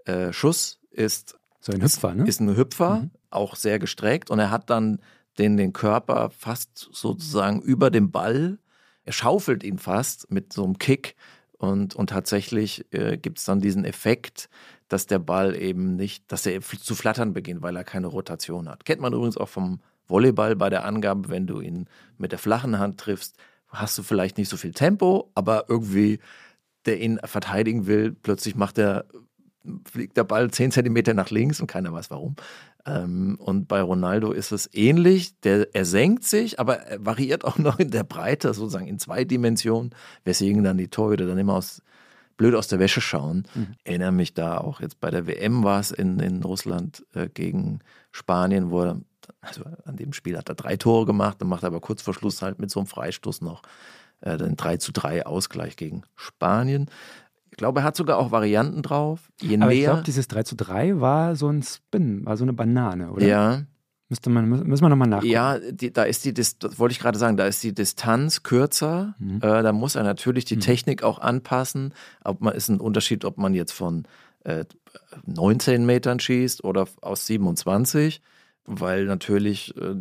äh, 0.04 0.32
Schuss 0.32 0.80
ist 0.90 1.38
so 1.60 1.72
ein 1.72 1.82
Hüpfer, 1.82 2.14
ne? 2.14 2.28
Ist 2.28 2.40
ein 2.40 2.56
Hüpfer, 2.56 3.00
mhm. 3.00 3.10
auch 3.30 3.56
sehr 3.56 3.78
gestreckt. 3.78 4.30
Und 4.30 4.38
er 4.38 4.50
hat 4.50 4.70
dann 4.70 5.00
den, 5.38 5.56
den 5.56 5.72
Körper 5.72 6.30
fast 6.30 6.88
sozusagen 6.92 7.60
über 7.60 7.90
dem 7.90 8.12
Ball. 8.12 8.58
Er 9.04 9.12
schaufelt 9.12 9.64
ihn 9.64 9.78
fast 9.78 10.30
mit 10.30 10.52
so 10.52 10.64
einem 10.64 10.78
Kick. 10.78 11.16
Und, 11.58 11.96
und 11.96 12.10
tatsächlich 12.10 12.84
äh, 12.92 13.16
gibt 13.16 13.38
es 13.38 13.44
dann 13.44 13.60
diesen 13.60 13.84
Effekt, 13.84 14.48
dass 14.88 15.06
der 15.06 15.18
Ball 15.18 15.56
eben 15.56 15.96
nicht, 15.96 16.30
dass 16.30 16.46
er 16.46 16.60
zu 16.60 16.94
flattern 16.94 17.32
beginnt, 17.32 17.62
weil 17.62 17.76
er 17.76 17.84
keine 17.84 18.06
Rotation 18.06 18.68
hat. 18.68 18.84
Kennt 18.84 19.00
man 19.00 19.12
übrigens 19.12 19.36
auch 19.36 19.48
vom 19.48 19.80
Volleyball 20.06 20.54
bei 20.54 20.70
der 20.70 20.84
Angabe, 20.84 21.28
wenn 21.28 21.46
du 21.46 21.60
ihn 21.60 21.88
mit 22.18 22.32
der 22.32 22.38
flachen 22.38 22.78
Hand 22.78 23.00
triffst, 23.00 23.36
hast 23.68 23.96
du 23.98 24.02
vielleicht 24.02 24.38
nicht 24.38 24.48
so 24.48 24.56
viel 24.56 24.72
Tempo, 24.72 25.30
aber 25.34 25.66
irgendwie 25.68 26.18
der 26.86 27.00
ihn 27.00 27.18
verteidigen 27.24 27.86
will, 27.86 28.12
plötzlich 28.12 28.54
macht 28.54 28.78
er, 28.78 29.06
fliegt 29.90 30.16
der 30.16 30.24
Ball 30.24 30.50
10 30.50 30.70
Zentimeter 30.70 31.14
nach 31.14 31.30
links 31.30 31.60
und 31.60 31.66
keiner 31.66 31.92
weiß 31.92 32.10
warum. 32.10 32.36
Ähm, 32.86 33.36
und 33.40 33.66
bei 33.66 33.82
Ronaldo 33.82 34.30
ist 34.32 34.52
es 34.52 34.70
ähnlich. 34.72 35.38
Der, 35.40 35.74
er 35.74 35.84
senkt 35.84 36.24
sich, 36.24 36.60
aber 36.60 36.76
er 36.78 37.04
variiert 37.04 37.44
auch 37.44 37.58
noch 37.58 37.78
in 37.78 37.90
der 37.90 38.04
Breite, 38.04 38.54
sozusagen 38.54 38.86
in 38.86 38.98
zwei 38.98 39.24
Dimensionen, 39.24 39.94
weswegen 40.24 40.62
dann 40.62 40.78
die 40.78 40.88
Torhüter 40.88 41.26
dann 41.26 41.38
immer 41.38 41.54
aus, 41.54 41.82
blöd 42.36 42.54
aus 42.54 42.68
der 42.68 42.78
Wäsche 42.78 43.00
schauen. 43.00 43.46
Mhm. 43.54 43.74
Erinnere 43.84 44.12
mich 44.12 44.34
da 44.34 44.58
auch 44.58 44.80
jetzt 44.80 45.00
bei 45.00 45.10
der 45.10 45.26
WM 45.26 45.64
war 45.64 45.80
es 45.80 45.90
in, 45.90 46.20
in 46.20 46.42
Russland 46.42 47.04
äh, 47.14 47.28
gegen 47.28 47.80
Spanien, 48.12 48.70
wo 48.70 48.82
er 48.82 49.00
also 49.40 49.62
an 49.84 49.96
dem 49.96 50.12
Spiel 50.12 50.36
hat 50.36 50.48
er 50.48 50.54
drei 50.54 50.76
Tore 50.76 51.06
gemacht, 51.06 51.40
dann 51.40 51.48
macht 51.48 51.62
er 51.62 51.68
aber 51.68 51.80
kurz 51.80 52.02
vor 52.02 52.14
Schluss 52.14 52.42
halt 52.42 52.58
mit 52.58 52.70
so 52.70 52.80
einem 52.80 52.86
Freistoß 52.86 53.40
noch 53.42 53.62
äh, 54.20 54.36
den 54.36 54.56
3 54.56 54.78
zu 54.78 54.92
3 54.92 55.26
Ausgleich 55.26 55.76
gegen 55.76 56.02
Spanien. 56.14 56.90
Ich 57.50 57.56
glaube, 57.56 57.80
er 57.80 57.84
hat 57.84 57.96
sogar 57.96 58.18
auch 58.18 58.32
Varianten 58.32 58.82
drauf. 58.82 59.30
Je 59.40 59.58
aber 59.58 59.72
ich 59.72 59.84
glaube, 59.84 60.02
dieses 60.02 60.28
3 60.28 60.42
zu 60.42 60.56
3 60.56 61.00
war 61.00 61.36
so 61.36 61.48
ein 61.48 61.62
Spin, 61.62 62.24
war 62.26 62.36
so 62.36 62.44
eine 62.44 62.52
Banane, 62.52 63.10
oder? 63.10 63.26
Ja. 63.26 63.62
Müsste 64.08 64.30
man, 64.30 64.48
müssen 64.48 64.84
wir 64.84 64.88
nochmal 64.88 65.08
nachgucken. 65.08 65.32
Ja, 65.32 65.58
die, 65.58 65.92
da 65.92 66.04
ist 66.04 66.24
die, 66.24 66.32
das 66.32 66.56
wollte 66.76 66.92
ich 66.92 67.00
gerade 67.00 67.18
sagen, 67.18 67.36
da 67.36 67.46
ist 67.46 67.62
die 67.64 67.74
Distanz 67.74 68.44
kürzer. 68.44 69.16
Mhm. 69.18 69.38
Äh, 69.38 69.62
da 69.62 69.72
muss 69.72 69.96
er 69.96 70.04
natürlich 70.04 70.44
die 70.44 70.56
mhm. 70.56 70.60
Technik 70.60 71.02
auch 71.02 71.18
anpassen. 71.18 71.92
Ob 72.22 72.40
man 72.40 72.54
ist 72.54 72.68
ein 72.68 72.78
Unterschied, 72.78 73.24
ob 73.24 73.36
man 73.36 73.52
jetzt 73.52 73.72
von 73.72 74.06
äh, 74.44 74.64
19 75.26 75.84
Metern 75.84 76.20
schießt 76.20 76.62
oder 76.62 76.86
aus 77.00 77.26
27 77.26 78.22
weil 78.66 79.04
natürlich 79.04 79.76
äh, 79.76 79.96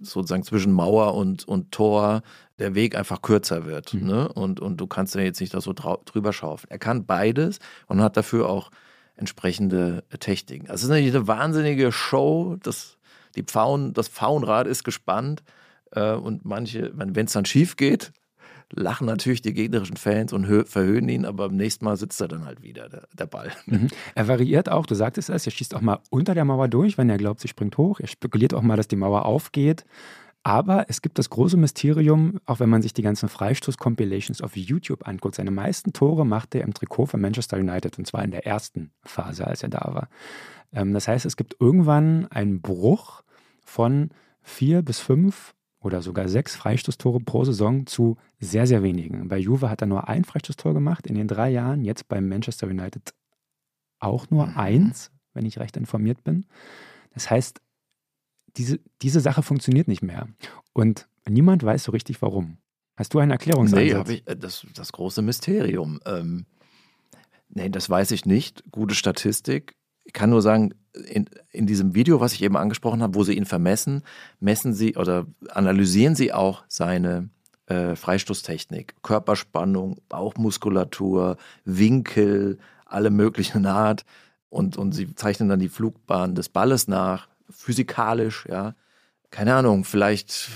sozusagen 0.00 0.42
zwischen 0.42 0.72
Mauer 0.72 1.14
und, 1.14 1.46
und 1.46 1.72
Tor 1.72 2.22
der 2.58 2.74
Weg 2.74 2.96
einfach 2.96 3.22
kürzer 3.22 3.66
wird. 3.66 3.94
Mhm. 3.94 4.06
Ne? 4.06 4.28
Und, 4.32 4.60
und 4.60 4.80
du 4.80 4.86
kannst 4.86 5.14
ja 5.14 5.20
jetzt 5.22 5.40
nicht 5.40 5.54
da 5.54 5.60
so 5.60 5.72
drüber 5.72 6.32
schaufeln. 6.32 6.70
Er 6.70 6.78
kann 6.78 7.06
beides 7.06 7.58
und 7.86 8.00
hat 8.02 8.16
dafür 8.16 8.48
auch 8.48 8.70
entsprechende 9.16 10.04
Techniken. 10.20 10.68
Also 10.68 10.74
es 10.74 10.82
ist 10.84 10.88
natürlich 10.90 11.14
eine 11.14 11.26
wahnsinnige 11.26 11.92
Show. 11.92 12.56
Das, 12.62 12.98
die 13.34 13.42
Pfauen, 13.42 13.94
das 13.94 14.08
Pfauenrad 14.08 14.66
ist 14.66 14.84
gespannt. 14.84 15.42
Äh, 15.92 16.12
und 16.12 16.44
manche, 16.44 16.92
wenn 16.94 17.14
es 17.16 17.32
dann 17.32 17.44
schief 17.46 17.76
geht, 17.76 18.12
lachen 18.72 19.06
natürlich 19.06 19.42
die 19.42 19.52
gegnerischen 19.52 19.96
Fans 19.96 20.32
und 20.32 20.46
verhöhnen 20.66 21.08
ihn, 21.08 21.24
aber 21.24 21.48
beim 21.48 21.56
nächsten 21.56 21.84
Mal 21.84 21.96
sitzt 21.96 22.20
er 22.20 22.28
dann 22.28 22.44
halt 22.44 22.62
wieder, 22.62 22.88
der, 22.88 23.08
der 23.16 23.26
Ball. 23.26 23.52
Mhm. 23.66 23.88
Er 24.14 24.28
variiert 24.28 24.68
auch, 24.68 24.86
du 24.86 24.94
sagtest 24.94 25.30
es, 25.30 25.46
er 25.46 25.52
schießt 25.52 25.74
auch 25.74 25.80
mal 25.80 26.00
unter 26.10 26.34
der 26.34 26.44
Mauer 26.44 26.68
durch, 26.68 26.98
wenn 26.98 27.10
er 27.10 27.18
glaubt, 27.18 27.40
sie 27.40 27.48
springt 27.48 27.78
hoch. 27.78 28.00
Er 28.00 28.08
spekuliert 28.08 28.54
auch 28.54 28.62
mal, 28.62 28.76
dass 28.76 28.88
die 28.88 28.96
Mauer 28.96 29.24
aufgeht. 29.24 29.84
Aber 30.42 30.86
es 30.88 31.02
gibt 31.02 31.18
das 31.18 31.28
große 31.28 31.56
Mysterium, 31.56 32.38
auch 32.46 32.60
wenn 32.60 32.68
man 32.68 32.80
sich 32.80 32.92
die 32.92 33.02
ganzen 33.02 33.28
Freistoß-Compilations 33.28 34.42
auf 34.42 34.56
YouTube 34.56 35.08
anguckt. 35.08 35.34
Seine 35.34 35.50
meisten 35.50 35.92
Tore 35.92 36.24
macht 36.24 36.54
er 36.54 36.62
im 36.62 36.72
Trikot 36.72 37.06
von 37.06 37.20
Manchester 37.20 37.56
United 37.56 37.98
und 37.98 38.06
zwar 38.06 38.22
in 38.22 38.30
der 38.30 38.46
ersten 38.46 38.92
Phase, 39.02 39.44
als 39.44 39.64
er 39.64 39.70
da 39.70 39.90
war. 39.92 40.08
Ähm, 40.72 40.92
das 40.92 41.08
heißt, 41.08 41.26
es 41.26 41.36
gibt 41.36 41.56
irgendwann 41.58 42.26
einen 42.30 42.60
Bruch 42.60 43.22
von 43.64 44.10
vier 44.40 44.82
bis 44.82 45.00
fünf 45.00 45.54
oder 45.80 46.02
sogar 46.02 46.28
sechs 46.28 46.56
Freistoßtore 46.56 47.20
pro 47.20 47.44
Saison 47.44 47.86
zu 47.86 48.16
sehr, 48.38 48.66
sehr 48.66 48.82
wenigen. 48.82 49.28
Bei 49.28 49.38
Juve 49.38 49.70
hat 49.70 49.82
er 49.82 49.86
nur 49.86 50.08
ein 50.08 50.24
Freistoßtor 50.24 50.74
gemacht 50.74 51.06
in 51.06 51.14
den 51.14 51.28
drei 51.28 51.50
Jahren, 51.50 51.84
jetzt 51.84 52.08
bei 52.08 52.20
Manchester 52.20 52.66
United 52.66 53.14
auch 53.98 54.30
nur 54.30 54.46
mhm. 54.46 54.56
eins, 54.56 55.10
wenn 55.32 55.46
ich 55.46 55.58
recht 55.58 55.76
informiert 55.76 56.24
bin. 56.24 56.46
Das 57.14 57.30
heißt, 57.30 57.60
diese, 58.56 58.80
diese 59.02 59.20
Sache 59.20 59.42
funktioniert 59.42 59.88
nicht 59.88 60.02
mehr. 60.02 60.28
Und 60.72 61.08
niemand 61.28 61.62
weiß 61.62 61.84
so 61.84 61.92
richtig 61.92 62.20
warum. 62.22 62.58
Hast 62.96 63.12
du 63.12 63.18
eine 63.18 63.34
Erklärungsansatz? 63.34 64.08
Nee, 64.08 64.14
ich, 64.14 64.26
äh, 64.26 64.36
das, 64.36 64.66
das 64.74 64.92
große 64.92 65.22
Mysterium. 65.22 66.00
Ähm, 66.06 66.46
nee, 67.48 67.68
das 67.68 67.90
weiß 67.90 68.10
ich 68.10 68.24
nicht. 68.24 68.64
Gute 68.70 68.94
Statistik. 68.94 69.75
Ich 70.06 70.12
kann 70.12 70.30
nur 70.30 70.40
sagen, 70.40 70.72
in, 71.08 71.26
in 71.50 71.66
diesem 71.66 71.94
Video, 71.94 72.20
was 72.20 72.32
ich 72.32 72.42
eben 72.42 72.56
angesprochen 72.56 73.02
habe, 73.02 73.14
wo 73.14 73.24
sie 73.24 73.34
ihn 73.34 73.44
vermessen, 73.44 74.02
messen 74.40 74.72
sie 74.72 74.96
oder 74.96 75.26
analysieren 75.50 76.14
sie 76.14 76.32
auch 76.32 76.64
seine 76.68 77.28
äh, 77.66 77.96
Freistoßtechnik, 77.96 78.94
Körperspannung, 79.02 80.00
Bauchmuskulatur, 80.08 81.36
Winkel, 81.64 82.58
alle 82.84 83.10
möglichen 83.10 83.66
Art. 83.66 84.04
Und, 84.48 84.76
und 84.78 84.92
sie 84.92 85.14
zeichnen 85.14 85.48
dann 85.48 85.60
die 85.60 85.68
Flugbahn 85.68 86.34
des 86.34 86.48
Balles 86.48 86.88
nach, 86.88 87.28
physikalisch, 87.50 88.46
ja. 88.48 88.74
Keine 89.30 89.54
Ahnung, 89.54 89.84
vielleicht 89.84 90.50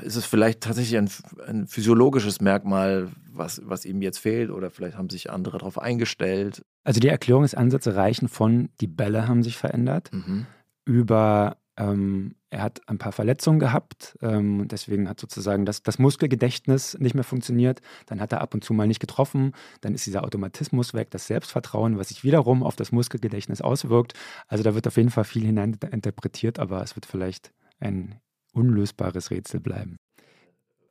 äh, 0.00 0.04
ist 0.04 0.16
es 0.16 0.24
vielleicht 0.24 0.60
tatsächlich 0.60 0.98
ein, 0.98 1.10
ein 1.46 1.66
physiologisches 1.66 2.40
Merkmal, 2.40 3.08
was, 3.32 3.60
was 3.64 3.84
ihm 3.84 4.02
jetzt 4.02 4.18
fehlt, 4.18 4.50
oder 4.50 4.70
vielleicht 4.70 4.96
haben 4.96 5.10
sich 5.10 5.30
andere 5.30 5.58
darauf 5.58 5.78
eingestellt. 5.78 6.64
Also 6.84 7.00
die 7.00 7.08
Erklärungsansätze 7.08 7.96
reichen 7.96 8.28
von, 8.28 8.68
die 8.80 8.86
Bälle 8.86 9.28
haben 9.28 9.42
sich 9.42 9.56
verändert, 9.56 10.10
mhm. 10.12 10.46
über 10.84 11.56
ähm, 11.76 12.34
Er 12.54 12.62
hat 12.62 12.82
ein 12.86 12.98
paar 12.98 13.10
Verletzungen 13.10 13.58
gehabt, 13.58 14.16
ähm, 14.22 14.68
deswegen 14.68 15.08
hat 15.08 15.18
sozusagen 15.18 15.66
das, 15.66 15.82
das 15.82 15.98
Muskelgedächtnis 15.98 16.96
nicht 17.00 17.16
mehr 17.16 17.24
funktioniert. 17.24 17.80
Dann 18.06 18.20
hat 18.20 18.30
er 18.30 18.42
ab 18.42 18.54
und 18.54 18.62
zu 18.62 18.72
mal 18.72 18.86
nicht 18.86 19.00
getroffen, 19.00 19.54
dann 19.80 19.92
ist 19.92 20.06
dieser 20.06 20.22
Automatismus 20.22 20.94
weg, 20.94 21.10
das 21.10 21.26
Selbstvertrauen, 21.26 21.98
was 21.98 22.10
sich 22.10 22.22
wiederum 22.22 22.62
auf 22.62 22.76
das 22.76 22.92
Muskelgedächtnis 22.92 23.60
auswirkt. 23.60 24.12
Also 24.46 24.62
da 24.62 24.76
wird 24.76 24.86
auf 24.86 24.96
jeden 24.96 25.10
Fall 25.10 25.24
viel 25.24 25.44
hineininterpretiert, 25.44 26.60
aber 26.60 26.80
es 26.80 26.94
wird 26.94 27.06
vielleicht 27.06 27.50
ein 27.80 28.20
unlösbares 28.52 29.32
Rätsel 29.32 29.58
bleiben. 29.58 29.96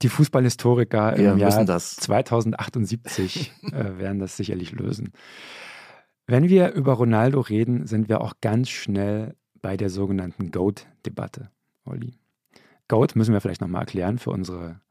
Die 0.01 0.09
Fußballhistoriker 0.09 1.16
im 1.16 1.38
Jahr 1.38 1.66
2078 1.70 3.53
äh, 3.72 3.97
werden 3.99 4.20
das 4.20 4.36
sicherlich 4.36 4.74
lösen. 4.74 5.14
Wenn 6.28 6.49
wir 6.49 6.74
über 6.74 6.91
Ronaldo 6.91 7.39
reden, 7.39 7.88
sind 7.88 8.09
wir 8.09 8.20
auch 8.20 8.34
ganz 8.41 8.70
schnell 8.70 9.38
bei 9.64 9.78
der 9.78 9.89
sogenannten 9.89 10.51
GOAT-Debatte, 10.51 11.49
Olli. 11.86 12.14
GOAT 12.89 13.16
müssen 13.16 13.34
wir 13.34 13.41
vielleicht 13.41 13.61
nochmal 13.61 13.82
erklären 13.82 14.20
für 14.20 14.30
unsere 14.30 14.82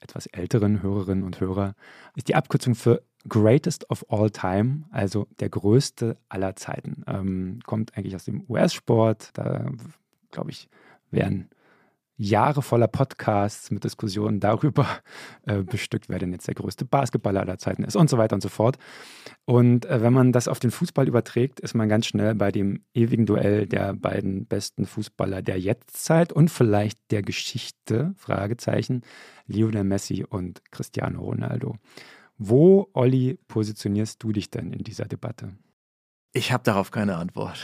etwas 0.00 0.26
älteren 0.26 0.82
Hörerinnen 0.82 1.24
und 1.24 1.40
Hörer, 1.40 1.74
ist 2.14 2.28
die 2.28 2.34
Abkürzung 2.34 2.74
für 2.74 3.02
Greatest 3.28 3.90
of 3.90 4.04
All 4.10 4.30
Time, 4.30 4.84
also 4.90 5.26
der 5.40 5.48
größte 5.48 6.18
aller 6.28 6.54
Zeiten. 6.54 7.02
Ähm, 7.06 7.60
kommt 7.64 7.96
eigentlich 7.96 8.14
aus 8.14 8.26
dem 8.26 8.44
US-Sport. 8.48 9.30
Da, 9.32 9.66
glaube 10.30 10.50
ich, 10.50 10.68
werden 11.10 11.48
Jahre 12.16 12.62
voller 12.62 12.88
Podcasts 12.88 13.70
mit 13.70 13.84
Diskussionen 13.84 14.40
darüber 14.40 14.86
äh, 15.46 15.62
bestückt, 15.62 16.08
wer 16.08 16.18
denn 16.18 16.32
jetzt 16.32 16.48
der 16.48 16.54
größte 16.54 16.84
Basketballer 16.84 17.40
aller 17.40 17.58
Zeiten 17.58 17.84
ist 17.84 17.96
und 17.96 18.08
so 18.08 18.18
weiter 18.18 18.34
und 18.34 18.40
so 18.40 18.48
fort. 18.48 18.78
Und 19.44 19.86
äh, 19.86 20.00
wenn 20.00 20.12
man 20.12 20.32
das 20.32 20.48
auf 20.48 20.58
den 20.58 20.70
Fußball 20.70 21.06
überträgt, 21.08 21.60
ist 21.60 21.74
man 21.74 21.88
ganz 21.88 22.06
schnell 22.06 22.34
bei 22.34 22.50
dem 22.50 22.82
ewigen 22.94 23.26
Duell 23.26 23.66
der 23.66 23.94
beiden 23.94 24.46
besten 24.46 24.86
Fußballer 24.86 25.42
der 25.42 25.60
Jetztzeit 25.60 26.32
und 26.32 26.50
vielleicht 26.50 26.98
der 27.10 27.22
Geschichte, 27.22 28.14
Fragezeichen, 28.16 29.02
Lionel 29.46 29.84
Messi 29.84 30.24
und 30.28 30.62
Cristiano 30.70 31.20
Ronaldo. 31.22 31.76
Wo, 32.38 32.88
Olli, 32.92 33.38
positionierst 33.48 34.22
du 34.22 34.32
dich 34.32 34.50
denn 34.50 34.72
in 34.72 34.84
dieser 34.84 35.06
Debatte? 35.06 35.56
Ich 36.36 36.52
habe 36.52 36.62
darauf 36.62 36.90
keine 36.90 37.16
Antwort. 37.16 37.58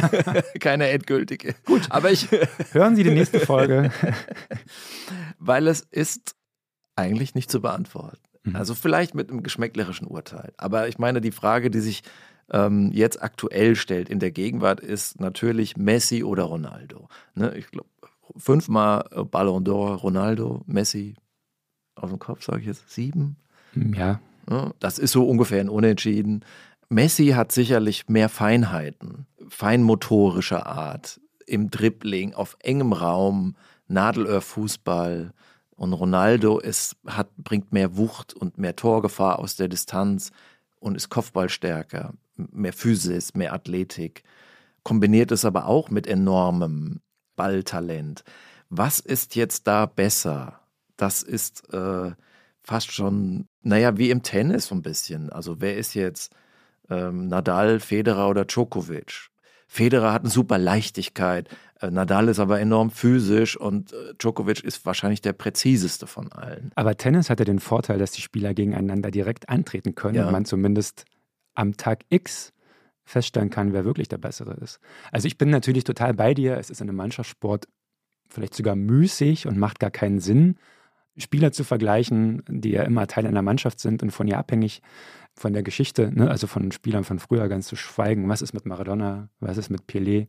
keine 0.60 0.88
endgültige. 0.88 1.54
Gut. 1.66 1.88
Aber 1.90 2.10
ich. 2.10 2.28
Hören 2.72 2.96
Sie 2.96 3.04
die 3.04 3.10
nächste 3.10 3.38
Folge. 3.38 3.92
Weil 5.38 5.68
es 5.68 5.82
ist 5.90 6.34
eigentlich 6.96 7.34
nicht 7.34 7.50
zu 7.50 7.60
beantworten. 7.60 8.16
Mhm. 8.44 8.56
Also 8.56 8.74
vielleicht 8.74 9.14
mit 9.14 9.28
einem 9.28 9.42
geschmäcklerischen 9.42 10.06
Urteil. 10.06 10.54
Aber 10.56 10.88
ich 10.88 10.98
meine, 10.98 11.20
die 11.20 11.32
Frage, 11.32 11.70
die 11.70 11.80
sich 11.80 12.02
ähm, 12.50 12.92
jetzt 12.94 13.22
aktuell 13.22 13.76
stellt 13.76 14.08
in 14.08 14.20
der 14.20 14.30
Gegenwart, 14.30 14.80
ist 14.80 15.20
natürlich 15.20 15.76
Messi 15.76 16.24
oder 16.24 16.44
Ronaldo. 16.44 17.08
Ne? 17.34 17.54
Ich 17.58 17.66
glaube, 17.66 17.90
fünfmal 18.38 19.04
Ballon 19.30 19.64
d'Or, 19.64 19.96
Ronaldo, 19.96 20.62
Messi. 20.64 21.14
Aus 21.94 22.08
dem 22.08 22.18
Kopf 22.18 22.42
sage 22.42 22.60
ich 22.60 22.66
jetzt 22.66 22.90
sieben. 22.90 23.36
Ja. 23.74 24.18
Das 24.78 24.98
ist 24.98 25.12
so 25.12 25.26
ungefähr 25.26 25.60
ein 25.60 25.68
Unentschieden. 25.68 26.44
Messi 26.88 27.28
hat 27.28 27.52
sicherlich 27.52 28.08
mehr 28.08 28.28
Feinheiten, 28.28 29.26
feinmotorischer 29.48 30.66
Art, 30.66 31.20
im 31.46 31.70
Dribbling, 31.70 32.34
auf 32.34 32.56
engem 32.60 32.92
Raum, 32.92 33.56
Nadelöhrfußball. 33.88 35.32
Und 35.76 35.92
Ronaldo 35.92 36.58
ist, 36.58 36.96
hat, 37.06 37.36
bringt 37.36 37.72
mehr 37.72 37.96
Wucht 37.96 38.32
und 38.32 38.58
mehr 38.58 38.76
Torgefahr 38.76 39.38
aus 39.38 39.56
der 39.56 39.68
Distanz 39.68 40.30
und 40.78 40.94
ist 40.96 41.08
Kopfballstärker, 41.08 42.14
mehr 42.36 42.72
Physis, 42.72 43.34
mehr 43.34 43.52
Athletik. 43.52 44.22
Kombiniert 44.82 45.32
es 45.32 45.44
aber 45.44 45.66
auch 45.66 45.90
mit 45.90 46.06
enormem 46.06 47.00
Balltalent. 47.36 48.22
Was 48.70 49.00
ist 49.00 49.34
jetzt 49.34 49.66
da 49.66 49.86
besser? 49.86 50.60
Das 50.96 51.22
ist 51.22 51.72
äh, 51.72 52.12
fast 52.62 52.92
schon, 52.92 53.48
naja, 53.62 53.96
wie 53.96 54.10
im 54.10 54.22
Tennis 54.22 54.66
so 54.66 54.74
ein 54.74 54.82
bisschen. 54.82 55.30
Also 55.30 55.60
wer 55.60 55.76
ist 55.76 55.94
jetzt 55.94 56.32
ähm, 56.90 57.28
Nadal, 57.28 57.80
Federer 57.80 58.28
oder 58.28 58.44
Djokovic. 58.44 59.28
Federer 59.66 60.12
hat 60.12 60.22
eine 60.22 60.30
super 60.30 60.58
Leichtigkeit, 60.58 61.48
äh, 61.80 61.90
Nadal 61.90 62.28
ist 62.28 62.38
aber 62.38 62.60
enorm 62.60 62.90
physisch 62.90 63.56
und 63.56 63.92
äh, 63.92 64.14
Djokovic 64.18 64.62
ist 64.62 64.84
wahrscheinlich 64.86 65.20
der 65.20 65.32
präziseste 65.32 66.06
von 66.06 66.32
allen. 66.32 66.70
Aber 66.74 66.96
Tennis 66.96 67.30
hat 67.30 67.40
ja 67.40 67.44
den 67.44 67.58
Vorteil, 67.58 67.98
dass 67.98 68.12
die 68.12 68.20
Spieler 68.20 68.54
gegeneinander 68.54 69.10
direkt 69.10 69.48
antreten 69.48 69.94
können 69.94 70.16
ja. 70.16 70.26
und 70.26 70.32
man 70.32 70.44
zumindest 70.44 71.04
am 71.54 71.76
Tag 71.76 72.04
X 72.08 72.52
feststellen 73.04 73.50
kann, 73.50 73.72
wer 73.72 73.84
wirklich 73.84 74.08
der 74.08 74.18
Bessere 74.18 74.54
ist. 74.54 74.80
Also 75.12 75.26
ich 75.26 75.36
bin 75.36 75.50
natürlich 75.50 75.84
total 75.84 76.14
bei 76.14 76.32
dir, 76.32 76.56
es 76.56 76.70
ist 76.70 76.80
in 76.80 76.88
einem 76.88 76.96
Mannschaftssport 76.96 77.68
vielleicht 78.28 78.54
sogar 78.54 78.76
müßig 78.76 79.46
und 79.46 79.58
macht 79.58 79.78
gar 79.78 79.90
keinen 79.90 80.20
Sinn, 80.20 80.56
Spieler 81.16 81.52
zu 81.52 81.62
vergleichen, 81.62 82.42
die 82.48 82.70
ja 82.70 82.82
immer 82.82 83.06
Teil 83.06 83.26
einer 83.26 83.42
Mannschaft 83.42 83.78
sind 83.78 84.02
und 84.02 84.10
von 84.10 84.26
ihr 84.26 84.38
abhängig 84.38 84.82
von 85.36 85.52
der 85.52 85.62
Geschichte, 85.62 86.10
ne, 86.14 86.30
also 86.30 86.46
von 86.46 86.72
Spielern 86.72 87.04
von 87.04 87.18
früher 87.18 87.48
ganz 87.48 87.66
zu 87.66 87.76
schweigen. 87.76 88.28
Was 88.28 88.42
ist 88.42 88.54
mit 88.54 88.66
Maradona? 88.66 89.28
Was 89.40 89.56
ist 89.56 89.70
mit 89.70 89.82
Pelé? 89.82 90.28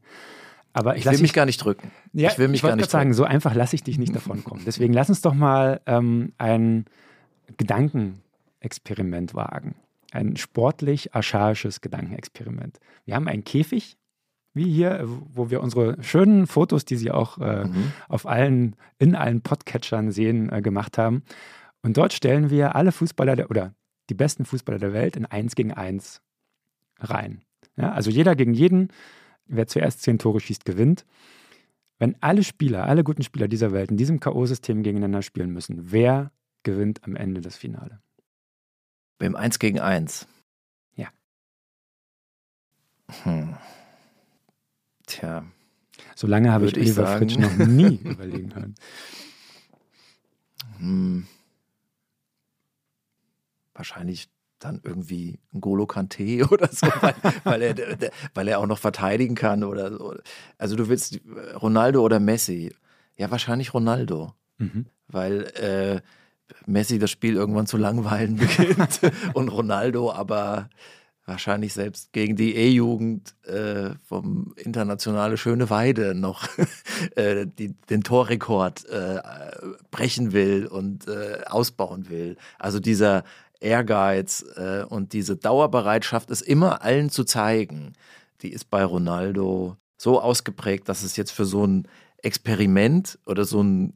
Aber 0.73 0.97
ich, 0.97 1.05
ich 1.05 1.11
will 1.11 1.21
mich 1.21 1.33
gar 1.33 1.45
nicht 1.45 1.63
drücken. 1.63 1.91
Ja, 2.11 2.29
ich 2.29 2.37
will 2.37 2.49
mich 2.49 2.57
ich 2.57 2.67
gar 2.67 2.75
nicht 2.75 2.91
sagen, 2.91 3.13
so 3.13 3.23
einfach 3.23 3.55
lasse 3.55 3.75
ich 3.75 3.83
dich 3.83 3.97
nicht 3.97 4.13
davon 4.13 4.43
kommen. 4.43 4.63
Deswegen 4.65 4.93
lass 4.93 5.07
uns 5.09 5.21
doch 5.21 5.33
mal 5.33 5.79
ähm, 5.85 6.33
ein 6.37 6.85
Gedankenexperiment 7.57 9.33
wagen. 9.35 9.75
Ein 10.11 10.35
sportlich 10.35 11.15
archaisches 11.15 11.79
Gedankenexperiment. 11.79 12.79
Wir 13.05 13.15
haben 13.15 13.27
einen 13.27 13.45
Käfig, 13.45 13.97
wie 14.53 14.69
hier, 14.69 15.03
wo 15.05 15.49
wir 15.49 15.61
unsere 15.61 16.01
schönen 16.03 16.47
Fotos, 16.47 16.83
die 16.83 16.97
Sie 16.97 17.11
auch 17.11 17.37
äh, 17.37 17.65
mhm. 17.65 17.91
auf 18.09 18.25
allen, 18.25 18.75
in 18.97 19.15
allen 19.15 19.41
Podcatchern 19.41 20.11
sehen, 20.11 20.51
äh, 20.51 20.61
gemacht 20.61 20.97
haben. 20.97 21.23
Und 21.83 21.97
dort 21.97 22.13
stellen 22.13 22.49
wir 22.49 22.75
alle 22.75 22.91
Fußballer 22.91 23.35
der, 23.35 23.49
oder 23.49 23.75
die 24.09 24.13
besten 24.13 24.45
Fußballer 24.45 24.79
der 24.79 24.93
Welt 24.93 25.15
in 25.15 25.25
1 25.25 25.55
gegen 25.55 25.73
1 25.73 26.21
rein. 26.99 27.41
Ja, 27.75 27.91
also 27.91 28.09
jeder 28.09 28.35
gegen 28.35 28.53
jeden, 28.53 28.89
wer 29.45 29.67
zuerst 29.67 30.01
zehn 30.01 30.19
Tore 30.19 30.39
schießt, 30.39 30.65
gewinnt. 30.65 31.05
Wenn 31.97 32.15
alle 32.21 32.43
Spieler, 32.43 32.87
alle 32.87 33.03
guten 33.03 33.23
Spieler 33.23 33.47
dieser 33.47 33.71
Welt 33.71 33.91
in 33.91 33.97
diesem 33.97 34.19
K.O.-System 34.19 34.81
gegeneinander 34.81 35.21
spielen 35.21 35.51
müssen, 35.51 35.91
wer 35.91 36.31
gewinnt 36.63 37.03
am 37.03 37.15
Ende 37.15 37.41
das 37.41 37.55
Finale? 37.57 38.01
Beim 39.17 39.35
1 39.35 39.59
gegen 39.59 39.79
1. 39.79 40.27
Ja. 40.95 41.07
Hm. 43.23 43.55
Tja. 45.07 45.45
So 46.15 46.27
lange 46.27 46.51
habe 46.51 46.65
ich 46.65 46.75
Oliver. 46.75 47.17
Fritsch 47.17 47.37
noch 47.37 47.55
nie 47.55 47.95
überlegen 48.03 48.49
können. 48.49 48.75
Hm 50.79 51.27
wahrscheinlich 53.75 54.29
dann 54.59 54.81
irgendwie 54.83 55.39
ein 55.53 55.61
Golo 55.61 55.85
Kante 55.85 56.47
oder 56.51 56.69
so, 56.71 56.87
weil, 57.01 57.15
weil, 57.43 57.61
er, 57.61 57.75
weil 58.33 58.47
er 58.47 58.59
auch 58.59 58.65
noch 58.65 58.79
verteidigen 58.79 59.35
kann 59.35 59.63
oder 59.63 59.91
so. 59.91 60.15
Also 60.57 60.75
du 60.75 60.87
willst 60.87 61.19
Ronaldo 61.61 62.01
oder 62.01 62.19
Messi? 62.19 62.73
Ja, 63.17 63.29
wahrscheinlich 63.31 63.73
Ronaldo. 63.73 64.33
Mhm. 64.57 64.87
Weil 65.07 65.43
äh, 65.55 66.01
Messi 66.65 66.99
das 66.99 67.11
Spiel 67.11 67.35
irgendwann 67.35 67.67
zu 67.67 67.77
langweilen 67.77 68.35
beginnt 68.37 69.01
und 69.33 69.49
Ronaldo 69.49 70.11
aber 70.11 70.69
wahrscheinlich 71.25 71.73
selbst 71.73 72.13
gegen 72.13 72.35
die 72.35 72.55
E-Jugend 72.55 73.35
äh, 73.47 73.95
vom 74.03 74.53
Internationale 74.57 75.37
Schöne 75.37 75.69
Weide 75.69 76.13
noch 76.13 76.47
äh, 77.15 77.47
die, 77.47 77.73
den 77.89 78.03
Torrekord 78.03 78.87
äh, 78.89 79.21
brechen 79.89 80.33
will 80.33 80.67
und 80.67 81.07
äh, 81.07 81.41
ausbauen 81.47 82.09
will. 82.09 82.37
Also 82.59 82.79
dieser 82.79 83.23
Ehrgeiz 83.65 84.45
äh, 84.55 84.83
und 84.83 85.13
diese 85.13 85.35
Dauerbereitschaft, 85.35 86.29
es 86.29 86.41
immer 86.41 86.83
allen 86.83 87.09
zu 87.09 87.23
zeigen, 87.23 87.93
die 88.41 88.51
ist 88.51 88.69
bei 88.69 88.83
Ronaldo 88.83 89.75
so 89.97 90.21
ausgeprägt, 90.21 90.87
dass 90.87 91.03
es 91.03 91.17
jetzt 91.17 91.31
für 91.31 91.45
so 91.45 91.65
ein 91.65 91.87
Experiment 92.17 93.19
oder 93.25 93.43
so 93.45 93.61
ein, 93.61 93.93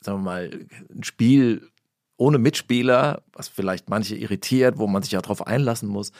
sagen 0.00 0.18
wir 0.18 0.24
mal, 0.24 0.50
ein 0.90 1.04
Spiel 1.04 1.68
ohne 2.16 2.38
Mitspieler, 2.38 3.22
was 3.32 3.48
vielleicht 3.48 3.90
manche 3.90 4.16
irritiert, 4.16 4.78
wo 4.78 4.86
man 4.86 5.02
sich 5.02 5.12
ja 5.12 5.20
darauf 5.20 5.46
einlassen 5.46 5.88
muss, 5.88 6.12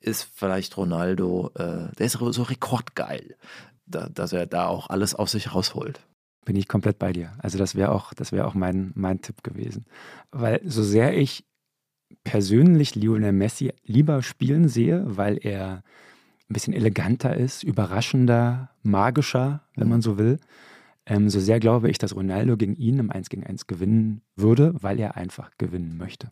ist 0.00 0.26
vielleicht 0.34 0.76
Ronaldo, 0.76 1.50
äh, 1.54 1.94
der 1.96 2.06
ist 2.06 2.12
so 2.12 2.42
rekordgeil, 2.42 3.36
da, 3.86 4.08
dass 4.08 4.32
er 4.32 4.46
da 4.46 4.66
auch 4.66 4.90
alles 4.90 5.14
aus 5.14 5.32
sich 5.32 5.54
rausholt. 5.54 6.00
Bin 6.44 6.56
ich 6.56 6.66
komplett 6.66 6.98
bei 6.98 7.12
dir. 7.12 7.34
Also 7.38 7.56
das 7.56 7.76
wäre 7.76 7.92
auch, 7.92 8.14
das 8.14 8.32
wäre 8.32 8.46
auch 8.46 8.54
mein, 8.54 8.90
mein 8.96 9.20
Tipp 9.20 9.44
gewesen. 9.44 9.84
Weil 10.32 10.60
so 10.64 10.82
sehr 10.82 11.16
ich 11.16 11.44
persönlich 12.24 12.94
Lionel 12.94 13.32
Messi 13.32 13.72
lieber 13.84 14.22
spielen 14.22 14.68
sehe, 14.68 15.04
weil 15.06 15.38
er 15.38 15.82
ein 16.48 16.52
bisschen 16.52 16.74
eleganter 16.74 17.36
ist, 17.36 17.62
überraschender, 17.62 18.70
magischer, 18.82 19.62
wenn 19.74 19.88
man 19.88 20.02
so 20.02 20.18
will. 20.18 20.38
Ähm, 21.06 21.30
so 21.30 21.40
sehr 21.40 21.60
glaube 21.60 21.90
ich, 21.90 21.98
dass 21.98 22.14
Ronaldo 22.14 22.56
gegen 22.56 22.76
ihn 22.76 22.98
im 22.98 23.10
1 23.10 23.28
gegen 23.28 23.44
1 23.44 23.66
gewinnen 23.66 24.22
würde, 24.36 24.74
weil 24.80 25.00
er 25.00 25.16
einfach 25.16 25.50
gewinnen 25.58 25.96
möchte. 25.96 26.30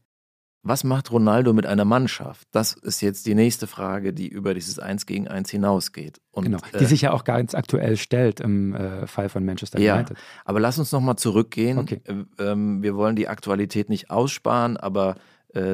Was 0.63 0.85
macht 0.85 1.11
Ronaldo 1.11 1.55
mit 1.55 1.65
einer 1.65 1.87
Mannschaft? 1.87 2.47
Das 2.53 2.75
ist 2.75 3.01
jetzt 3.01 3.25
die 3.25 3.35
nächste 3.35 3.67
Frage, 3.67 4.13
die 4.13 4.29
über 4.29 4.53
dieses 4.53 4.79
Eins 4.79 5.07
gegen 5.07 5.27
Eins 5.27 5.51
hinausgeht. 5.51 6.21
Und, 6.33 6.45
genau, 6.45 6.59
die 6.79 6.85
äh, 6.85 6.87
sich 6.87 7.01
ja 7.01 7.13
auch 7.13 7.25
ganz 7.25 7.55
aktuell 7.55 7.97
stellt 7.97 8.41
im 8.41 8.75
äh, 8.75 9.07
Fall 9.07 9.31
von 9.31 9.45
Manchester 9.47 9.79
United. 9.79 10.19
Ja, 10.19 10.23
aber 10.45 10.61
lass 10.61 10.79
uns 10.79 10.93
nochmal 10.93 11.17
zurückgehen. 11.17 11.79
Okay. 11.79 12.03
Äh, 12.05 12.45
ähm, 12.51 12.83
wir 12.83 12.95
wollen 12.95 13.17
die 13.17 13.29
Aktualität 13.29 13.89
nicht 13.89 14.11
aussparen, 14.11 14.77
aber 14.77 15.17
äh, 15.17 15.21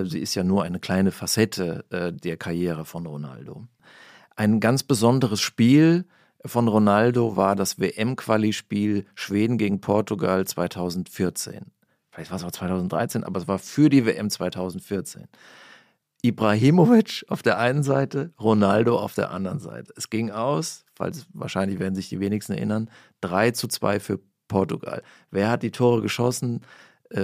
sie 0.05 0.21
ist 0.21 0.35
ja 0.35 0.45
nur 0.45 0.65
eine 0.65 0.79
kleine 0.81 1.13
Facette 1.13 1.85
äh, 1.91 2.13
der 2.13 2.37
Karriere 2.37 2.85
von 2.85 3.07
Ronaldo. 3.07 3.67
Ein 4.35 4.61
ganz 4.61 4.83
besonderes 4.83 5.41
Spiel 5.41 6.07
von 6.45 6.69
Ronaldo 6.69 7.37
war 7.37 7.57
das 7.57 7.79
WM-Quali-Spiel 7.79 9.07
Schweden 9.15 9.59
gegen 9.59 9.81
Portugal 9.81 10.47
2014 10.47 11.73
vielleicht 12.17 12.31
war 12.31 12.39
es 12.39 12.45
auch 12.45 12.51
2013, 12.51 13.25
aber 13.25 13.39
es 13.39 13.47
war 13.47 13.59
für 13.59 13.91
die 13.91 14.07
WM 14.07 14.31
2014. 14.31 15.29
Ibrahimovic 16.23 17.27
auf 17.29 17.43
der 17.43 17.59
einen 17.59 17.83
Seite, 17.83 18.33
Ronaldo 18.41 18.99
auf 18.99 19.13
der 19.13 19.31
anderen 19.33 19.59
Seite. 19.59 19.93
Es 19.97 20.09
ging 20.09 20.31
aus, 20.31 20.87
falls 20.95 21.27
wahrscheinlich 21.35 21.79
werden 21.79 21.95
sich 21.95 22.09
die 22.09 22.19
wenigsten 22.19 22.55
erinnern, 22.55 22.91
3 23.21 23.51
zu 23.51 23.69
2 23.69 24.01
für 24.01 24.21
Portugal. 24.49 25.03
Wer 25.31 25.51
hat 25.51 25.63
die 25.63 25.71
Tore 25.71 26.01
geschossen 26.01 26.63
äh, 26.63 26.65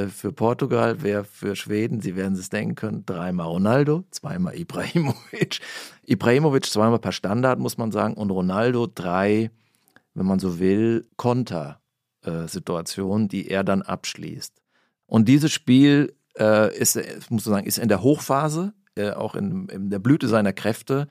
für 0.08 0.32
Portugal, 0.32 1.02
wer 1.02 1.24
für 1.24 1.56
Schweden? 1.56 2.00
Sie 2.00 2.16
werden 2.16 2.34
es 2.34 2.48
denken 2.48 2.74
können. 2.74 3.06
Dreimal 3.06 3.46
Ronaldo, 3.46 4.04
zweimal 4.10 4.56
Ibrahimovic. 4.56 5.60
Ibrahimovic 6.06 6.66
zweimal 6.66 6.98
per 6.98 7.12
Standard, 7.12 7.58
muss 7.58 7.78
man 7.78 7.92
sagen, 7.92 8.14
und 8.14 8.30
Ronaldo 8.30 8.86
drei, 8.86 9.50
wenn 10.14 10.26
man 10.26 10.38
so 10.38 10.58
will, 10.58 11.06
Konter-Situationen, 11.16 13.28
die 13.28 13.48
er 13.48 13.64
dann 13.64 13.82
abschließt. 13.82 14.54
Und 15.06 15.28
dieses 15.28 15.52
Spiel 15.52 16.14
äh, 16.38 16.76
ist, 16.76 16.96
muss 17.30 17.46
man 17.46 17.54
sagen, 17.54 17.66
ist 17.66 17.78
in 17.78 17.88
der 17.88 18.02
Hochphase, 18.02 18.72
äh, 18.94 19.10
auch 19.10 19.34
in, 19.34 19.68
in, 19.68 19.90
der 19.90 19.98
Blüte 19.98 20.28
seiner 20.28 20.52
Kräfte, 20.52 21.08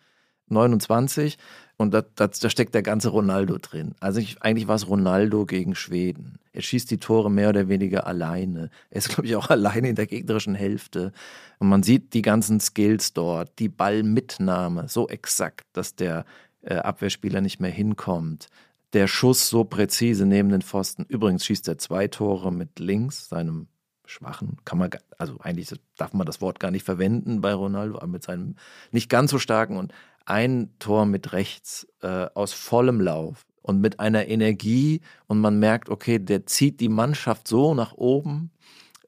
29. 0.51 1.37
Und 1.77 1.93
da, 1.93 2.03
da, 2.15 2.27
da 2.27 2.49
steckt 2.49 2.75
der 2.75 2.83
ganze 2.83 3.09
Ronaldo 3.09 3.57
drin. 3.57 3.95
Also 3.99 4.19
ich, 4.19 4.41
eigentlich 4.43 4.67
war 4.67 4.75
es 4.75 4.87
Ronaldo 4.87 5.45
gegen 5.45 5.73
Schweden. 5.73 6.37
Er 6.53 6.61
schießt 6.61 6.91
die 6.91 6.99
Tore 6.99 7.31
mehr 7.31 7.49
oder 7.49 7.69
weniger 7.69 8.05
alleine. 8.05 8.69
Er 8.91 8.97
ist, 8.97 9.09
glaube 9.09 9.25
ich, 9.25 9.35
auch 9.35 9.49
alleine 9.49 9.89
in 9.89 9.95
der 9.95 10.07
gegnerischen 10.07 10.53
Hälfte. 10.53 11.11
Und 11.57 11.69
man 11.69 11.81
sieht 11.81 12.13
die 12.13 12.21
ganzen 12.21 12.59
Skills 12.59 13.13
dort, 13.13 13.57
die 13.57 13.69
Ballmitnahme 13.69 14.87
so 14.89 15.07
exakt, 15.07 15.65
dass 15.73 15.95
der 15.95 16.25
äh, 16.61 16.75
Abwehrspieler 16.75 17.41
nicht 17.41 17.59
mehr 17.59 17.71
hinkommt 17.71 18.47
der 18.93 19.07
Schuss 19.07 19.49
so 19.49 19.63
präzise 19.63 20.25
neben 20.25 20.49
den 20.49 20.61
Pfosten. 20.61 21.05
Übrigens 21.07 21.45
schießt 21.45 21.67
er 21.67 21.77
zwei 21.77 22.07
Tore 22.07 22.51
mit 22.51 22.79
links, 22.79 23.29
seinem 23.29 23.67
schwachen, 24.05 24.57
kann 24.65 24.77
man, 24.77 24.89
also 25.17 25.37
eigentlich 25.39 25.71
darf 25.95 26.13
man 26.13 26.25
das 26.25 26.41
Wort 26.41 26.59
gar 26.59 26.71
nicht 26.71 26.83
verwenden 26.83 27.39
bei 27.39 27.53
Ronaldo, 27.53 27.95
aber 27.95 28.07
mit 28.07 28.23
seinem 28.23 28.55
nicht 28.91 29.09
ganz 29.09 29.31
so 29.31 29.39
starken 29.39 29.77
und 29.77 29.93
ein 30.25 30.69
Tor 30.79 31.05
mit 31.05 31.33
rechts 31.33 31.87
äh, 32.01 32.27
aus 32.33 32.53
vollem 32.53 33.01
Lauf 33.01 33.45
und 33.61 33.79
mit 33.81 33.99
einer 33.99 34.27
Energie 34.27 35.01
und 35.27 35.39
man 35.39 35.59
merkt, 35.59 35.89
okay, 35.89 36.19
der 36.19 36.45
zieht 36.45 36.79
die 36.79 36.89
Mannschaft 36.89 37.47
so 37.47 37.73
nach 37.73 37.93
oben, 37.93 38.51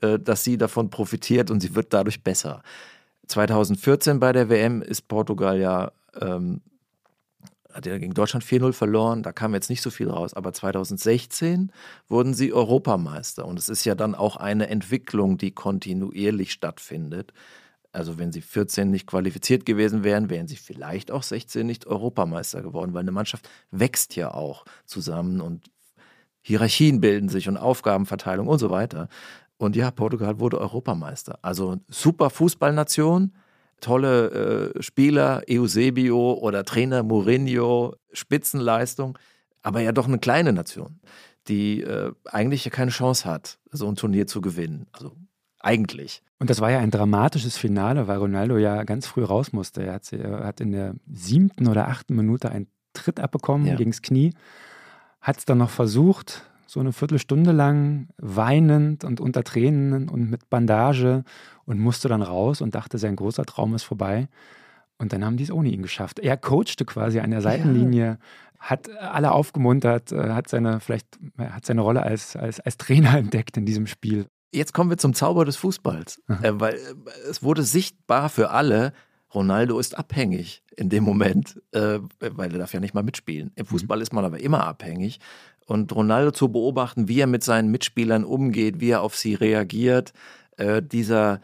äh, 0.02 0.20
dass 0.20 0.44
sie 0.44 0.58
davon 0.58 0.90
profitiert 0.90 1.52
und 1.52 1.60
sie 1.60 1.76
wird 1.76 1.94
dadurch 1.94 2.24
besser. 2.24 2.62
2014 3.28 4.20
bei 4.20 4.34
der 4.34 4.50
WM 4.50 4.82
ist 4.82 5.08
Portugal 5.08 5.60
ja 5.60 5.92
ähm, 6.20 6.62
hat 7.74 7.86
ja 7.86 7.98
gegen 7.98 8.14
Deutschland 8.14 8.46
4-0 8.46 8.74
verloren, 8.74 9.24
da 9.24 9.32
kam 9.32 9.54
jetzt 9.54 9.70
nicht 9.70 9.82
so 9.82 9.90
viel 9.90 10.10
raus, 10.10 10.34
aber 10.34 10.54
2016 10.54 11.72
wurden 12.08 12.34
sie 12.34 12.54
Europameister 12.54 13.46
und 13.46 13.58
es 13.58 13.70
ist 13.70 13.84
ja 13.84 13.96
dann 13.96 14.16
auch 14.16 14.38
eine 14.38 14.68
Entwicklung, 14.70 15.38
die 15.38 15.52
kontinuierlich 15.52 16.52
stattfindet. 16.52 17.34
Also 17.94 18.18
wenn 18.18 18.32
sie 18.32 18.42
14 18.42 18.90
nicht 18.90 19.06
qualifiziert 19.06 19.66
gewesen 19.66 20.04
wären, 20.04 20.30
wären 20.30 20.48
sie 20.48 20.56
vielleicht 20.56 21.12
auch 21.12 21.22
16 21.22 21.66
nicht 21.66 21.86
Europameister 21.86 22.64
geworden, 22.64 22.94
weil 22.94 23.02
eine 23.02 23.12
Mannschaft 23.12 23.48
wächst 23.70 24.16
ja 24.16 24.34
auch 24.34 24.66
zusammen 24.86 25.40
und 25.42 25.70
Hierarchien 26.42 27.00
bilden 27.00 27.30
sich 27.30 27.48
und 27.48 27.56
Aufgabenverteilung 27.56 28.48
und 28.48 28.60
so 28.60 28.72
weiter. 28.72 29.08
Und 29.58 29.76
ja, 29.76 29.92
Portugal 29.92 30.40
wurde 30.40 30.60
Europameister. 30.60 31.38
Also 31.44 31.78
super 31.88 32.32
Fußballnation, 32.32 33.32
tolle 33.80 34.74
äh, 34.76 34.82
Spieler, 34.82 35.44
Eusebio 35.50 36.34
oder 36.34 36.66
Trainer 36.66 37.04
Mourinho, 37.04 37.96
Spitzenleistung, 38.12 39.20
aber 39.62 39.82
ja 39.82 39.92
doch 39.92 40.08
eine 40.08 40.20
kleine 40.20 40.52
Nation, 40.52 41.00
die 41.48 41.82
äh, 41.82 42.12
eigentlich 42.26 42.66
ja 42.66 42.72
keine 42.72 42.92
Chance 42.92 43.26
hat, 43.26 43.60
so 43.72 43.88
ein 43.88 43.96
Turnier 43.96 44.26
zu 44.26 44.42
gewinnen. 44.42 44.88
Also 44.92 45.16
eigentlich. 45.64 46.22
Und 46.40 46.50
das 46.50 46.62
war 46.62 46.70
ja 46.70 46.80
ein 46.80 46.92
dramatisches 46.92 47.58
Finale, 47.58 48.08
weil 48.08 48.18
Ronaldo 48.18 48.58
ja 48.58 48.84
ganz 48.84 49.08
früh 49.08 49.24
raus 49.24 49.54
musste. 49.54 49.84
Er 49.84 49.94
hat, 49.94 50.12
er 50.14 50.46
hat 50.46 50.62
in 50.62 50.72
der 50.72 50.96
siebten 51.12 51.68
oder 51.68 51.88
achten 51.88 52.16
Minute 52.16 52.52
einen 52.52 52.68
Tritt 52.94 53.20
abbekommen 53.20 53.66
ja. 53.66 53.76
gegens 53.76 54.02
Knie, 54.02 54.34
hat 55.22 55.38
es 55.38 55.46
dann 55.46 55.58
noch 55.58 55.70
versucht, 55.70 56.44
so 56.68 56.80
eine 56.80 56.92
Viertelstunde 56.92 57.52
lang 57.52 58.10
weinend 58.18 59.04
und 59.04 59.20
unter 59.20 59.44
Tränen 59.44 60.10
und 60.10 60.30
mit 60.30 60.50
Bandage 60.50 61.24
und 61.66 61.80
musste 61.80 62.10
dann 62.10 62.22
raus 62.22 62.62
und 62.62 62.76
dachte, 62.76 62.98
sein 62.98 63.16
großer 63.16 63.46
Traum 63.46 63.74
ist 63.74 63.84
vorbei. 63.84 64.28
Und 64.98 65.14
dann 65.14 65.26
haben 65.26 65.38
die 65.38 65.44
es 65.44 65.52
ohne 65.52 65.70
ihn 65.70 65.82
geschafft. 65.82 66.20
Er 66.20 66.38
coachte 66.38 66.86
quasi 66.86 67.20
an 67.20 67.32
der 67.32 67.42
Seitenlinie, 67.42 68.06
ja. 68.06 68.18
hat 68.60 68.90
alle 68.90 69.32
aufgemuntert, 69.32 70.12
äh, 70.12 70.32
hat 70.32 70.50
seine, 70.50 70.80
vielleicht 70.80 71.08
hat 71.38 71.66
seine 71.66 71.82
Rolle 71.82 72.04
als, 72.04 72.36
als, 72.36 72.60
als 72.60 72.78
Trainer 72.78 73.18
entdeckt 73.18 73.58
in 73.58 73.66
diesem 73.66 73.88
Spiel. 73.88 74.28
Jetzt 74.54 74.74
kommen 74.74 74.90
wir 74.90 74.98
zum 74.98 75.14
Zauber 75.14 75.46
des 75.46 75.56
Fußballs, 75.58 76.22
äh, 76.28 76.52
weil 76.54 76.76
äh, 76.76 77.30
es 77.30 77.42
wurde 77.44 77.64
sichtbar 77.64 78.30
für 78.30 78.52
alle, 78.52 78.94
Ronaldo 79.34 79.80
ist 79.80 79.98
abhängig 79.98 80.64
in 80.76 80.90
dem 80.90 81.04
Moment, 81.04 81.62
äh, 81.72 82.00
weil 82.20 82.52
er 82.52 82.60
darf 82.60 82.74
ja 82.74 82.80
nicht 82.80 82.94
mal 82.94 83.04
mitspielen. 83.04 83.52
Im 83.56 83.66
mhm. 83.66 83.70
Fußball 83.70 84.02
ist 84.02 84.14
man 84.14 84.26
aber 84.26 84.40
immer 84.40 84.66
abhängig. 84.66 85.20
Und 85.66 85.96
Ronaldo 85.96 86.32
zu 86.32 86.50
beobachten, 86.50 87.08
wie 87.08 87.20
er 87.20 87.28
mit 87.28 87.44
seinen 87.44 87.72
Mitspielern 87.72 88.26
umgeht, 88.26 88.80
wie 88.80 88.90
er 88.90 89.02
auf 89.02 89.16
sie 89.16 89.34
reagiert, 89.34 90.14
äh, 90.58 90.82
dieser, 90.84 91.42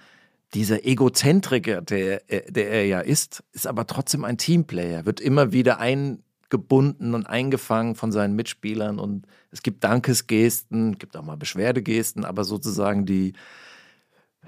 dieser 0.54 0.86
Egozentriker, 0.86 1.82
der, 1.82 2.30
äh, 2.32 2.52
der 2.52 2.70
er 2.70 2.86
ja 2.86 3.00
ist, 3.00 3.44
ist 3.54 3.66
aber 3.66 3.88
trotzdem 3.88 4.26
ein 4.26 4.38
Teamplayer, 4.38 5.06
wird 5.06 5.22
immer 5.22 5.52
wieder 5.52 5.80
eingebunden 6.50 7.14
und 7.14 7.28
eingefangen 7.28 7.96
von 7.96 8.12
seinen 8.12 8.36
Mitspielern 8.36 9.00
und 9.00 9.28
es 9.52 9.62
gibt 9.62 9.84
Dankesgesten, 9.84 10.98
gibt 10.98 11.16
auch 11.16 11.24
mal 11.24 11.38
Beschwerdegesten, 11.38 12.26
aber 12.26 12.44
sozusagen 12.44 13.06
die, 13.06 13.34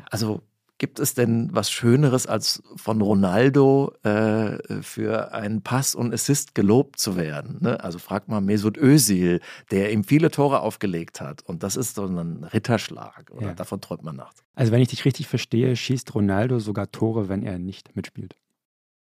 also 0.10 0.41
Gibt 0.78 0.99
es 0.99 1.14
denn 1.14 1.49
was 1.52 1.70
Schöneres, 1.70 2.26
als 2.26 2.64
von 2.76 3.02
Ronaldo 3.02 3.93
äh, 4.02 4.82
für 4.82 5.32
einen 5.32 5.62
Pass 5.62 5.93
und 5.93 6.12
Assist 6.12 6.56
gelobt 6.56 6.97
zu 6.97 7.16
werden? 7.16 7.60
Ne? 7.62 7.84
Also 7.84 7.99
frag 7.99 8.28
mal 8.28 8.41
Mesut 8.41 8.80
Özil, 8.80 9.41
der 9.70 9.91
ihm 9.91 10.04
viele 10.04 10.32
Tore 10.32 10.62
aufgelegt 10.62 11.22
hat. 11.22 11.43
Und 11.43 11.62
das 11.62 11.76
ist 11.76 11.97
so 11.97 12.06
ein 12.08 12.43
Ritterschlag. 12.45 13.30
Oder 13.30 13.49
ja. 13.49 13.54
davon 13.54 13.80
träumt 13.80 14.02
man 14.02 14.16
nachts. 14.16 14.43
Also 14.56 14.72
wenn 14.72 14.82
ich 14.82 14.88
dich 14.88 15.06
richtig 15.06 15.28
verstehe, 15.28 15.76
schießt 15.76 16.16
Ronaldo 16.16 16.58
sogar 16.58 16.91
Tore, 16.91 17.30
wenn 17.30 17.43
er 17.43 17.60
nicht 17.60 17.95
mitspielt. 17.95 18.36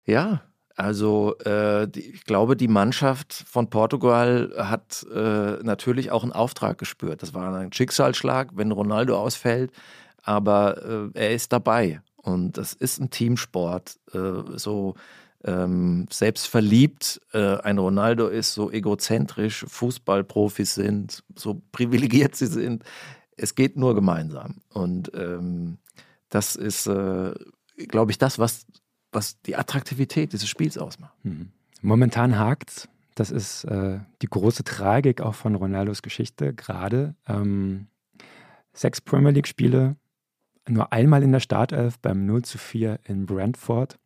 Ja, 0.05 0.43
also 0.75 1.37
äh, 1.39 1.87
die, 1.87 2.11
ich 2.11 2.23
glaube, 2.25 2.55
die 2.55 2.67
Mannschaft 2.67 3.33
von 3.47 3.69
Portugal 3.69 4.53
hat 4.57 5.05
äh, 5.13 5.63
natürlich 5.63 6.11
auch 6.11 6.23
einen 6.23 6.33
Auftrag 6.33 6.77
gespürt. 6.77 7.21
Das 7.21 7.33
war 7.33 7.53
ein 7.55 7.73
Schicksalsschlag, 7.73 8.51
wenn 8.55 8.71
Ronaldo 8.71 9.17
ausfällt 9.17 9.71
aber 10.25 11.11
äh, 11.15 11.19
er 11.19 11.31
ist 11.33 11.53
dabei. 11.53 12.01
Und 12.17 12.57
das 12.57 12.73
ist 12.73 12.99
ein 12.99 13.11
Teamsport. 13.11 13.97
Äh, 14.13 14.57
so 14.57 14.95
ähm, 15.43 16.07
selbstverliebt 16.09 17.21
äh, 17.33 17.57
ein 17.57 17.77
Ronaldo 17.77 18.27
ist, 18.27 18.53
so 18.53 18.71
egozentrisch 18.71 19.63
Fußballprofis 19.67 20.73
sind, 20.73 21.23
so 21.35 21.61
privilegiert 21.71 22.35
sie 22.35 22.47
sind. 22.47 22.83
Es 23.37 23.53
geht 23.53 23.77
nur 23.77 23.93
gemeinsam. 23.93 24.61
Und 24.73 25.11
ähm, 25.13 25.77
das 26.29 26.55
ist, 26.55 26.87
äh, 26.87 27.33
glaube 27.87 28.11
ich, 28.11 28.17
das, 28.17 28.39
was, 28.39 28.65
was 29.15 29.41
die 29.41 29.55
Attraktivität 29.55 30.33
dieses 30.33 30.49
Spiels 30.49 30.77
ausmacht. 30.77 31.13
Mhm. 31.23 31.49
Momentan 31.81 32.37
hakt's. 32.37 32.87
Das 33.15 33.31
ist 33.31 33.63
äh, 33.63 33.99
die 34.21 34.27
große 34.27 34.65
Tragik 34.65 35.21
auch 35.21 35.35
von 35.35 35.55
Ronaldos 35.55 36.01
Geschichte 36.01 36.53
gerade. 36.53 37.15
Ähm, 37.27 37.87
sechs 38.73 38.99
Premier 38.99 39.31
League-Spiele, 39.31 39.95
nur 40.67 40.91
einmal 40.91 41.23
in 41.23 41.31
der 41.31 41.39
Startelf 41.39 41.97
beim 41.99 42.25
0 42.25 42.43
zu 42.43 42.57
4 42.57 42.99
in 43.05 43.25
Brentford. 43.25 43.97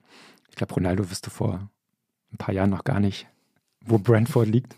Ich 0.49 0.55
glaube, 0.55 0.75
Ronaldo 0.75 1.09
wüsste 1.09 1.31
vor 1.31 1.69
ein 2.31 2.37
paar 2.37 2.53
Jahren 2.53 2.69
noch 2.69 2.83
gar 2.83 2.99
nicht, 2.99 3.27
wo 3.83 3.97
Brentford 3.97 4.47
liegt. 4.47 4.75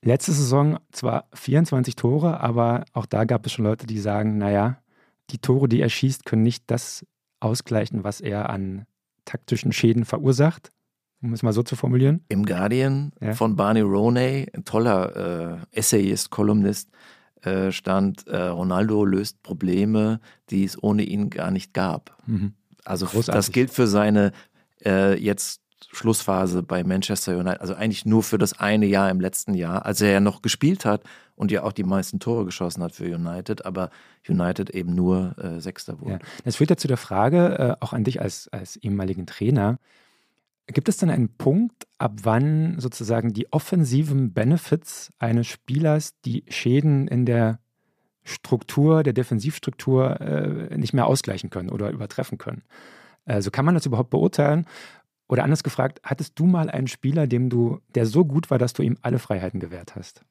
Letzte 0.00 0.32
Saison 0.32 0.78
zwar 0.92 1.28
24 1.34 1.96
Tore, 1.96 2.40
aber 2.40 2.84
auch 2.92 3.06
da 3.06 3.24
gab 3.24 3.44
es 3.44 3.52
schon 3.52 3.64
Leute, 3.64 3.86
die 3.86 3.98
sagen, 3.98 4.38
naja, 4.38 4.78
die 5.30 5.38
Tore, 5.38 5.68
die 5.68 5.80
er 5.80 5.88
schießt, 5.88 6.24
können 6.24 6.42
nicht 6.42 6.64
das 6.70 7.06
ausgleichen, 7.40 8.04
was 8.04 8.20
er 8.20 8.48
an 8.48 8.86
taktischen 9.24 9.72
Schäden 9.72 10.04
verursacht, 10.04 10.70
um 11.22 11.32
es 11.32 11.42
mal 11.42 11.52
so 11.52 11.62
zu 11.62 11.76
formulieren. 11.76 12.24
Im 12.28 12.44
Guardian 12.44 13.12
ja. 13.20 13.34
von 13.34 13.56
Barney 13.56 13.80
Roney, 13.80 14.48
ein 14.52 14.64
toller 14.64 15.62
äh, 15.72 15.78
Essayist, 15.78 16.30
Kolumnist, 16.30 16.90
äh, 17.42 17.72
stand, 17.72 18.26
äh, 18.26 18.36
Ronaldo 18.36 19.04
löst 19.04 19.42
Probleme, 19.42 20.20
die 20.50 20.64
es 20.64 20.82
ohne 20.82 21.02
ihn 21.02 21.30
gar 21.30 21.50
nicht 21.50 21.74
gab. 21.74 22.16
Mhm. 22.26 22.54
Also 22.84 23.06
Großartig. 23.06 23.34
das 23.34 23.52
gilt 23.52 23.70
für 23.70 23.86
seine 23.86 24.32
äh, 24.84 25.18
jetzt 25.18 25.60
Schlussphase 25.92 26.62
bei 26.62 26.84
Manchester 26.84 27.38
United, 27.38 27.60
also 27.60 27.74
eigentlich 27.74 28.04
nur 28.04 28.22
für 28.22 28.38
das 28.38 28.58
eine 28.58 28.86
Jahr 28.86 29.10
im 29.10 29.20
letzten 29.20 29.54
Jahr, 29.54 29.84
als 29.84 30.00
er 30.00 30.10
ja 30.10 30.20
noch 30.20 30.42
gespielt 30.42 30.84
hat 30.84 31.02
und 31.36 31.50
ja 31.50 31.62
auch 31.62 31.72
die 31.72 31.84
meisten 31.84 32.20
Tore 32.20 32.44
geschossen 32.44 32.82
hat 32.82 32.92
für 32.92 33.04
United, 33.04 33.64
aber 33.66 33.90
United 34.28 34.70
eben 34.70 34.94
nur 34.94 35.36
äh, 35.38 35.60
Sechster 35.60 36.00
wurde. 36.00 36.12
Ja. 36.12 36.18
Das 36.44 36.56
führt 36.56 36.70
ja 36.70 36.76
zu 36.76 36.88
der 36.88 36.96
Frage, 36.96 37.58
äh, 37.58 37.76
auch 37.84 37.92
an 37.92 38.04
dich 38.04 38.20
als, 38.20 38.48
als 38.48 38.76
ehemaligen 38.76 39.26
Trainer, 39.26 39.78
Gibt 40.66 40.88
es 40.88 40.96
denn 40.96 41.10
einen 41.10 41.28
Punkt, 41.28 41.86
ab 41.98 42.12
wann 42.22 42.80
sozusagen 42.80 43.34
die 43.34 43.52
offensiven 43.52 44.32
Benefits 44.32 45.12
eines 45.18 45.46
Spielers 45.46 46.18
die 46.24 46.44
Schäden 46.48 47.06
in 47.06 47.26
der 47.26 47.58
Struktur, 48.22 49.02
der 49.02 49.12
Defensivstruktur 49.12 50.20
äh, 50.22 50.78
nicht 50.78 50.94
mehr 50.94 51.06
ausgleichen 51.06 51.50
können 51.50 51.68
oder 51.68 51.90
übertreffen 51.90 52.38
können? 52.38 52.62
Also 53.26 53.50
kann 53.50 53.66
man 53.66 53.74
das 53.74 53.84
überhaupt 53.84 54.10
beurteilen? 54.10 54.66
Oder 55.28 55.44
anders 55.44 55.62
gefragt, 55.62 56.00
hattest 56.02 56.38
du 56.38 56.44
mal 56.44 56.68
einen 56.68 56.86
Spieler, 56.86 57.26
dem 57.26 57.48
du, 57.48 57.80
der 57.94 58.06
so 58.06 58.24
gut 58.24 58.50
war, 58.50 58.58
dass 58.58 58.72
du 58.72 58.82
ihm 58.82 58.98
alle 59.02 59.18
Freiheiten 59.18 59.60
gewährt 59.60 59.96
hast? 59.96 60.22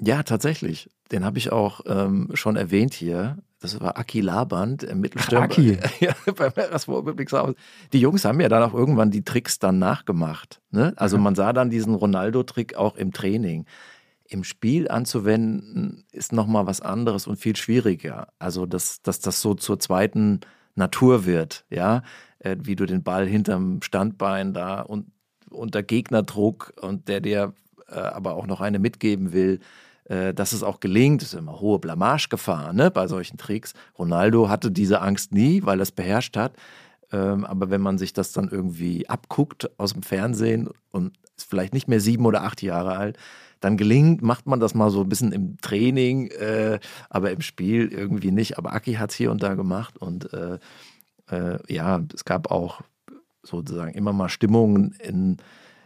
Ja, 0.00 0.22
tatsächlich. 0.22 0.90
Den 1.12 1.24
habe 1.24 1.38
ich 1.38 1.52
auch 1.52 1.80
ähm, 1.86 2.30
schon 2.34 2.56
erwähnt 2.56 2.94
hier. 2.94 3.38
Das 3.60 3.80
war 3.80 3.96
Aki 3.96 4.20
Laband, 4.20 4.82
im 4.82 5.00
Mittelstürmer. 5.00 5.44
Aki. 5.44 5.78
ja, 6.00 6.14
beim 6.36 6.52
Erasmus 6.54 7.04
Die 7.92 8.00
Jungs 8.00 8.24
haben 8.24 8.40
ja 8.40 8.48
dann 8.48 8.62
auch 8.62 8.74
irgendwann 8.74 9.10
die 9.10 9.24
Tricks 9.24 9.58
dann 9.58 9.78
nachgemacht. 9.78 10.60
Ne? 10.70 10.92
Also 10.96 11.16
man 11.16 11.34
sah 11.34 11.52
dann 11.52 11.70
diesen 11.70 11.94
Ronaldo-Trick 11.94 12.74
auch 12.74 12.96
im 12.96 13.12
Training. 13.12 13.64
Im 14.26 14.44
Spiel 14.44 14.88
anzuwenden 14.88 16.04
ist 16.10 16.32
nochmal 16.32 16.66
was 16.66 16.80
anderes 16.80 17.26
und 17.26 17.36
viel 17.36 17.56
schwieriger. 17.56 18.28
Also, 18.38 18.66
dass, 18.66 19.02
dass 19.02 19.20
das 19.20 19.40
so 19.40 19.54
zur 19.54 19.78
zweiten 19.78 20.40
Natur 20.74 21.24
wird, 21.24 21.64
ja, 21.70 22.02
äh, 22.38 22.56
wie 22.60 22.76
du 22.76 22.86
den 22.86 23.02
Ball 23.02 23.26
hinterm 23.26 23.82
Standbein 23.82 24.52
da 24.52 24.80
und 24.80 25.06
unter 25.50 25.82
Gegnerdruck 25.82 26.72
und 26.80 27.08
der 27.08 27.20
dir 27.20 27.54
äh, 27.88 27.94
aber 27.94 28.34
auch 28.34 28.46
noch 28.46 28.60
eine 28.60 28.78
mitgeben 28.78 29.32
will, 29.32 29.60
äh, 30.04 30.34
dass 30.34 30.52
es 30.52 30.62
auch 30.62 30.80
gelingt. 30.80 31.22
Das 31.22 31.32
ist 31.32 31.38
immer 31.38 31.60
hohe 31.60 31.78
Blamagegefahr 31.78 32.72
ne, 32.72 32.90
bei 32.90 33.06
solchen 33.06 33.38
Tricks. 33.38 33.74
Ronaldo 33.98 34.48
hatte 34.48 34.70
diese 34.70 35.00
Angst 35.00 35.32
nie, 35.32 35.62
weil 35.64 35.80
er 35.80 35.84
es 35.84 35.92
beherrscht 35.92 36.36
hat. 36.36 36.54
Ähm, 37.12 37.44
aber 37.44 37.70
wenn 37.70 37.80
man 37.80 37.98
sich 37.98 38.12
das 38.12 38.32
dann 38.32 38.48
irgendwie 38.48 39.08
abguckt 39.08 39.70
aus 39.78 39.92
dem 39.92 40.02
Fernsehen 40.02 40.68
und 40.90 41.16
ist 41.36 41.48
vielleicht 41.48 41.74
nicht 41.74 41.88
mehr 41.88 42.00
sieben 42.00 42.26
oder 42.26 42.42
acht 42.42 42.62
Jahre 42.62 42.96
alt, 42.96 43.18
dann 43.64 43.76
gelingt, 43.76 44.22
macht 44.22 44.46
man 44.46 44.60
das 44.60 44.74
mal 44.74 44.90
so 44.90 45.00
ein 45.00 45.08
bisschen 45.08 45.32
im 45.32 45.56
Training, 45.58 46.28
äh, 46.28 46.78
aber 47.08 47.30
im 47.30 47.40
Spiel 47.40 47.88
irgendwie 47.88 48.30
nicht. 48.30 48.58
Aber 48.58 48.72
Aki 48.72 48.94
hat 48.94 49.10
es 49.10 49.16
hier 49.16 49.30
und 49.30 49.42
da 49.42 49.54
gemacht 49.54 49.96
und 49.96 50.32
äh, 50.32 50.58
äh, 51.30 51.58
ja, 51.72 52.00
es 52.14 52.24
gab 52.24 52.50
auch 52.50 52.82
sozusagen 53.42 53.92
immer 53.94 54.12
mal 54.12 54.28
Stimmungen 54.28 54.92
in, 54.92 55.38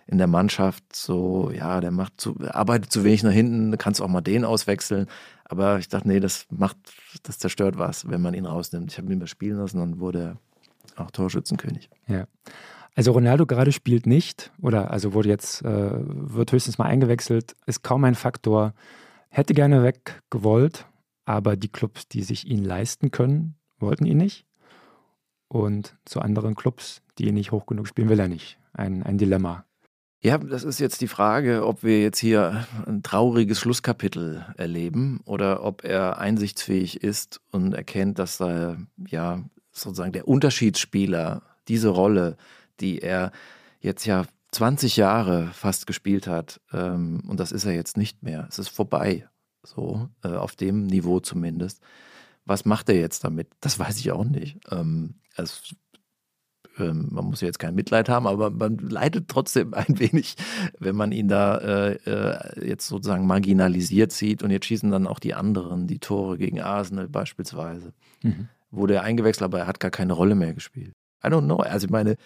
in 0.06 0.18
der 0.18 0.26
Mannschaft, 0.26 0.84
so, 0.94 1.50
ja, 1.54 1.80
der 1.80 1.90
macht 1.90 2.20
zu, 2.20 2.36
arbeitet 2.48 2.90
zu 2.92 3.04
wenig 3.04 3.22
nach 3.22 3.32
hinten, 3.32 3.76
kannst 3.78 4.00
auch 4.00 4.08
mal 4.08 4.20
den 4.20 4.44
auswechseln. 4.44 5.06
Aber 5.44 5.78
ich 5.78 5.88
dachte, 5.88 6.08
nee, 6.08 6.20
das 6.20 6.46
macht, 6.50 6.76
das 7.22 7.38
zerstört 7.38 7.78
was, 7.78 8.08
wenn 8.08 8.20
man 8.20 8.34
ihn 8.34 8.46
rausnimmt. 8.46 8.92
Ich 8.92 8.98
habe 8.98 9.12
ihn 9.12 9.26
spielen 9.26 9.58
lassen 9.58 9.80
und 9.80 9.98
wurde 9.98 10.36
auch 10.96 11.10
Torschützenkönig. 11.10 11.88
Ja. 12.06 12.26
Also 12.98 13.12
Ronaldo 13.12 13.46
gerade 13.46 13.70
spielt 13.70 14.06
nicht 14.06 14.50
oder 14.60 14.90
also 14.90 15.14
wurde 15.14 15.28
jetzt, 15.28 15.62
äh, 15.62 15.90
wird 15.94 16.50
höchstens 16.50 16.78
mal 16.78 16.86
eingewechselt, 16.86 17.54
ist 17.64 17.84
kaum 17.84 18.02
ein 18.02 18.16
Faktor. 18.16 18.74
Hätte 19.28 19.54
gerne 19.54 19.84
weg 19.84 20.20
gewollt, 20.30 20.84
aber 21.24 21.56
die 21.56 21.68
Clubs, 21.68 22.08
die 22.08 22.24
sich 22.24 22.48
ihn 22.48 22.64
leisten 22.64 23.12
können, 23.12 23.54
wollten 23.78 24.04
ihn 24.04 24.16
nicht. 24.16 24.46
Und 25.46 25.96
zu 26.06 26.20
anderen 26.20 26.56
Clubs, 26.56 27.00
die 27.18 27.28
ihn 27.28 27.34
nicht 27.34 27.52
hoch 27.52 27.66
genug 27.66 27.86
spielen, 27.86 28.08
will 28.08 28.18
er 28.18 28.26
nicht. 28.26 28.58
Ein, 28.72 29.04
ein 29.04 29.16
Dilemma. 29.16 29.64
Ja, 30.20 30.38
das 30.38 30.64
ist 30.64 30.80
jetzt 30.80 31.00
die 31.00 31.06
Frage, 31.06 31.64
ob 31.64 31.84
wir 31.84 32.02
jetzt 32.02 32.18
hier 32.18 32.66
ein 32.84 33.04
trauriges 33.04 33.60
Schlusskapitel 33.60 34.44
erleben 34.56 35.20
oder 35.24 35.62
ob 35.62 35.84
er 35.84 36.18
einsichtsfähig 36.18 37.04
ist 37.04 37.40
und 37.52 37.74
erkennt, 37.74 38.18
dass 38.18 38.40
er 38.40 38.76
ja 39.06 39.44
sozusagen 39.70 40.10
der 40.10 40.26
Unterschiedsspieler 40.26 41.42
diese 41.68 41.90
Rolle, 41.90 42.36
die 42.80 43.00
er 43.00 43.32
jetzt 43.80 44.04
ja 44.06 44.24
20 44.52 44.96
Jahre 44.96 45.48
fast 45.52 45.86
gespielt 45.86 46.26
hat, 46.26 46.60
ähm, 46.72 47.22
und 47.28 47.38
das 47.38 47.52
ist 47.52 47.64
er 47.64 47.74
jetzt 47.74 47.96
nicht 47.96 48.22
mehr. 48.22 48.46
Es 48.48 48.58
ist 48.58 48.68
vorbei, 48.68 49.28
so 49.62 50.08
äh, 50.24 50.28
auf 50.28 50.56
dem 50.56 50.86
Niveau 50.86 51.20
zumindest. 51.20 51.82
Was 52.44 52.64
macht 52.64 52.88
er 52.88 52.98
jetzt 52.98 53.24
damit? 53.24 53.48
Das 53.60 53.78
weiß 53.78 53.98
ich 53.98 54.10
auch 54.10 54.24
nicht. 54.24 54.58
Ähm, 54.70 55.16
es 55.36 55.74
ähm, 56.78 57.08
man 57.10 57.26
muss 57.26 57.40
jetzt 57.40 57.58
kein 57.58 57.74
Mitleid 57.74 58.08
haben, 58.08 58.26
aber 58.26 58.50
man 58.50 58.78
leidet 58.78 59.28
trotzdem 59.28 59.74
ein 59.74 59.98
wenig, 59.98 60.36
wenn 60.78 60.96
man 60.96 61.12
ihn 61.12 61.28
da 61.28 61.58
äh, 61.58 61.92
äh, 62.06 62.66
jetzt 62.66 62.86
sozusagen 62.86 63.26
marginalisiert 63.26 64.12
sieht. 64.12 64.42
Und 64.42 64.50
jetzt 64.50 64.66
schießen 64.66 64.90
dann 64.90 65.06
auch 65.06 65.18
die 65.18 65.34
anderen 65.34 65.86
die 65.86 65.98
Tore 65.98 66.38
gegen 66.38 66.60
Arsenal 66.60 67.08
beispielsweise. 67.08 67.92
Mhm. 68.22 68.48
Wurde 68.70 68.94
er 68.94 69.02
eingewechselt, 69.02 69.44
aber 69.44 69.60
er 69.60 69.66
hat 69.66 69.80
gar 69.80 69.90
keine 69.90 70.12
Rolle 70.12 70.34
mehr 70.34 70.54
gespielt. 70.54 70.92
I 71.24 71.28
don't 71.28 71.44
know. 71.44 71.56
Also 71.56 71.86
ich 71.86 71.90
meine, 71.90 72.16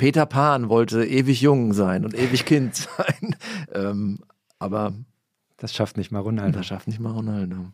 Peter 0.00 0.24
Pan 0.24 0.70
wollte 0.70 1.04
ewig 1.04 1.42
jung 1.42 1.74
sein 1.74 2.06
und 2.06 2.14
ewig 2.14 2.46
Kind 2.46 2.74
sein. 2.96 3.36
ähm, 3.74 4.20
aber 4.58 4.94
das 5.58 5.74
schafft 5.74 5.98
nicht 5.98 6.10
mal 6.10 6.20
Ronaldo. 6.20 6.56
Das 6.58 6.66
schafft 6.66 6.88
nicht 6.88 7.00
mal 7.00 7.12
Ronaldo. 7.12 7.70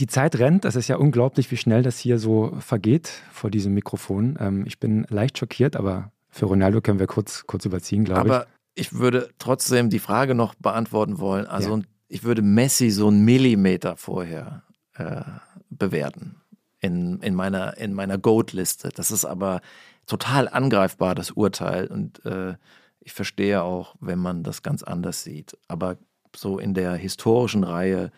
Die 0.00 0.06
Zeit 0.06 0.38
rennt, 0.38 0.64
das 0.64 0.76
ist 0.76 0.88
ja 0.88 0.96
unglaublich, 0.96 1.50
wie 1.50 1.58
schnell 1.58 1.82
das 1.82 1.98
hier 1.98 2.18
so 2.18 2.56
vergeht 2.58 3.08
vor 3.30 3.50
diesem 3.50 3.74
Mikrofon. 3.74 4.38
Ähm, 4.40 4.64
ich 4.66 4.80
bin 4.80 5.06
leicht 5.10 5.36
schockiert, 5.36 5.76
aber 5.76 6.10
für 6.30 6.46
Ronaldo 6.46 6.80
können 6.80 7.00
wir 7.00 7.06
kurz, 7.06 7.46
kurz 7.46 7.66
überziehen, 7.66 8.04
glaube 8.04 8.28
ich. 8.28 8.32
Aber 8.34 8.46
ich 8.74 8.94
würde 8.94 9.28
trotzdem 9.38 9.90
die 9.90 9.98
Frage 9.98 10.34
noch 10.34 10.54
beantworten 10.54 11.18
wollen. 11.18 11.46
Also 11.46 11.76
ja. 11.76 11.82
ich 12.08 12.24
würde 12.24 12.40
Messi 12.40 12.88
so 12.88 13.08
einen 13.08 13.26
Millimeter 13.26 13.96
vorher 13.96 14.62
äh, 14.94 15.20
bewerten 15.68 16.36
in, 16.80 17.20
in 17.20 17.34
meiner, 17.34 17.76
in 17.76 17.92
meiner 17.92 18.16
Goat-Liste. 18.16 18.90
Das 18.94 19.10
ist 19.10 19.26
aber 19.26 19.60
total 20.08 20.48
angreifbar, 20.48 21.14
das 21.14 21.30
Urteil. 21.30 21.86
Und 21.86 22.24
äh, 22.24 22.54
ich 23.00 23.12
verstehe 23.12 23.62
auch, 23.62 23.94
wenn 24.00 24.18
man 24.18 24.42
das 24.42 24.62
ganz 24.62 24.82
anders 24.82 25.22
sieht. 25.22 25.56
Aber 25.68 25.98
so 26.34 26.58
in 26.58 26.74
der 26.74 26.94
historischen 26.94 27.64
Reihe 27.64 28.10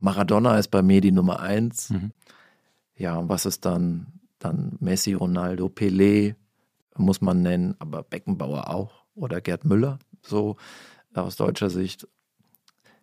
Maradona 0.00 0.58
ist 0.58 0.68
bei 0.68 0.82
mir 0.82 1.00
die 1.00 1.12
Nummer 1.12 1.40
eins. 1.40 1.90
Mhm. 1.90 2.12
Ja, 2.96 3.16
und 3.16 3.28
was 3.28 3.46
ist 3.46 3.64
dann? 3.64 4.06
Dann 4.38 4.76
Messi, 4.80 5.14
Ronaldo, 5.14 5.66
Pelé 5.66 6.34
muss 6.94 7.20
man 7.22 7.42
nennen, 7.42 7.74
aber 7.78 8.02
Beckenbauer 8.02 8.68
auch 8.68 9.04
oder 9.14 9.40
Gerd 9.40 9.64
Müller, 9.64 9.98
so 10.22 10.56
aus 11.14 11.36
deutscher 11.36 11.70
Sicht. 11.70 12.06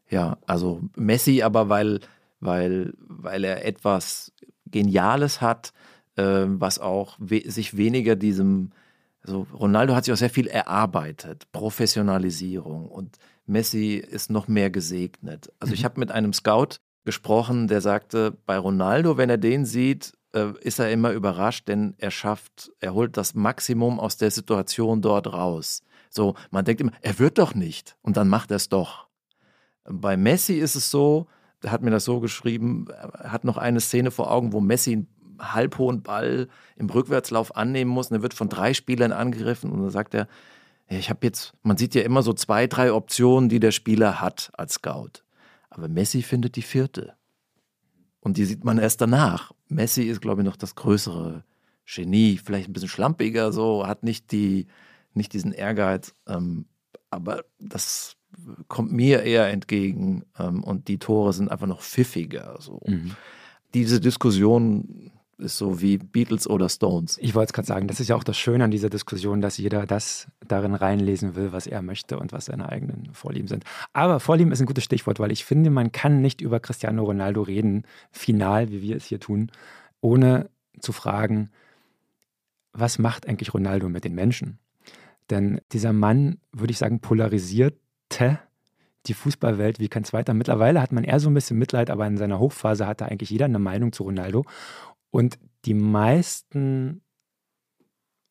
Ja, 0.10 0.38
also 0.46 0.82
Messi 0.96 1.42
aber, 1.42 1.70
weil, 1.70 2.02
weil, 2.40 2.94
weil 3.00 3.44
er 3.44 3.66
etwas 3.66 4.32
Geniales 4.68 5.42
hat, 5.42 5.74
was 6.16 6.80
auch 6.80 7.16
we 7.20 7.42
sich 7.50 7.76
weniger 7.76 8.16
diesem, 8.16 8.72
also 9.24 9.48
Ronaldo 9.54 9.96
hat 9.96 10.06
sich 10.06 10.14
auch 10.14 10.18
sehr 10.18 10.30
viel 10.30 10.48
erarbeitet, 10.48 11.52
Professionalisierung 11.52 12.88
und 12.88 13.18
Messi 13.46 13.96
ist 13.96 14.30
noch 14.30 14.48
mehr 14.48 14.70
gesegnet. 14.70 15.52
Also 15.60 15.72
mhm. 15.72 15.76
ich 15.76 15.86
habe 15.86 16.00
mit 16.00 16.12
einem 16.12 16.34
Scout 16.34 16.78
gesprochen, 17.06 17.68
der 17.68 17.82
sagte, 17.82 18.38
bei 18.46 18.58
Ronaldo, 18.58 19.18
wenn 19.18 19.30
er 19.30 19.38
den 19.38 19.66
sieht, 19.66 20.14
äh, 20.34 20.54
ist 20.62 20.80
er 20.80 20.92
immer 20.92 21.12
überrascht, 21.12 21.68
denn 21.68 21.96
er 21.98 22.12
schafft, 22.12 22.72
er 22.80 22.94
holt 22.94 23.18
das 23.18 23.34
Maximum 23.34 24.00
aus 24.00 24.18
der 24.18 24.32
Situation 24.32 25.02
dort 25.02 25.32
raus. 25.32 25.84
So, 26.10 26.36
man 26.52 26.66
denkt 26.66 26.82
immer, 26.82 26.92
er 27.02 27.20
wird 27.20 27.38
doch 27.38 27.56
nicht 27.56 27.98
und 28.02 28.18
dann 28.18 28.30
macht 28.30 28.52
er 28.52 28.58
es 28.58 28.70
doch. 28.70 29.08
Bei 29.84 30.16
Messi 30.16 30.54
ist 30.54 30.76
es 30.76 30.90
so, 30.90 31.28
er 31.62 31.72
hat 31.72 31.82
mir 31.82 31.92
das 31.92 32.06
so 32.06 32.20
geschrieben, 32.20 32.88
hat 33.14 33.44
noch 33.44 33.58
eine 33.58 33.80
Szene 33.80 34.12
vor 34.12 34.32
Augen, 34.32 34.54
wo 34.54 34.62
Messi 34.62 35.08
halbhohen 35.52 36.04
Ball 36.04 36.48
im 36.76 36.90
Rückwärtslauf 36.90 37.56
annehmen 37.56 37.92
muss 37.92 38.10
und 38.10 38.18
er 38.18 38.22
wird 38.22 38.34
von 38.34 38.50
drei 38.50 38.74
Spielern 38.74 39.12
angegriffen 39.12 39.72
und 39.72 39.82
dann 39.82 39.90
sagt 39.90 40.14
er, 40.14 40.28
ich 40.88 41.10
habe 41.10 41.20
jetzt, 41.24 41.54
man 41.64 41.78
sieht 41.78 41.96
ja 41.96 42.04
immer 42.04 42.24
so 42.24 42.34
zwei, 42.34 42.68
drei 42.68 42.94
Optionen, 42.94 43.50
die 43.50 43.60
der 43.60 43.72
Spieler 43.72 44.22
hat 44.22 44.52
als 44.54 44.76
Scout. 44.76 45.24
Aber 45.70 45.88
Messi 45.88 46.22
findet 46.22 46.56
die 46.56 46.62
vierte. 46.62 47.16
Und 48.20 48.38
die 48.38 48.46
sieht 48.46 48.64
man 48.64 48.78
erst 48.78 49.02
danach. 49.02 49.52
Messi 49.70 50.04
ist, 50.04 50.22
glaube 50.22 50.42
ich, 50.42 50.46
noch 50.46 50.56
das 50.56 50.76
größere 50.76 51.44
Genie, 51.86 52.40
vielleicht 52.44 52.70
ein 52.70 52.74
bisschen 52.74 52.90
schlampiger, 52.90 53.52
so, 53.52 53.86
hat 53.88 54.04
nicht, 54.04 54.32
die, 54.32 54.68
nicht 55.14 55.34
diesen 55.34 55.52
Ehrgeiz. 55.52 56.14
Ähm, 56.28 56.66
aber 57.10 57.44
das 57.60 58.16
kommt 58.68 58.92
mir 58.92 59.24
eher 59.24 59.50
entgegen. 59.50 60.24
Ähm, 60.40 60.64
und 60.64 60.88
die 60.88 61.00
Tore 61.00 61.34
sind 61.34 61.50
einfach 61.50 61.68
noch 61.68 61.82
pfiffiger. 61.82 62.58
So. 62.60 62.82
Mhm. 62.86 63.12
Diese 63.74 64.00
Diskussion 64.00 65.12
ist 65.38 65.58
so 65.58 65.82
wie 65.82 65.98
Beatles 65.98 66.48
oder 66.48 66.70
Stones. 66.70 67.18
Ich 67.20 67.36
wollte 67.36 67.50
es 67.50 67.54
gerade 67.54 67.68
sagen, 67.68 67.88
das 67.88 68.00
ist 68.00 68.08
ja 68.08 68.16
auch 68.16 68.24
das 68.24 68.38
Schöne 68.38 68.64
an 68.64 68.72
dieser 68.72 68.90
Diskussion, 68.90 69.42
dass 69.42 69.58
jeder 69.58 69.86
das 69.86 70.28
darin 70.48 70.76
reinlesen 70.76 71.36
will, 71.36 71.52
was 71.52 71.68
er 71.68 71.82
möchte 71.82 72.20
und 72.20 72.32
was 72.32 72.46
seine 72.46 72.70
eigenen 72.70 73.14
Vorlieben 73.14 73.48
sind. 73.48 73.64
Aber 73.94 74.20
Vorlieben 74.20 74.52
ist 74.52 74.62
ein 74.62 74.68
gutes 74.68 74.84
Stichwort, 74.84 75.20
weil 75.20 75.32
ich 75.32 75.46
finde, 75.46 75.70
man 75.70 75.92
kann 75.92 76.22
nicht 76.22 76.42
über 76.42 76.60
Cristiano 76.60 77.04
Ronaldo 77.04 77.42
reden, 77.42 77.84
final, 78.12 78.72
wie 78.72 78.82
wir 78.82 78.96
es 78.96 79.06
hier 79.06 79.20
tun, 79.20 79.52
ohne 80.02 80.50
zu 80.80 80.92
fragen, 80.92 81.50
was 82.74 82.98
macht 83.00 83.28
eigentlich 83.28 83.54
Ronaldo 83.54 83.90
mit 83.90 84.04
den 84.04 84.16
Menschen? 84.16 84.60
Denn 85.30 85.62
dieser 85.72 85.94
Mann, 85.94 86.38
würde 86.52 86.72
ich 86.72 86.78
sagen, 86.78 87.00
polarisierte 87.00 88.40
die 89.06 89.14
Fußballwelt 89.14 89.80
wie 89.80 89.90
kein 89.90 90.04
zweiter. 90.04 90.34
Mittlerweile 90.34 90.82
hat 90.82 90.92
man 90.92 91.04
eher 91.04 91.20
so 91.20 91.30
ein 91.30 91.34
bisschen 91.34 91.58
Mitleid, 91.58 91.90
aber 91.90 92.08
in 92.08 92.18
seiner 92.18 92.40
Hochphase 92.40 92.88
hatte 92.88 93.06
eigentlich 93.06 93.30
jeder 93.30 93.46
eine 93.46 93.60
Meinung 93.60 93.92
zu 93.92 94.04
Ronaldo. 94.04 94.46
Und 95.14 95.38
die 95.66 95.76
meisten 95.76 97.04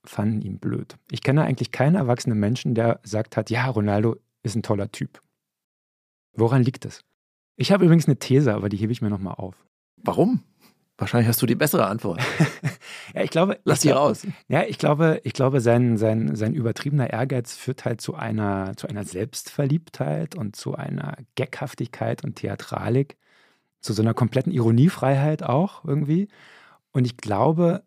fanden 0.05 0.43
ihn 0.43 0.59
blöd. 0.59 0.97
Ich 1.12 1.22
kenne 1.22 1.45
eigentlich 1.45 1.70
keinen 1.70 1.95
erwachsenen 1.95 2.41
Menschen, 2.41 2.74
der 2.74 2.99
sagt 3.05 3.37
hat, 3.37 3.51
ja, 3.51 3.66
Ronaldo 3.66 4.16
ist 4.43 4.57
ein 4.57 4.64
toller 4.64 4.91
Typ. 4.91 5.22
Woran 6.33 6.64
liegt 6.64 6.85
es? 6.85 7.05
Ich 7.55 7.70
habe 7.70 7.85
übrigens 7.85 8.09
eine 8.09 8.18
These, 8.18 8.53
aber 8.53 8.68
die 8.68 8.78
hebe 8.78 8.91
ich 8.91 9.01
mir 9.01 9.11
nochmal 9.11 9.35
auf. 9.35 9.55
Warum? 9.97 10.43
Wahrscheinlich 10.99 11.28
hast 11.28 11.41
du 11.41 11.47
die 11.47 11.55
bessere 11.55 11.87
Antwort. 11.87 12.20
ja, 13.14 13.22
ich 13.22 13.30
glaube. 13.30 13.61
Lass 13.62 13.80
die 13.80 13.91
raus. 13.91 14.26
Ja, 14.49 14.64
ich 14.64 14.78
glaube, 14.78 15.20
ich 15.22 15.35
glaube, 15.35 15.61
sein, 15.61 15.97
sein, 15.97 16.35
sein 16.35 16.53
übertriebener 16.53 17.11
Ehrgeiz 17.11 17.55
führt 17.55 17.85
halt 17.85 18.01
zu 18.01 18.16
einer, 18.16 18.76
zu 18.76 18.89
einer 18.89 19.05
Selbstverliebtheit 19.05 20.35
und 20.35 20.57
zu 20.57 20.74
einer 20.74 21.16
Geckhaftigkeit 21.37 22.24
und 22.24 22.37
Theatralik, 22.37 23.18
zu 23.80 23.93
so 23.93 24.03
einer 24.03 24.14
kompletten 24.14 24.51
Ironiefreiheit 24.51 25.45
auch 25.45 25.85
irgendwie. 25.85 26.26
Und 26.93 27.05
ich 27.05 27.16
glaube, 27.16 27.82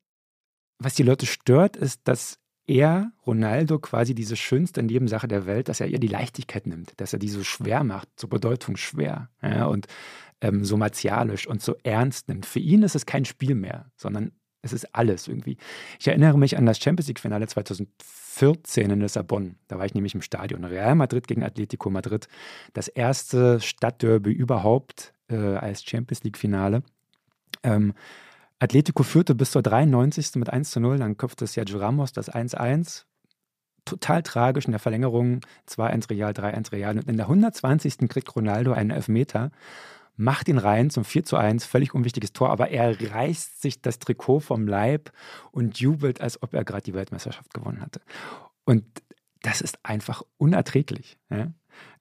was 0.80 0.96
die 0.96 1.04
Leute 1.04 1.26
stört, 1.26 1.78
ist, 1.78 2.02
dass 2.08 2.40
er, 2.68 3.12
Ronaldo, 3.26 3.80
quasi 3.80 4.16
diese 4.16 4.36
schönste 4.36 4.82
Nebensache 4.82 5.28
der 5.28 5.46
Welt, 5.46 5.70
dass 5.70 5.80
er 5.80 5.88
ihr 5.88 6.00
die 6.00 6.08
Leichtigkeit 6.08 6.66
nimmt, 6.66 7.00
dass 7.00 7.14
er 7.14 7.20
die 7.20 7.30
so 7.30 7.44
schwer 7.44 7.84
macht, 7.84 8.10
so 8.20 8.28
bedeutungsschwer. 8.28 9.30
Ja, 9.42 9.66
und 9.68 9.88
ähm, 10.42 10.66
so 10.66 10.76
martialisch 10.76 11.48
und 11.48 11.62
so 11.62 11.76
ernst 11.84 12.28
nimmt. 12.28 12.46
Für 12.46 12.60
ihn 12.60 12.84
ist 12.84 12.96
es 12.96 13.06
kein 13.06 13.26
Spiel 13.26 13.56
mehr, 13.56 13.92
sondern 13.96 14.32
es 14.62 14.74
ist 14.74 14.96
alles 14.96 15.28
irgendwie. 15.28 15.58
Ich 16.00 16.08
erinnere 16.08 16.38
mich 16.40 16.58
an 16.58 16.66
das 16.66 16.80
Champions 16.80 17.08
League-Finale 17.08 17.48
2014 17.48 18.90
in 18.90 19.00
Lissabon. 19.00 19.56
Da 19.68 19.78
war 19.78 19.86
ich 19.86 19.94
nämlich 19.94 20.16
im 20.16 20.22
Stadion. 20.22 20.66
Real 20.66 20.96
Madrid 20.96 21.28
gegen 21.28 21.44
Atletico 21.44 21.92
Madrid. 21.92 22.28
Das 22.74 22.88
erste 22.88 23.62
Stadtderby 23.62 24.32
überhaupt 24.32 25.14
äh, 25.30 25.36
als 25.36 25.84
Champions 25.84 26.24
League-Finale. 26.24 26.82
Ähm, 27.62 27.94
Atletico 28.60 29.04
führte 29.04 29.36
bis 29.36 29.52
zur 29.52 29.62
93. 29.62 30.36
mit 30.36 30.50
1 30.50 30.72
zu 30.72 30.80
0. 30.80 30.98
Dann 30.98 31.18
köpfte 31.18 31.48
Sergio 31.48 31.80
Ramos 31.80 32.14
das 32.14 32.32
1-1 32.32 33.04
total 33.84 34.24
tragisch 34.24 34.66
in 34.66 34.72
der 34.72 34.80
Verlängerung 34.80 35.42
2-1 35.70 36.10
Real, 36.10 36.32
3-1 36.32 36.72
Real. 36.72 36.98
Und 36.98 37.08
in 37.08 37.18
der 37.18 37.28
120. 37.28 38.10
kriegt 38.10 38.36
Ronaldo 38.36 38.74
einen 38.74 38.92
Elfmeter 38.92 39.52
macht 40.18 40.48
ihn 40.48 40.58
rein 40.58 40.90
zum 40.90 41.04
4 41.04 41.26
zu 41.26 41.38
1, 41.38 41.66
völlig 41.66 41.94
unwichtiges 41.94 42.34
Tor, 42.34 42.50
aber 42.50 42.70
er 42.70 42.96
reißt 43.12 43.62
sich 43.62 43.82
das 43.82 44.00
Trikot 44.00 44.40
vom 44.40 44.68
Leib 44.68 45.12
und 45.52 45.80
jubelt, 45.80 46.22
als 46.22 46.42
ob 46.42 46.54
er 46.54 46.64
gerade 46.64 46.84
die 46.84 46.94
Weltmeisterschaft 46.94 47.54
gewonnen 47.54 47.82
hatte. 47.82 48.02
Und 48.64 48.86
das 49.42 49.62
ist 49.62 49.78
einfach 49.84 50.24
unerträglich. 50.38 51.18
Ja? 51.30 51.52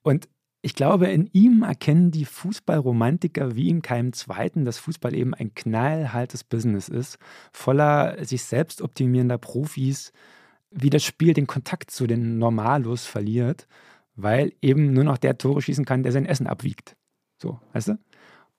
Und 0.01 0.27
ich 0.65 0.73
glaube, 0.73 1.05
in 1.05 1.29
ihm 1.31 1.61
erkennen 1.61 2.09
die 2.09 2.25
Fußballromantiker 2.25 3.55
wie 3.55 3.69
in 3.69 3.83
keinem 3.83 4.13
zweiten, 4.13 4.65
dass 4.65 4.79
Fußball 4.79 5.13
eben 5.13 5.35
ein 5.35 5.53
knallhartes 5.53 6.43
Business 6.43 6.89
ist, 6.89 7.19
voller 7.53 8.25
sich 8.25 8.43
selbst 8.43 8.81
optimierender 8.81 9.37
Profis, 9.37 10.11
wie 10.71 10.89
das 10.89 11.03
Spiel 11.03 11.35
den 11.35 11.45
Kontakt 11.45 11.91
zu 11.91 12.07
den 12.07 12.39
Normalos 12.39 13.05
verliert, 13.05 13.67
weil 14.15 14.53
eben 14.59 14.91
nur 14.91 15.03
noch 15.03 15.19
der 15.19 15.37
Tore 15.37 15.61
schießen 15.61 15.85
kann, 15.85 16.01
der 16.01 16.11
sein 16.11 16.25
Essen 16.25 16.47
abwiegt. 16.47 16.95
So, 17.37 17.59
weißt 17.73 17.89
du? 17.89 17.99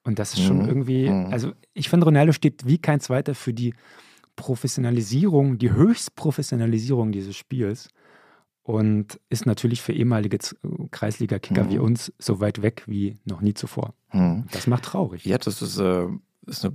Und 0.04 0.20
das 0.20 0.34
ist 0.34 0.44
schon 0.44 0.62
mhm. 0.62 0.68
irgendwie, 0.68 1.10
mhm. 1.10 1.32
also 1.32 1.54
ich 1.74 1.88
finde, 1.88 2.06
Ronaldo 2.06 2.30
steht 2.30 2.66
wie 2.66 2.78
kein 2.78 3.00
zweiter 3.00 3.34
für 3.34 3.52
die 3.52 3.74
Professionalisierung, 4.36 5.58
die 5.58 5.72
Höchstprofessionalisierung 5.72 7.10
dieses 7.10 7.34
Spiels 7.34 7.88
und 8.66 9.20
ist 9.28 9.46
natürlich 9.46 9.80
für 9.80 9.92
ehemalige 9.92 10.38
Kreisliga-Kicker 10.90 11.64
mhm. 11.64 11.70
wie 11.70 11.78
uns 11.78 12.12
so 12.18 12.40
weit 12.40 12.62
weg 12.62 12.82
wie 12.86 13.16
noch 13.24 13.40
nie 13.40 13.54
zuvor. 13.54 13.94
Mhm. 14.12 14.46
Das 14.50 14.66
macht 14.66 14.86
traurig. 14.86 15.24
Ja, 15.24 15.38
das 15.38 15.62
ist, 15.62 15.78
äh, 15.78 16.06
ist 16.46 16.64
eine 16.64 16.74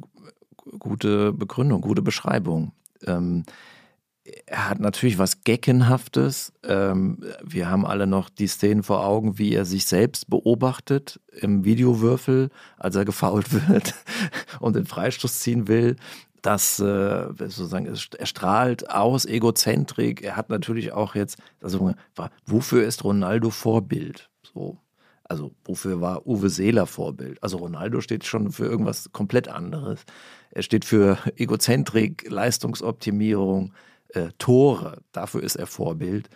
gute 0.80 1.34
Begründung, 1.34 1.82
gute 1.82 2.02
Beschreibung. 2.02 2.72
Ähm, 3.06 3.44
er 4.46 4.70
hat 4.70 4.80
natürlich 4.80 5.18
was 5.18 5.44
Geckenhaftes. 5.44 6.54
Ähm, 6.64 7.26
wir 7.44 7.70
haben 7.70 7.86
alle 7.86 8.08
noch 8.08 8.30
die 8.30 8.48
Szenen 8.48 8.84
vor 8.84 9.06
Augen, 9.06 9.38
wie 9.38 9.54
er 9.54 9.66
sich 9.66 9.86
selbst 9.86 10.30
beobachtet 10.30 11.20
im 11.42 11.66
Videowürfel, 11.66 12.52
als 12.78 12.96
er 12.96 13.04
gefault 13.04 13.52
wird 13.70 13.96
und 14.62 14.78
den 14.78 14.86
Freistoß 14.86 15.40
ziehen 15.40 15.68
will. 15.68 15.98
Das 16.42 16.80
äh, 16.80 17.28
sozusagen, 17.38 17.86
er 17.86 18.26
strahlt 18.26 18.90
aus 18.90 19.26
Egozentrik. 19.26 20.24
Er 20.24 20.36
hat 20.36 20.50
natürlich 20.50 20.92
auch 20.92 21.14
jetzt, 21.14 21.38
also 21.62 21.94
wofür 22.46 22.84
ist 22.84 23.04
Ronaldo 23.04 23.52
Vorbild? 23.52 24.30
So, 24.42 24.78
also 25.24 25.52
wofür 25.64 26.02
war 26.02 26.26
Uwe 26.26 26.50
Seeler 26.50 26.88
Vorbild? 26.88 27.42
Also 27.44 27.58
Ronaldo 27.58 28.02
steht 28.02 28.26
schon 28.26 28.52
für 28.52 28.66
irgendwas 28.66 29.12
komplett 29.12 29.48
anderes. 29.48 30.04
Er 30.50 30.64
steht 30.64 30.84
für 30.84 31.18
Egozentrik, 31.38 32.30
Leistungsoptimierung, 32.30 33.74
äh, 34.10 34.30
Tore. 34.38 34.98
Dafür 35.12 35.44
ist 35.44 35.56
er 35.56 35.68
Vorbild. 35.68 36.30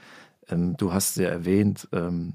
Ähm, 0.49 0.77
du 0.77 0.93
hast 0.93 1.17
ja 1.17 1.29
erwähnt, 1.29 1.87
ähm, 1.91 2.33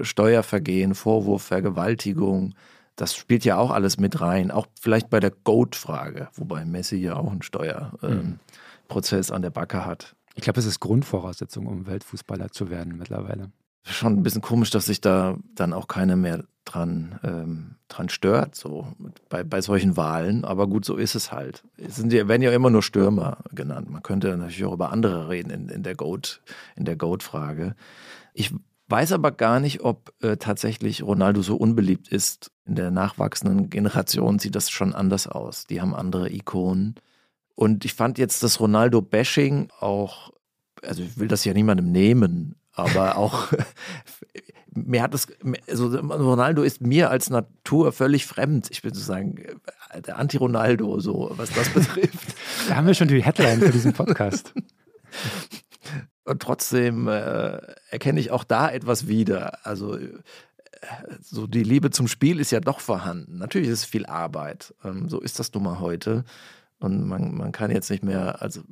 Steuervergehen, 0.00 0.94
Vorwurf, 0.94 1.42
Vergewaltigung. 1.44 2.54
Das 2.96 3.14
spielt 3.14 3.44
ja 3.44 3.56
auch 3.56 3.70
alles 3.70 3.98
mit 3.98 4.20
rein. 4.20 4.50
Auch 4.50 4.66
vielleicht 4.80 5.10
bei 5.10 5.20
der 5.20 5.30
Goat-Frage, 5.30 6.28
wobei 6.34 6.64
Messi 6.64 6.96
ja 6.96 7.16
auch 7.16 7.30
einen 7.30 7.42
Steuerprozess 7.42 9.30
ähm, 9.30 9.34
an 9.34 9.42
der 9.42 9.50
Backe 9.50 9.86
hat. 9.86 10.14
Ich 10.34 10.42
glaube, 10.42 10.60
es 10.60 10.66
ist 10.66 10.80
Grundvoraussetzung, 10.80 11.66
um 11.66 11.86
Weltfußballer 11.86 12.50
zu 12.50 12.70
werden 12.70 12.98
mittlerweile 12.98 13.50
schon 13.84 14.14
ein 14.14 14.22
bisschen 14.22 14.42
komisch, 14.42 14.70
dass 14.70 14.86
sich 14.86 15.00
da 15.00 15.36
dann 15.54 15.72
auch 15.72 15.88
keiner 15.88 16.16
mehr 16.16 16.44
dran, 16.64 17.18
ähm, 17.24 17.74
dran 17.88 18.08
stört, 18.08 18.54
so 18.54 18.86
bei, 19.28 19.42
bei 19.42 19.60
solchen 19.60 19.96
Wahlen. 19.96 20.44
Aber 20.44 20.68
gut, 20.68 20.84
so 20.84 20.96
ist 20.96 21.14
es 21.14 21.32
halt. 21.32 21.64
Es 21.76 21.96
sind 21.96 22.12
ja, 22.12 22.28
werden 22.28 22.42
ja 22.42 22.52
immer 22.52 22.70
nur 22.70 22.82
Stürmer 22.82 23.38
genannt. 23.52 23.90
Man 23.90 24.02
könnte 24.02 24.36
natürlich 24.36 24.64
auch 24.64 24.74
über 24.74 24.92
andere 24.92 25.28
reden 25.28 25.50
in, 25.50 25.68
in 25.68 25.82
der 25.82 25.96
Goat, 25.96 26.40
in 26.76 26.84
der 26.84 26.96
Goat-Frage. 26.96 27.74
Ich 28.34 28.54
weiß 28.92 29.12
aber 29.12 29.32
gar 29.32 29.58
nicht, 29.58 29.80
ob 29.80 30.12
äh, 30.22 30.36
tatsächlich 30.36 31.02
Ronaldo 31.02 31.42
so 31.42 31.56
unbeliebt 31.56 32.08
ist. 32.08 32.52
In 32.66 32.76
der 32.76 32.90
nachwachsenden 32.90 33.70
Generation 33.70 34.38
sieht 34.38 34.54
das 34.54 34.70
schon 34.70 34.94
anders 34.94 35.26
aus. 35.26 35.66
Die 35.66 35.80
haben 35.80 35.94
andere 35.94 36.30
Ikonen. 36.30 36.94
Und 37.54 37.84
ich 37.84 37.94
fand 37.94 38.18
jetzt 38.18 38.42
das 38.42 38.60
Ronaldo-Bashing 38.60 39.70
auch, 39.80 40.30
also 40.82 41.02
ich 41.02 41.18
will 41.18 41.28
das 41.28 41.44
ja 41.44 41.54
niemandem 41.54 41.90
nehmen, 41.90 42.54
aber 42.72 43.16
auch 43.16 43.48
mir 44.74 45.02
hat 45.02 45.14
es, 45.14 45.26
also 45.68 45.88
Ronaldo 45.88 46.62
ist 46.62 46.80
mir 46.80 47.10
als 47.10 47.30
Natur 47.30 47.92
völlig 47.92 48.26
fremd. 48.26 48.68
Ich 48.70 48.84
würde 48.84 48.98
sagen, 48.98 49.36
der 50.06 50.18
Anti-Ronaldo, 50.18 51.00
so 51.00 51.32
was 51.36 51.50
das 51.52 51.68
betrifft. 51.74 52.34
da 52.68 52.76
haben 52.76 52.86
wir 52.86 52.94
schon 52.94 53.08
die 53.08 53.22
Headline 53.22 53.60
für 53.60 53.70
diesen 53.70 53.92
Podcast. 53.92 54.54
Und 56.32 56.40
trotzdem 56.40 57.08
äh, 57.08 57.58
erkenne 57.90 58.18
ich 58.18 58.30
auch 58.30 58.42
da 58.42 58.70
etwas 58.70 59.06
wieder. 59.06 59.66
Also 59.66 59.98
äh, 59.98 60.08
so 61.20 61.46
die 61.46 61.62
Liebe 61.62 61.90
zum 61.90 62.08
Spiel 62.08 62.40
ist 62.40 62.50
ja 62.50 62.60
doch 62.60 62.80
vorhanden. 62.80 63.36
Natürlich 63.36 63.68
ist 63.68 63.80
es 63.80 63.84
viel 63.84 64.06
Arbeit. 64.06 64.74
Ähm, 64.82 65.10
so 65.10 65.20
ist 65.20 65.38
das 65.38 65.52
nun 65.52 65.64
mal 65.64 65.78
heute. 65.78 66.24
Und 66.78 67.06
man, 67.06 67.34
man 67.34 67.52
kann 67.52 67.70
jetzt 67.70 67.90
nicht 67.90 68.02
mehr 68.02 68.40
als, 68.40 68.62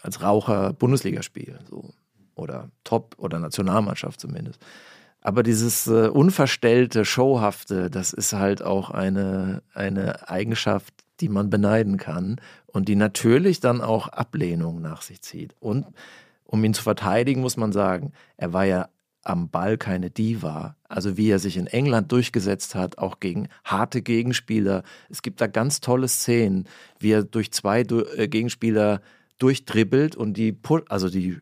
als 0.00 0.20
Raucher 0.20 0.72
Bundesliga 0.72 1.22
spielen. 1.22 1.60
So 1.70 1.94
oder 2.34 2.72
Top 2.82 3.14
oder 3.18 3.38
Nationalmannschaft 3.38 4.20
zumindest. 4.20 4.58
Aber 5.20 5.44
dieses 5.44 5.86
äh, 5.86 6.08
unverstellte, 6.08 7.04
showhafte, 7.04 7.88
das 7.88 8.12
ist 8.12 8.32
halt 8.32 8.62
auch 8.62 8.90
eine, 8.90 9.62
eine 9.74 10.28
Eigenschaft, 10.28 10.92
die 11.20 11.28
man 11.28 11.50
beneiden 11.50 11.98
kann 11.98 12.40
und 12.66 12.88
die 12.88 12.96
natürlich 12.96 13.60
dann 13.60 13.80
auch 13.80 14.08
Ablehnung 14.08 14.82
nach 14.82 15.02
sich 15.02 15.22
zieht. 15.22 15.54
Und 15.60 15.86
um 16.52 16.62
ihn 16.64 16.74
zu 16.74 16.82
verteidigen, 16.82 17.40
muss 17.40 17.56
man 17.56 17.72
sagen, 17.72 18.12
er 18.36 18.52
war 18.52 18.64
ja 18.64 18.90
am 19.24 19.48
Ball 19.48 19.78
keine 19.78 20.10
Diva. 20.10 20.76
Also 20.86 21.16
wie 21.16 21.30
er 21.30 21.38
sich 21.38 21.56
in 21.56 21.66
England 21.66 22.12
durchgesetzt 22.12 22.74
hat, 22.74 22.98
auch 22.98 23.20
gegen 23.20 23.48
harte 23.64 24.02
Gegenspieler. 24.02 24.82
Es 25.08 25.22
gibt 25.22 25.40
da 25.40 25.46
ganz 25.46 25.80
tolle 25.80 26.08
Szenen, 26.08 26.68
wie 26.98 27.12
er 27.12 27.22
durch 27.22 27.52
zwei 27.52 27.80
äh, 27.80 28.28
Gegenspieler 28.28 29.00
durchdribbelt 29.38 30.14
und 30.14 30.36
die, 30.36 30.58
also 30.90 31.08
die 31.08 31.38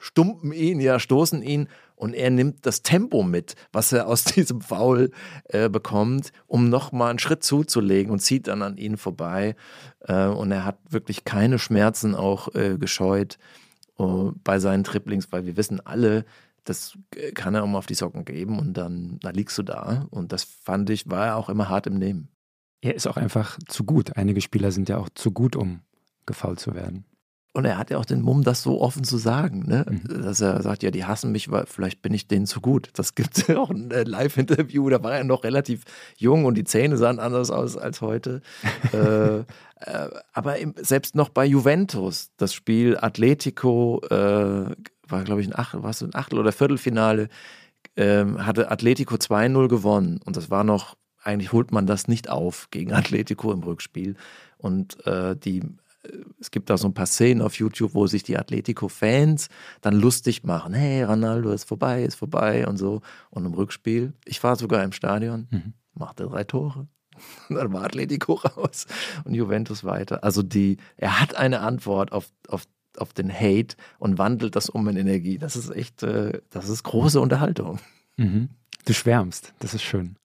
stumpen 0.00 0.52
ihn, 0.52 0.80
ja, 0.80 0.98
stoßen 0.98 1.40
ihn 1.40 1.68
Und 1.94 2.14
er 2.14 2.30
nimmt 2.30 2.66
das 2.66 2.82
Tempo 2.82 3.22
mit, 3.22 3.54
was 3.70 3.92
er 3.92 4.08
aus 4.08 4.24
diesem 4.36 4.60
Foul 4.60 5.12
äh, 5.44 5.68
bekommt, 5.68 6.32
um 6.48 6.68
nochmal 6.68 7.10
einen 7.10 7.20
Schritt 7.20 7.44
zuzulegen 7.44 8.10
und 8.10 8.18
zieht 8.18 8.48
dann 8.48 8.62
an 8.62 8.76
ihn 8.76 8.96
vorbei. 8.96 9.54
Äh, 10.00 10.26
und 10.26 10.50
er 10.50 10.64
hat 10.64 10.78
wirklich 10.90 11.24
keine 11.24 11.60
Schmerzen 11.60 12.16
auch 12.16 12.52
äh, 12.56 12.76
gescheut 12.76 13.38
uh, 13.98 14.32
bei 14.44 14.58
seinen 14.58 14.84
Triplings, 14.84 15.30
weil 15.32 15.46
wir 15.46 15.56
wissen 15.56 15.80
alle, 15.80 16.24
das 16.64 16.98
kann 17.34 17.54
er 17.54 17.64
um 17.64 17.76
auf 17.76 17.86
die 17.86 17.94
Socken 17.94 18.24
geben 18.24 18.58
und 18.58 18.74
dann, 18.74 19.18
dann 19.20 19.34
liegst 19.34 19.56
du 19.58 19.62
da. 19.62 20.06
Und 20.10 20.32
das 20.32 20.44
fand 20.44 20.90
ich, 20.90 21.08
war 21.08 21.26
er 21.26 21.36
auch 21.36 21.48
immer 21.48 21.68
hart 21.68 21.86
im 21.86 21.98
Nehmen. 21.98 22.28
Er 22.80 22.94
ist 22.94 23.06
auch 23.06 23.16
einfach 23.16 23.58
zu 23.66 23.84
gut. 23.84 24.16
Einige 24.16 24.40
Spieler 24.40 24.70
sind 24.70 24.88
ja 24.88 24.98
auch 24.98 25.08
zu 25.14 25.32
gut, 25.32 25.56
um 25.56 25.80
gefault 26.26 26.60
zu 26.60 26.74
werden. 26.74 27.04
Und 27.54 27.64
er 27.64 27.78
hat 27.78 27.90
ja 27.90 27.98
auch 27.98 28.04
den 28.04 28.20
Mumm, 28.20 28.44
das 28.44 28.62
so 28.62 28.80
offen 28.80 29.04
zu 29.04 29.16
sagen, 29.16 29.66
ne? 29.66 29.84
Mhm. 29.88 30.22
dass 30.22 30.40
er 30.40 30.62
sagt, 30.62 30.82
ja, 30.82 30.90
die 30.90 31.04
hassen 31.04 31.32
mich, 31.32 31.50
weil 31.50 31.66
vielleicht 31.66 32.02
bin 32.02 32.12
ich 32.12 32.28
denen 32.28 32.46
zu 32.46 32.60
gut. 32.60 32.90
Das 32.92 33.14
gibt 33.14 33.38
es 33.38 33.46
ja 33.48 33.58
auch 33.58 33.70
ein 33.70 33.90
äh, 33.90 34.04
Live-Interview, 34.04 34.88
da 34.90 35.02
war 35.02 35.16
er 35.16 35.24
noch 35.24 35.44
relativ 35.44 35.84
jung 36.16 36.44
und 36.44 36.56
die 36.56 36.64
Zähne 36.64 36.96
sahen 36.96 37.18
anders 37.18 37.50
aus 37.50 37.76
als 37.76 38.00
heute. 38.00 38.42
äh, 38.92 39.38
äh, 39.38 39.44
aber 40.32 40.58
im, 40.58 40.74
selbst 40.80 41.14
noch 41.14 41.30
bei 41.30 41.44
Juventus, 41.44 42.30
das 42.36 42.52
Spiel 42.52 42.98
Atletico, 43.00 44.02
äh, 44.10 44.74
war 45.08 45.24
glaube 45.24 45.40
ich 45.40 45.46
ein 45.46 45.58
Achtel, 45.58 45.82
was 45.82 46.02
ein 46.02 46.14
Achtel 46.14 46.38
oder 46.38 46.52
Viertelfinale, 46.52 47.28
ähm, 47.96 48.44
hatte 48.44 48.70
Atletico 48.70 49.14
2-0 49.14 49.68
gewonnen 49.68 50.20
und 50.24 50.36
das 50.36 50.50
war 50.50 50.64
noch, 50.64 50.96
eigentlich 51.22 51.52
holt 51.52 51.72
man 51.72 51.86
das 51.86 52.08
nicht 52.08 52.28
auf 52.28 52.68
gegen 52.70 52.92
Atletico 52.92 53.52
im 53.52 53.62
Rückspiel. 53.62 54.16
Und 54.58 55.04
äh, 55.06 55.36
die 55.36 55.62
es 56.40 56.50
gibt 56.50 56.70
da 56.70 56.78
so 56.78 56.88
ein 56.88 56.94
paar 56.94 57.06
Szenen 57.06 57.42
auf 57.42 57.54
YouTube, 57.54 57.94
wo 57.94 58.06
sich 58.06 58.22
die 58.22 58.38
Atletico-Fans 58.38 59.48
dann 59.80 59.94
lustig 59.94 60.44
machen. 60.44 60.74
Hey, 60.74 61.02
Ronaldo 61.02 61.50
ist 61.50 61.64
vorbei, 61.64 62.04
ist 62.04 62.16
vorbei 62.16 62.66
und 62.66 62.76
so. 62.76 63.02
Und 63.30 63.44
im 63.44 63.54
Rückspiel, 63.54 64.12
ich 64.24 64.42
war 64.42 64.56
sogar 64.56 64.84
im 64.84 64.92
Stadion, 64.92 65.48
mhm. 65.50 65.72
machte 65.94 66.24
drei 66.24 66.44
Tore. 66.44 66.86
Dann 67.48 67.72
war 67.72 67.84
Atletico 67.84 68.34
raus 68.34 68.86
und 69.24 69.34
Juventus 69.34 69.84
weiter. 69.84 70.22
Also 70.24 70.42
die, 70.42 70.76
er 70.96 71.20
hat 71.20 71.34
eine 71.36 71.60
Antwort 71.60 72.12
auf, 72.12 72.30
auf, 72.48 72.64
auf 72.96 73.12
den 73.12 73.32
Hate 73.32 73.76
und 73.98 74.18
wandelt 74.18 74.56
das 74.56 74.68
um 74.68 74.88
in 74.88 74.96
Energie. 74.96 75.38
Das 75.38 75.56
ist 75.56 75.70
echt, 75.70 76.02
äh, 76.02 76.40
das 76.50 76.68
ist 76.68 76.82
große 76.84 77.20
Unterhaltung. 77.20 77.78
Mhm. 78.16 78.50
Du 78.84 78.94
schwärmst, 78.94 79.52
das 79.58 79.74
ist 79.74 79.82
schön. 79.82 80.16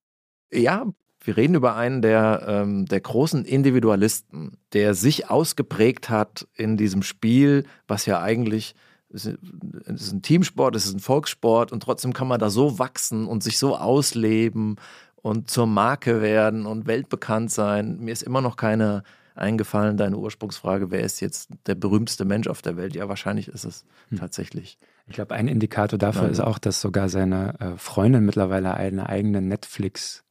Ja, 0.52 0.86
wir 1.24 1.38
reden 1.38 1.56
über 1.56 1.76
einen 1.76 2.02
der, 2.02 2.46
ähm, 2.48 2.86
der 2.86 3.00
großen 3.00 3.46
Individualisten, 3.46 4.58
der 4.74 4.94
sich 4.94 5.30
ausgeprägt 5.30 6.10
hat 6.10 6.48
in 6.56 6.78
diesem 6.78 7.02
Spiel, 7.02 7.66
was 7.88 8.06
ja 8.06 8.22
eigentlich 8.22 8.76
es 9.14 9.28
ist 9.28 10.12
ein 10.12 10.22
Teamsport, 10.24 10.76
es 10.76 10.86
ist 10.86 10.96
ein 10.96 11.00
Volkssport 11.00 11.72
und 11.72 11.84
trotzdem 11.84 12.14
kann 12.14 12.28
man 12.28 12.40
da 12.40 12.50
so 12.50 12.80
wachsen 12.80 13.28
und 13.28 13.44
sich 13.44 13.60
so 13.60 13.78
ausleben 13.78 14.78
und 15.22 15.52
zur 15.52 15.68
Marke 15.68 16.22
werden 16.22 16.66
und 16.66 16.88
weltbekannt 16.88 17.52
sein. 17.52 18.00
Mir 18.00 18.12
ist 18.12 18.24
immer 18.24 18.42
noch 18.42 18.56
keiner 18.56 19.04
eingefallen, 19.36 19.98
deine 19.98 20.18
Ursprungsfrage, 20.18 20.92
wer 20.92 21.02
ist 21.02 21.20
jetzt 21.20 21.50
der 21.68 21.76
berühmteste 21.76 22.26
Mensch 22.26 22.48
auf 22.48 22.62
der 22.62 22.76
Welt? 22.76 22.96
Ja, 22.96 23.08
wahrscheinlich 23.08 23.48
ist 23.48 23.66
es 23.66 23.86
hm. 24.10 24.20
tatsächlich. 24.20 24.78
Ich 25.08 25.16
glaube, 25.16 25.36
ein 25.36 25.48
Indikator 25.48 26.00
dafür 26.00 26.24
Nein. 26.24 26.32
ist 26.32 26.40
auch, 26.40 26.58
dass 26.58 26.82
sogar 26.82 27.10
seine 27.10 27.60
äh, 27.60 27.78
Freundin 27.78 28.26
mittlerweile 28.26 28.74
eine 28.74 29.10
eigene 29.10 29.42
Netflix- 29.42 30.23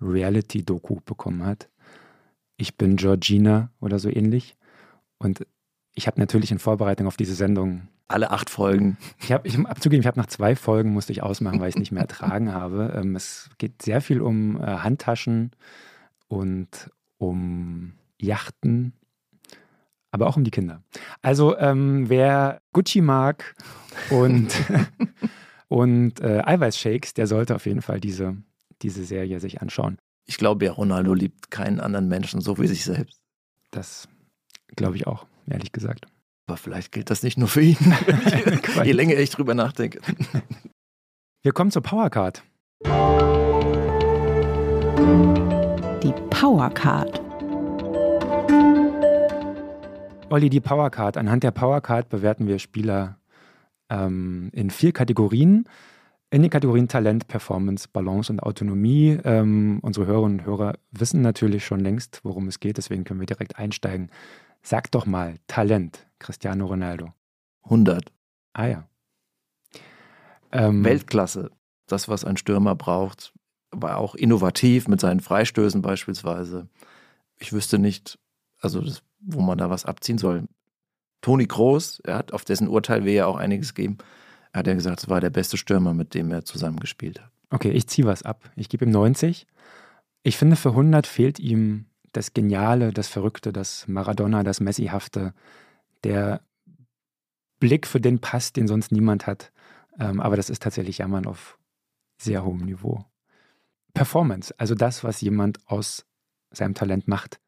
Reality-Doku 0.00 1.00
bekommen 1.04 1.44
hat. 1.44 1.68
Ich 2.56 2.76
bin 2.76 2.96
Georgina 2.96 3.70
oder 3.80 3.98
so 3.98 4.08
ähnlich. 4.08 4.56
Und 5.18 5.46
ich 5.94 6.06
habe 6.06 6.20
natürlich 6.20 6.52
in 6.52 6.58
Vorbereitung 6.58 7.06
auf 7.06 7.16
diese 7.16 7.34
Sendung 7.34 7.88
alle 8.08 8.30
acht 8.30 8.48
Folgen. 8.48 8.96
Ich 9.20 9.32
habe, 9.32 9.46
ich 9.46 9.58
abzugeben, 9.58 10.00
ich 10.00 10.06
habe 10.06 10.18
nach 10.18 10.26
zwei 10.26 10.56
Folgen 10.56 10.92
musste 10.92 11.12
ich 11.12 11.22
ausmachen, 11.22 11.60
weil 11.60 11.68
ich 11.68 11.74
es 11.74 11.78
nicht 11.78 11.92
mehr 11.92 12.02
ertragen 12.02 12.52
habe. 12.54 12.94
Ähm, 12.96 13.14
es 13.14 13.50
geht 13.58 13.82
sehr 13.82 14.00
viel 14.00 14.22
um 14.22 14.60
äh, 14.60 14.64
Handtaschen 14.64 15.50
und 16.26 16.90
um 17.18 17.92
Yachten, 18.18 18.94
aber 20.10 20.26
auch 20.26 20.36
um 20.36 20.44
die 20.44 20.50
Kinder. 20.50 20.82
Also 21.20 21.56
ähm, 21.58 22.08
wer 22.08 22.62
Gucci 22.72 23.02
mag 23.02 23.54
und 24.10 24.48
und 25.68 26.20
äh, 26.20 26.42
Eiweißshakes, 26.44 27.12
der 27.12 27.26
sollte 27.26 27.54
auf 27.54 27.66
jeden 27.66 27.82
Fall 27.82 28.00
diese 28.00 28.36
diese 28.82 29.04
Serie 29.04 29.40
sich 29.40 29.60
anschauen. 29.60 29.98
Ich 30.26 30.36
glaube 30.36 30.66
ja, 30.66 30.72
Ronaldo 30.72 31.14
liebt 31.14 31.50
keinen 31.50 31.80
anderen 31.80 32.08
Menschen 32.08 32.40
so 32.40 32.58
wie 32.58 32.66
sich 32.66 32.84
selbst. 32.84 33.18
Das 33.70 34.08
glaube 34.76 34.96
ich 34.96 35.06
auch, 35.06 35.26
ehrlich 35.48 35.72
gesagt. 35.72 36.06
Aber 36.46 36.56
vielleicht 36.56 36.92
gilt 36.92 37.10
das 37.10 37.22
nicht 37.22 37.38
nur 37.38 37.48
für 37.48 37.60
ihn, 37.60 37.76
je 38.84 38.92
länger 38.92 39.16
ich 39.16 39.30
drüber 39.30 39.54
nachdenke. 39.54 40.00
Wir 41.42 41.52
kommen 41.52 41.70
zur 41.70 41.82
Powercard. 41.82 42.42
Die 46.02 46.12
Powercard. 46.30 47.20
Olli, 50.30 50.50
die 50.50 50.60
Powercard. 50.60 51.16
Anhand 51.16 51.42
der 51.42 51.52
Powercard 51.52 52.08
bewerten 52.08 52.46
wir 52.48 52.58
Spieler 52.58 53.18
ähm, 53.88 54.50
in 54.52 54.70
vier 54.70 54.92
Kategorien 54.92 55.66
in 56.30 56.42
den 56.42 56.50
Kategorien 56.50 56.88
Talent, 56.88 57.26
Performance, 57.26 57.88
Balance 57.90 58.30
und 58.30 58.40
Autonomie. 58.40 59.18
Ähm, 59.24 59.78
unsere 59.82 60.06
Hörerinnen 60.06 60.40
und 60.40 60.46
Hörer 60.46 60.74
wissen 60.90 61.22
natürlich 61.22 61.64
schon 61.64 61.80
längst, 61.80 62.20
worum 62.22 62.48
es 62.48 62.60
geht, 62.60 62.76
deswegen 62.76 63.04
können 63.04 63.20
wir 63.20 63.26
direkt 63.26 63.58
einsteigen. 63.58 64.10
Sag 64.62 64.90
doch 64.90 65.06
mal, 65.06 65.36
Talent, 65.46 66.06
Cristiano 66.18 66.66
Ronaldo. 66.66 67.14
100. 67.64 68.12
Ah 68.52 68.66
ja. 68.66 68.88
Ähm, 70.52 70.84
Weltklasse, 70.84 71.50
das, 71.86 72.08
was 72.08 72.24
ein 72.24 72.36
Stürmer 72.36 72.74
braucht, 72.74 73.32
war 73.70 73.98
auch 73.98 74.14
innovativ 74.14 74.88
mit 74.88 75.00
seinen 75.00 75.20
Freistößen 75.20 75.80
beispielsweise. 75.82 76.68
Ich 77.38 77.52
wüsste 77.52 77.78
nicht, 77.78 78.18
also 78.60 78.80
das, 78.80 79.02
wo 79.20 79.40
man 79.40 79.58
da 79.58 79.70
was 79.70 79.84
abziehen 79.84 80.18
soll. 80.18 80.44
Toni 81.20 81.46
Kroos, 81.46 82.00
er 82.00 82.16
hat 82.16 82.32
auf 82.32 82.44
dessen 82.44 82.68
Urteil 82.68 83.04
wir 83.04 83.12
ja 83.12 83.26
auch 83.26 83.36
einiges 83.36 83.74
geben 83.74 83.98
hat 84.52 84.66
er 84.66 84.74
gesagt, 84.74 85.00
es 85.00 85.08
war 85.08 85.20
der 85.20 85.30
beste 85.30 85.56
Stürmer, 85.56 85.94
mit 85.94 86.14
dem 86.14 86.30
er 86.30 86.44
zusammengespielt 86.44 87.20
hat. 87.20 87.30
Okay, 87.50 87.70
ich 87.70 87.86
ziehe 87.86 88.06
was 88.06 88.22
ab. 88.22 88.50
Ich 88.56 88.68
gebe 88.68 88.84
ihm 88.84 88.90
90. 88.90 89.46
Ich 90.22 90.36
finde, 90.36 90.56
für 90.56 90.70
100 90.70 91.06
fehlt 91.06 91.38
ihm 91.38 91.86
das 92.12 92.34
Geniale, 92.34 92.92
das 92.92 93.08
Verrückte, 93.08 93.52
das 93.52 93.86
Maradona, 93.88 94.42
das 94.42 94.60
Messihafte, 94.60 95.34
der 96.04 96.42
Blick 97.60 97.86
für 97.86 98.00
den 98.00 98.20
Pass, 98.20 98.52
den 98.52 98.68
sonst 98.68 98.92
niemand 98.92 99.26
hat. 99.26 99.52
Ähm, 99.98 100.20
aber 100.20 100.36
das 100.36 100.50
ist 100.50 100.62
tatsächlich 100.62 100.98
Jammern 100.98 101.26
auf 101.26 101.58
sehr 102.18 102.44
hohem 102.44 102.64
Niveau. 102.64 103.04
Performance, 103.94 104.54
also 104.58 104.74
das, 104.74 105.02
was 105.02 105.20
jemand 105.20 105.58
aus 105.66 106.06
seinem 106.50 106.74
Talent 106.74 107.08
macht. 107.08 107.40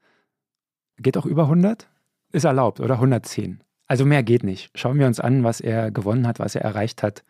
Geht 0.98 1.16
auch 1.16 1.26
über 1.26 1.44
100? 1.44 1.88
Ist 2.32 2.44
erlaubt, 2.44 2.80
oder? 2.80 2.94
110. 2.94 3.62
Also 3.90 4.06
mehr 4.06 4.22
geht 4.22 4.44
nicht. 4.44 4.70
Schauen 4.76 5.00
wir 5.00 5.08
uns 5.08 5.18
an, 5.18 5.42
was 5.42 5.60
er 5.60 5.90
gewonnen 5.90 6.28
hat, 6.28 6.38
was 6.38 6.54
er 6.54 6.62
erreicht 6.62 7.02
hat. 7.02 7.24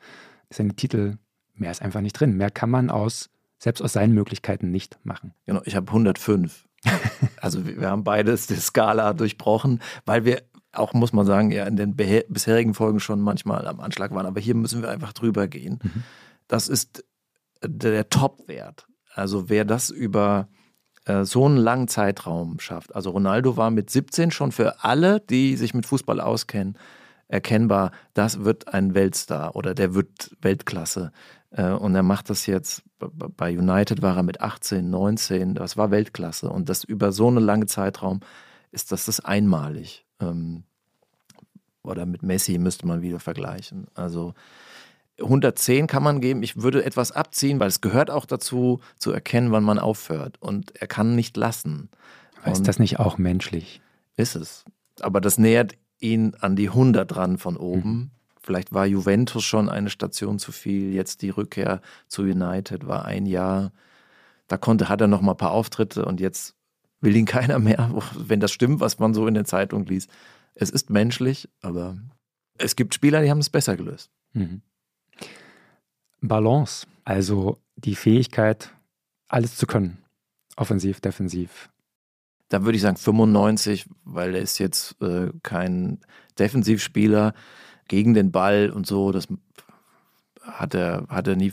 Seine 0.50 0.74
Titel, 0.76 1.16
mehr 1.54 1.70
ist 1.70 1.80
einfach 1.80 2.02
nicht 2.02 2.12
drin. 2.12 2.36
Mehr 2.36 2.50
kann 2.50 2.68
man 2.68 2.90
aus, 2.90 3.30
selbst 3.56 3.80
aus 3.80 3.94
seinen 3.94 4.12
Möglichkeiten 4.12 4.70
nicht 4.70 4.98
machen. 5.02 5.32
Genau, 5.46 5.62
ich 5.64 5.74
habe 5.74 5.86
105. 5.86 6.68
also 7.40 7.66
wir 7.66 7.88
haben 7.88 8.04
beides 8.04 8.46
die 8.46 8.56
Skala 8.56 9.14
durchbrochen, 9.14 9.80
weil 10.04 10.26
wir 10.26 10.42
auch, 10.72 10.92
muss 10.92 11.14
man 11.14 11.24
sagen, 11.24 11.50
ja 11.50 11.64
in 11.64 11.76
den 11.76 11.96
bisherigen 11.96 12.74
Folgen 12.74 13.00
schon 13.00 13.22
manchmal 13.22 13.66
am 13.66 13.80
Anschlag 13.80 14.10
waren. 14.10 14.26
Aber 14.26 14.38
hier 14.38 14.54
müssen 14.54 14.82
wir 14.82 14.90
einfach 14.90 15.14
drüber 15.14 15.48
gehen. 15.48 15.78
Mhm. 15.82 16.02
Das 16.46 16.68
ist 16.68 17.06
der 17.64 18.10
Top-Wert. 18.10 18.86
Also 19.14 19.48
wer 19.48 19.64
das 19.64 19.88
über 19.88 20.46
äh, 21.06 21.24
so 21.24 21.46
einen 21.46 21.56
langen 21.56 21.88
Zeitraum 21.88 22.58
schafft. 22.60 22.94
Also 22.94 23.10
Ronaldo 23.10 23.56
war 23.56 23.70
mit 23.70 23.90
17 23.90 24.30
schon 24.30 24.52
für 24.52 24.84
alle, 24.84 25.20
die 25.20 25.56
sich 25.56 25.74
mit 25.74 25.86
Fußball 25.86 26.20
auskennen, 26.20 26.76
erkennbar, 27.28 27.92
das 28.12 28.44
wird 28.44 28.74
ein 28.74 28.94
Weltstar 28.94 29.54
oder 29.54 29.74
der 29.74 29.94
wird 29.94 30.36
Weltklasse. 30.42 31.12
Äh, 31.50 31.70
und 31.70 31.94
er 31.94 32.02
macht 32.02 32.30
das 32.30 32.46
jetzt, 32.46 32.82
bei 32.98 33.56
United 33.56 34.02
war 34.02 34.16
er 34.16 34.22
mit 34.22 34.40
18, 34.40 34.90
19, 34.90 35.54
das 35.54 35.76
war 35.76 35.90
Weltklasse. 35.90 36.50
Und 36.50 36.68
das 36.68 36.84
über 36.84 37.12
so 37.12 37.28
einen 37.28 37.38
langen 37.44 37.68
Zeitraum 37.68 38.20
ist 38.72 38.92
das, 38.92 39.06
das 39.06 39.20
einmalig. 39.20 40.04
Ähm, 40.20 40.64
oder 41.82 42.04
mit 42.04 42.22
Messi 42.22 42.58
müsste 42.58 42.86
man 42.86 43.00
wieder 43.00 43.20
vergleichen. 43.20 43.86
Also 43.94 44.34
110 45.20 45.86
kann 45.86 46.02
man 46.02 46.20
geben. 46.20 46.42
Ich 46.42 46.62
würde 46.62 46.84
etwas 46.84 47.12
abziehen, 47.12 47.60
weil 47.60 47.68
es 47.68 47.80
gehört 47.80 48.10
auch 48.10 48.26
dazu, 48.26 48.80
zu 48.98 49.12
erkennen, 49.12 49.52
wann 49.52 49.64
man 49.64 49.78
aufhört. 49.78 50.36
Und 50.40 50.76
er 50.76 50.86
kann 50.86 51.14
nicht 51.14 51.36
lassen. 51.36 51.90
Aber 52.42 52.52
ist 52.52 52.66
das 52.66 52.78
nicht 52.78 52.98
auch 52.98 53.18
menschlich? 53.18 53.80
Ist 54.16 54.34
es. 54.34 54.64
Aber 55.00 55.20
das 55.20 55.38
nähert 55.38 55.74
ihn 55.98 56.34
an 56.40 56.56
die 56.56 56.68
100 56.68 57.10
dran 57.10 57.38
von 57.38 57.56
oben. 57.56 57.90
Mhm. 57.90 58.10
Vielleicht 58.42 58.72
war 58.72 58.86
Juventus 58.86 59.44
schon 59.44 59.68
eine 59.68 59.90
Station 59.90 60.38
zu 60.38 60.50
viel. 60.50 60.92
Jetzt 60.92 61.22
die 61.22 61.30
Rückkehr 61.30 61.82
zu 62.08 62.22
United 62.22 62.86
war 62.86 63.04
ein 63.04 63.26
Jahr. 63.26 63.72
Da 64.48 64.56
konnte, 64.56 64.88
hat 64.88 65.00
er 65.00 65.06
noch 65.06 65.20
mal 65.20 65.32
ein 65.32 65.38
paar 65.38 65.52
Auftritte 65.52 66.04
und 66.06 66.20
jetzt 66.20 66.54
will 67.00 67.14
ihn 67.14 67.26
keiner 67.26 67.58
mehr, 67.58 67.90
wenn 68.16 68.40
das 68.40 68.52
stimmt, 68.52 68.80
was 68.80 68.98
man 68.98 69.14
so 69.14 69.26
in 69.26 69.34
der 69.34 69.44
Zeitung 69.44 69.86
liest. 69.86 70.10
Es 70.54 70.70
ist 70.70 70.90
menschlich, 70.90 71.48
aber 71.60 71.98
es 72.58 72.76
gibt 72.76 72.94
Spieler, 72.94 73.22
die 73.22 73.30
haben 73.30 73.38
es 73.38 73.50
besser 73.50 73.76
gelöst. 73.76 74.10
Mhm. 74.32 74.62
Balance, 76.20 76.86
also 77.04 77.58
die 77.76 77.94
Fähigkeit, 77.94 78.74
alles 79.28 79.56
zu 79.56 79.66
können. 79.66 79.98
Offensiv, 80.56 81.00
defensiv. 81.00 81.70
Da 82.48 82.64
würde 82.64 82.76
ich 82.76 82.82
sagen 82.82 82.96
95, 82.96 83.86
weil 84.04 84.34
er 84.34 84.42
ist 84.42 84.58
jetzt 84.58 85.00
äh, 85.00 85.30
kein 85.42 86.00
Defensivspieler 86.38 87.32
gegen 87.88 88.12
den 88.12 88.32
Ball 88.32 88.70
und 88.70 88.86
so. 88.86 89.12
Das 89.12 89.28
hat 90.42 90.74
er, 90.74 91.06
hat 91.08 91.28
er 91.28 91.36
nie 91.36 91.52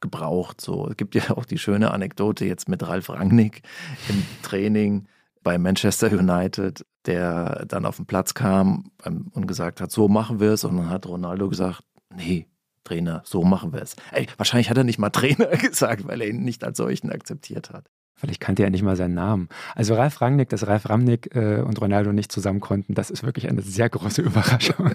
gebraucht. 0.00 0.60
So. 0.60 0.88
Es 0.88 0.96
gibt 0.96 1.14
ja 1.14 1.30
auch 1.36 1.44
die 1.44 1.58
schöne 1.58 1.90
Anekdote 1.90 2.44
jetzt 2.44 2.68
mit 2.68 2.86
Ralf 2.86 3.10
Rangnick 3.10 3.62
im 4.08 4.22
Training 4.42 5.06
bei 5.42 5.58
Manchester 5.58 6.10
United, 6.10 6.84
der 7.06 7.64
dann 7.66 7.86
auf 7.86 7.96
den 7.96 8.06
Platz 8.06 8.34
kam 8.34 8.90
und 9.04 9.46
gesagt 9.46 9.80
hat, 9.80 9.90
so 9.90 10.08
machen 10.08 10.40
wir 10.40 10.52
es. 10.52 10.64
Und 10.64 10.76
dann 10.76 10.90
hat 10.90 11.06
Ronaldo 11.06 11.48
gesagt, 11.48 11.82
nee, 12.14 12.46
Trainer, 12.86 13.22
so 13.24 13.42
machen 13.44 13.72
wir 13.72 13.82
es. 13.82 13.96
Ey, 14.12 14.26
wahrscheinlich 14.36 14.70
hat 14.70 14.78
er 14.78 14.84
nicht 14.84 14.98
mal 14.98 15.10
Trainer 15.10 15.46
gesagt, 15.56 16.06
weil 16.06 16.20
er 16.20 16.28
ihn 16.28 16.44
nicht 16.44 16.64
als 16.64 16.78
solchen 16.78 17.10
akzeptiert 17.10 17.70
hat. 17.70 17.90
Vielleicht 18.14 18.40
kannte 18.40 18.62
er 18.62 18.70
nicht 18.70 18.82
mal 18.82 18.96
seinen 18.96 19.14
Namen. 19.14 19.48
Also 19.74 19.94
Ralf 19.94 20.22
Rangnick, 20.22 20.48
dass 20.48 20.66
Ralf 20.66 20.88
Rangnick 20.88 21.34
äh, 21.36 21.60
und 21.60 21.78
Ronaldo 21.80 22.12
nicht 22.12 22.32
zusammen 22.32 22.60
konnten, 22.60 22.94
das 22.94 23.10
ist 23.10 23.22
wirklich 23.24 23.48
eine 23.48 23.60
sehr 23.60 23.90
große 23.90 24.22
Überraschung. 24.22 24.92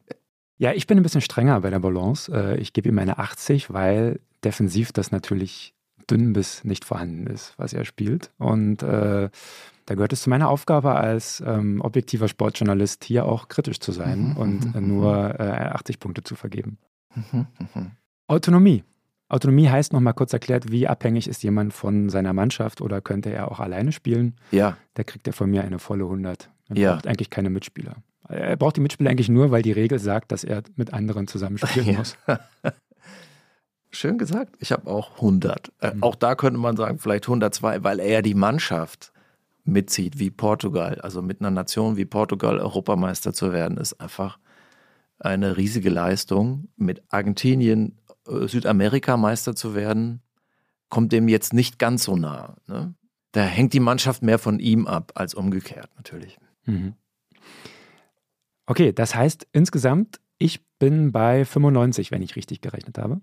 ja, 0.58 0.72
ich 0.72 0.86
bin 0.86 0.98
ein 0.98 1.02
bisschen 1.02 1.22
strenger 1.22 1.62
bei 1.62 1.70
der 1.70 1.78
Balance. 1.78 2.30
Äh, 2.30 2.58
ich 2.58 2.74
gebe 2.74 2.88
ihm 2.90 2.98
eine 2.98 3.18
80, 3.18 3.72
weil 3.72 4.20
defensiv 4.44 4.92
das 4.92 5.10
natürlich 5.12 5.74
dünn 6.10 6.32
bis 6.32 6.64
nicht 6.64 6.84
vorhanden 6.84 7.26
ist, 7.26 7.54
was 7.56 7.72
er 7.72 7.84
spielt. 7.84 8.30
Und 8.38 8.82
äh, 8.82 9.30
da 9.86 9.94
gehört 9.94 10.12
es 10.12 10.22
zu 10.22 10.30
meiner 10.30 10.50
Aufgabe 10.50 10.94
als 10.94 11.42
ähm, 11.46 11.80
objektiver 11.80 12.28
Sportjournalist, 12.28 13.04
hier 13.04 13.24
auch 13.24 13.48
kritisch 13.48 13.80
zu 13.80 13.92
sein 13.92 14.30
mhm, 14.30 14.36
und 14.36 14.74
mhm, 14.74 14.88
nur 14.88 15.40
äh, 15.40 15.44
80 15.44 16.00
Punkte 16.00 16.22
zu 16.22 16.34
vergeben. 16.34 16.76
Mhm, 17.14 17.46
Autonomie. 18.26 18.84
Autonomie 19.28 19.68
heißt 19.68 19.92
nochmal 19.92 20.14
kurz 20.14 20.32
erklärt, 20.32 20.70
wie 20.70 20.88
abhängig 20.88 21.28
ist 21.28 21.42
jemand 21.42 21.74
von 21.74 22.08
seiner 22.08 22.32
Mannschaft 22.32 22.80
oder 22.80 23.00
könnte 23.00 23.30
er 23.30 23.50
auch 23.50 23.60
alleine 23.60 23.92
spielen? 23.92 24.36
Ja. 24.50 24.76
Da 24.94 25.04
kriegt 25.04 25.26
er 25.26 25.32
von 25.32 25.50
mir 25.50 25.64
eine 25.64 25.78
volle 25.78 26.04
100. 26.04 26.50
Er 26.68 26.76
ja. 26.76 26.92
braucht 26.92 27.06
eigentlich 27.06 27.30
keine 27.30 27.50
Mitspieler. 27.50 27.96
Er 28.28 28.56
braucht 28.56 28.76
die 28.76 28.80
Mitspieler 28.80 29.10
eigentlich 29.10 29.28
nur, 29.28 29.50
weil 29.50 29.62
die 29.62 29.72
Regel 29.72 29.98
sagt, 29.98 30.32
dass 30.32 30.44
er 30.44 30.62
mit 30.76 30.92
anderen 30.92 31.26
zusammenspielen 31.28 31.90
ja. 31.92 31.98
muss. 31.98 32.16
Schön 33.90 34.18
gesagt. 34.18 34.54
Ich 34.58 34.72
habe 34.72 34.86
auch 34.90 35.16
100. 35.16 35.72
Äh, 35.80 35.94
mhm. 35.94 36.02
Auch 36.02 36.14
da 36.14 36.34
könnte 36.34 36.58
man 36.58 36.76
sagen, 36.76 36.98
vielleicht 36.98 37.24
102, 37.24 37.84
weil 37.84 38.00
er 38.00 38.22
die 38.22 38.34
Mannschaft 38.34 39.12
mitzieht, 39.64 40.18
wie 40.18 40.30
Portugal. 40.30 41.00
Also 41.02 41.22
mit 41.22 41.40
einer 41.40 41.50
Nation 41.50 41.96
wie 41.96 42.04
Portugal 42.04 42.58
Europameister 42.58 43.32
zu 43.32 43.52
werden, 43.52 43.78
ist 43.78 44.00
einfach 44.00 44.38
eine 45.18 45.56
riesige 45.56 45.90
Leistung. 45.90 46.68
Mit 46.76 47.02
Argentinien 47.08 47.98
äh, 48.26 48.46
Südamerika-Meister 48.46 49.54
zu 49.54 49.74
werden, 49.74 50.22
kommt 50.88 51.12
dem 51.12 51.28
jetzt 51.28 51.52
nicht 51.52 51.78
ganz 51.78 52.04
so 52.04 52.16
nah. 52.16 52.56
Ne? 52.66 52.94
Da 53.32 53.42
hängt 53.42 53.72
die 53.72 53.80
Mannschaft 53.80 54.22
mehr 54.22 54.38
von 54.38 54.58
ihm 54.58 54.86
ab 54.86 55.12
als 55.14 55.34
umgekehrt 55.34 55.90
natürlich. 55.96 56.38
Mhm. 56.64 56.94
Okay, 58.66 58.92
das 58.92 59.14
heißt 59.14 59.46
insgesamt, 59.52 60.20
ich 60.38 60.64
bin 60.78 61.12
bei 61.12 61.44
95, 61.44 62.10
wenn 62.10 62.22
ich 62.22 62.36
richtig 62.36 62.60
gerechnet 62.60 62.98
habe. 62.98 63.20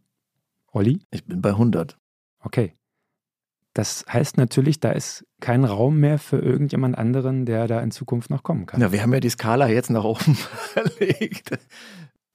Olli? 0.71 0.99
Ich 1.11 1.23
bin 1.25 1.41
bei 1.41 1.49
100. 1.49 1.97
Okay. 2.39 2.73
Das 3.75 4.05
heißt 4.07 4.37
natürlich, 4.37 4.79
da 4.79 4.91
ist 4.91 5.25
kein 5.41 5.65
Raum 5.65 5.99
mehr 5.99 6.17
für 6.17 6.37
irgendjemand 6.37 6.97
anderen, 6.97 7.45
der 7.45 7.67
da 7.67 7.81
in 7.81 7.91
Zukunft 7.91 8.29
noch 8.29 8.41
kommen 8.41 8.65
kann. 8.65 8.79
Ja, 8.79 8.93
wir 8.93 9.01
haben 9.01 9.13
ja 9.13 9.19
die 9.19 9.29
Skala 9.29 9.67
jetzt 9.67 9.89
nach 9.89 10.05
oben 10.05 10.35
verlegt. 10.35 11.59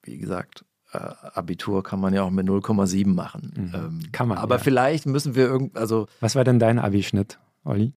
Wie 0.02 0.18
gesagt, 0.18 0.66
äh, 0.92 0.98
Abitur 0.98 1.82
kann 1.82 1.98
man 1.98 2.12
ja 2.12 2.24
auch 2.24 2.30
mit 2.30 2.46
0,7 2.46 3.08
machen. 3.08 3.54
Mhm. 3.56 3.74
Ähm, 3.74 4.12
kann 4.12 4.28
man. 4.28 4.36
Aber 4.36 4.56
ja. 4.56 4.62
vielleicht 4.62 5.06
müssen 5.06 5.34
wir 5.34 5.46
irgend, 5.46 5.78
also. 5.78 6.08
Was 6.20 6.36
war 6.36 6.44
denn 6.44 6.58
dein 6.58 6.78
Abischnitt, 6.78 7.38
Olli? 7.64 7.94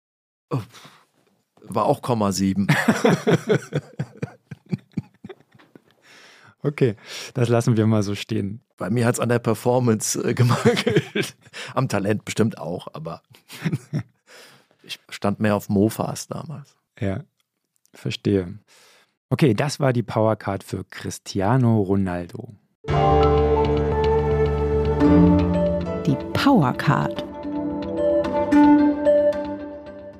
Oh, 0.52 0.62
war 1.64 1.86
auch 1.86 2.02
0,7. 2.02 2.72
okay, 6.62 6.96
das 7.34 7.50
lassen 7.50 7.76
wir 7.76 7.88
mal 7.88 8.04
so 8.04 8.14
stehen. 8.14 8.62
Bei 8.82 8.89
mir 8.89 9.05
hat 9.05 9.13
es 9.13 9.19
an 9.19 9.29
der 9.29 9.38
Performance 9.38 10.19
äh, 10.27 10.34
gemangelt. 10.34 11.36
Am 11.75 11.88
Talent 11.88 12.25
bestimmt 12.25 12.57
auch, 12.57 12.88
aber 12.93 13.21
ich 14.82 14.99
stand 15.07 15.39
mehr 15.39 15.55
auf 15.55 15.69
Mofas 15.69 16.27
damals. 16.27 16.75
Ja, 16.99 17.19
verstehe. 17.93 18.57
Okay, 19.29 19.53
das 19.53 19.79
war 19.79 19.93
die 19.93 20.01
Powercard 20.01 20.63
für 20.63 20.84
Cristiano 20.84 21.79
Ronaldo. 21.79 22.55
Die 26.07 26.17
Powercard. 26.34 27.21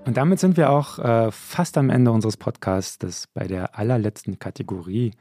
Und 0.06 0.18
damit 0.18 0.40
sind 0.40 0.56
wir 0.56 0.70
auch 0.70 1.00
äh, 1.00 1.32
fast 1.32 1.80
am 1.80 1.90
Ende 1.90 2.12
unseres 2.12 2.38
Podcasts, 2.38 3.26
bei 3.34 3.48
der 3.48 3.80
allerletzten 3.80 4.38
Kategorie. 4.38 5.14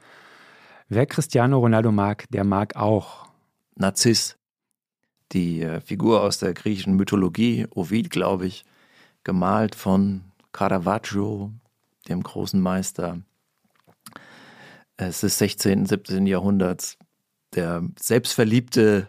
Wer 0.89 1.07
Cristiano 1.07 1.57
Ronaldo 1.57 1.91
mag, 1.91 2.25
der 2.29 2.43
mag 2.43 2.75
auch 2.75 3.30
Narziss, 3.75 4.37
die 5.31 5.61
äh, 5.61 5.81
Figur 5.81 6.21
aus 6.21 6.39
der 6.39 6.53
griechischen 6.53 6.95
Mythologie, 6.95 7.67
Ovid, 7.71 8.09
glaube 8.09 8.47
ich, 8.47 8.65
gemalt 9.23 9.75
von 9.75 10.23
Caravaggio, 10.51 11.51
dem 12.09 12.23
großen 12.23 12.59
Meister 12.59 13.21
Es 14.97 15.21
des 15.21 15.37
16., 15.37 15.85
17. 15.85 16.27
Jahrhunderts. 16.27 16.97
Der 17.53 17.83
selbstverliebte 17.99 19.07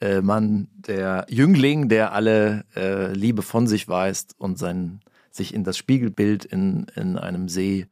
äh, 0.00 0.20
Mann, 0.20 0.68
der 0.72 1.26
Jüngling, 1.28 1.88
der 1.88 2.12
alle 2.12 2.64
äh, 2.74 3.12
Liebe 3.12 3.42
von 3.42 3.66
sich 3.66 3.88
weist 3.88 4.34
und 4.38 4.58
sein, 4.58 5.00
sich 5.30 5.54
in 5.54 5.64
das 5.64 5.78
Spiegelbild 5.78 6.44
in, 6.44 6.86
in 6.96 7.16
einem 7.16 7.48
See 7.48 7.86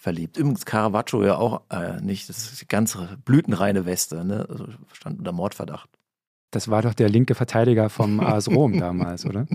verliebt. 0.00 0.38
Übrigens 0.38 0.64
Caravaggio 0.64 1.22
ja 1.22 1.36
auch 1.36 1.60
äh, 1.70 2.00
nicht, 2.00 2.30
das 2.30 2.52
ist 2.52 2.62
die 2.62 2.68
ganze 2.68 3.18
blütenreine 3.26 3.84
Weste, 3.84 4.24
ne? 4.24 4.46
also 4.48 4.66
stand 4.92 5.18
unter 5.18 5.32
Mordverdacht. 5.32 5.90
Das 6.50 6.68
war 6.68 6.80
doch 6.80 6.94
der 6.94 7.10
linke 7.10 7.34
Verteidiger 7.34 7.90
vom 7.90 8.18
AS 8.20 8.48
Rom 8.48 8.80
damals, 8.80 9.26
oder? 9.26 9.46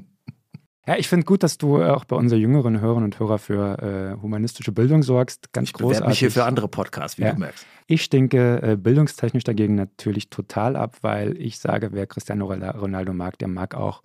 Ja, 0.87 0.97
ich 0.97 1.07
finde 1.07 1.25
gut, 1.25 1.41
dass 1.41 1.57
du 1.57 1.83
auch 1.83 2.05
bei 2.05 2.15
unseren 2.15 2.39
jüngeren 2.39 2.79
Hörern 2.79 3.03
und 3.03 3.19
Hörer 3.19 3.39
für 3.39 3.79
äh, 4.17 4.21
humanistische 4.21 4.71
Bildung 4.71 5.01
sorgst. 5.01 5.51
Ganz 5.51 5.69
ich 5.69 5.73
großartig. 5.73 6.09
mich 6.09 6.19
hier 6.19 6.29
für 6.29 6.45
andere 6.45 6.67
Podcasts, 6.67 7.17
wie 7.17 7.23
ja. 7.23 7.33
du 7.33 7.39
merkst. 7.39 7.65
Ich 7.87 8.03
stinke 8.03 8.61
äh, 8.61 8.77
bildungstechnisch 8.77 9.43
dagegen 9.43 9.73
natürlich 9.73 10.29
total 10.29 10.75
ab, 10.75 10.97
weil 11.01 11.41
ich 11.41 11.57
sage, 11.57 11.89
wer 11.91 12.05
Cristiano 12.05 12.45
Ronaldo 12.45 13.13
mag, 13.13 13.39
der 13.39 13.47
mag 13.47 13.73
auch 13.73 14.03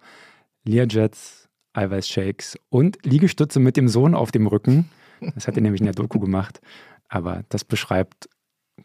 Learjets, 0.65 1.51
Eiweißshakes 1.75 2.59
und 2.71 2.99
Liegestütze 3.05 3.61
mit 3.61 3.77
dem 3.77 3.89
Sohn 3.89 4.15
auf 4.15 4.33
dem 4.33 4.47
Rücken. 4.47 4.89
Das 5.35 5.47
hat 5.47 5.57
er 5.57 5.63
nämlich 5.63 5.81
in 5.81 5.87
der 5.87 5.95
Doku 5.95 6.19
gemacht. 6.19 6.61
Aber 7.09 7.45
das 7.49 7.65
beschreibt 7.65 8.29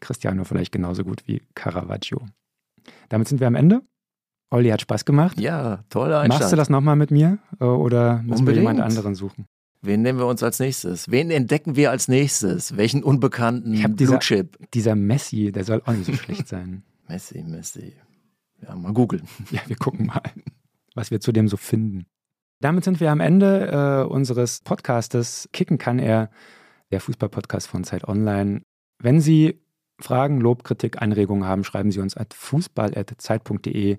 Cristiano 0.00 0.44
vielleicht 0.44 0.72
genauso 0.72 1.04
gut 1.04 1.26
wie 1.26 1.42
Caravaggio. 1.54 2.26
Damit 3.08 3.28
sind 3.28 3.40
wir 3.40 3.46
am 3.46 3.54
Ende. 3.54 3.82
Olli 4.50 4.68
hat 4.68 4.80
Spaß 4.80 5.04
gemacht. 5.04 5.40
Ja, 5.40 5.84
toller 5.88 6.20
Einstand. 6.20 6.40
Machst 6.40 6.52
du 6.52 6.56
das 6.56 6.68
nochmal 6.68 6.96
mit 6.96 7.10
mir 7.10 7.38
äh, 7.60 7.64
oder 7.64 8.22
müssen 8.22 8.46
wir 8.46 8.54
jemand 8.54 8.80
anderen 8.80 9.14
suchen? 9.14 9.46
Wen 9.82 10.02
nehmen 10.02 10.18
wir 10.18 10.26
uns 10.26 10.42
als 10.42 10.58
nächstes? 10.58 11.10
Wen 11.10 11.30
entdecken 11.30 11.76
wir 11.76 11.90
als 11.90 12.08
nächstes? 12.08 12.76
Welchen 12.76 13.02
unbekannten 13.02 13.74
ich 13.74 13.86
Blue 13.94 14.18
Chip? 14.18 14.58
Dieser 14.72 14.94
Messi, 14.94 15.52
der 15.52 15.64
soll 15.64 15.82
auch 15.84 15.92
nicht 15.92 16.06
so 16.06 16.12
schlecht 16.14 16.48
sein. 16.48 16.82
Messi, 17.08 17.42
Messi. 17.42 17.92
Ja, 18.62 18.74
mal 18.74 18.92
googeln. 18.92 19.28
Ja, 19.50 19.60
wir 19.66 19.76
gucken 19.76 20.06
mal, 20.06 20.22
was 20.94 21.10
wir 21.10 21.20
zu 21.20 21.30
dem 21.30 21.46
so 21.48 21.56
finden. 21.56 22.06
Damit 22.60 22.84
sind 22.84 23.00
wir 23.00 23.10
am 23.10 23.20
Ende 23.20 24.04
äh, 24.06 24.10
unseres 24.10 24.60
Podcastes. 24.60 25.48
Kicken 25.52 25.78
kann 25.78 25.98
er, 25.98 26.30
der 26.90 27.00
Fußballpodcast 27.00 27.68
von 27.68 27.84
Zeit 27.84 28.08
Online. 28.08 28.62
Wenn 28.98 29.20
Sie 29.20 29.60
Fragen, 29.98 30.40
Lob, 30.40 30.64
Kritik, 30.64 31.02
Anregungen 31.02 31.46
haben, 31.46 31.64
schreiben 31.64 31.90
Sie 31.90 32.00
uns 32.00 32.16
at 32.16 32.32
fußball.zeit.de. 32.32 33.96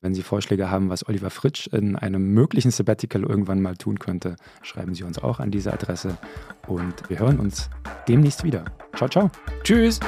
Wenn 0.00 0.14
Sie 0.14 0.22
Vorschläge 0.22 0.68
haben, 0.68 0.90
was 0.90 1.06
Oliver 1.08 1.30
Fritsch 1.30 1.68
in 1.68 1.94
einem 1.94 2.32
möglichen 2.34 2.72
Sabbatical 2.72 3.22
irgendwann 3.22 3.62
mal 3.62 3.76
tun 3.76 4.00
könnte, 4.00 4.34
schreiben 4.62 4.94
Sie 4.94 5.04
uns 5.04 5.22
auch 5.22 5.38
an 5.38 5.52
diese 5.52 5.72
Adresse. 5.72 6.18
Und 6.66 7.08
wir 7.08 7.20
hören 7.20 7.38
uns 7.38 7.70
demnächst 8.08 8.42
wieder. 8.42 8.64
Ciao, 8.96 9.08
ciao. 9.08 9.30
Tschüss. 9.62 10.00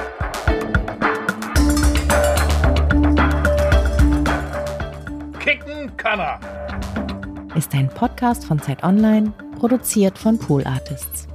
Kicken 5.38 5.96
kann 5.96 6.18
er 6.18 6.73
ist 7.54 7.72
ein 7.74 7.88
Podcast 7.88 8.44
von 8.44 8.60
Zeit 8.60 8.82
Online, 8.82 9.32
produziert 9.58 10.18
von 10.18 10.38
Pool 10.38 10.64
Artists. 10.64 11.28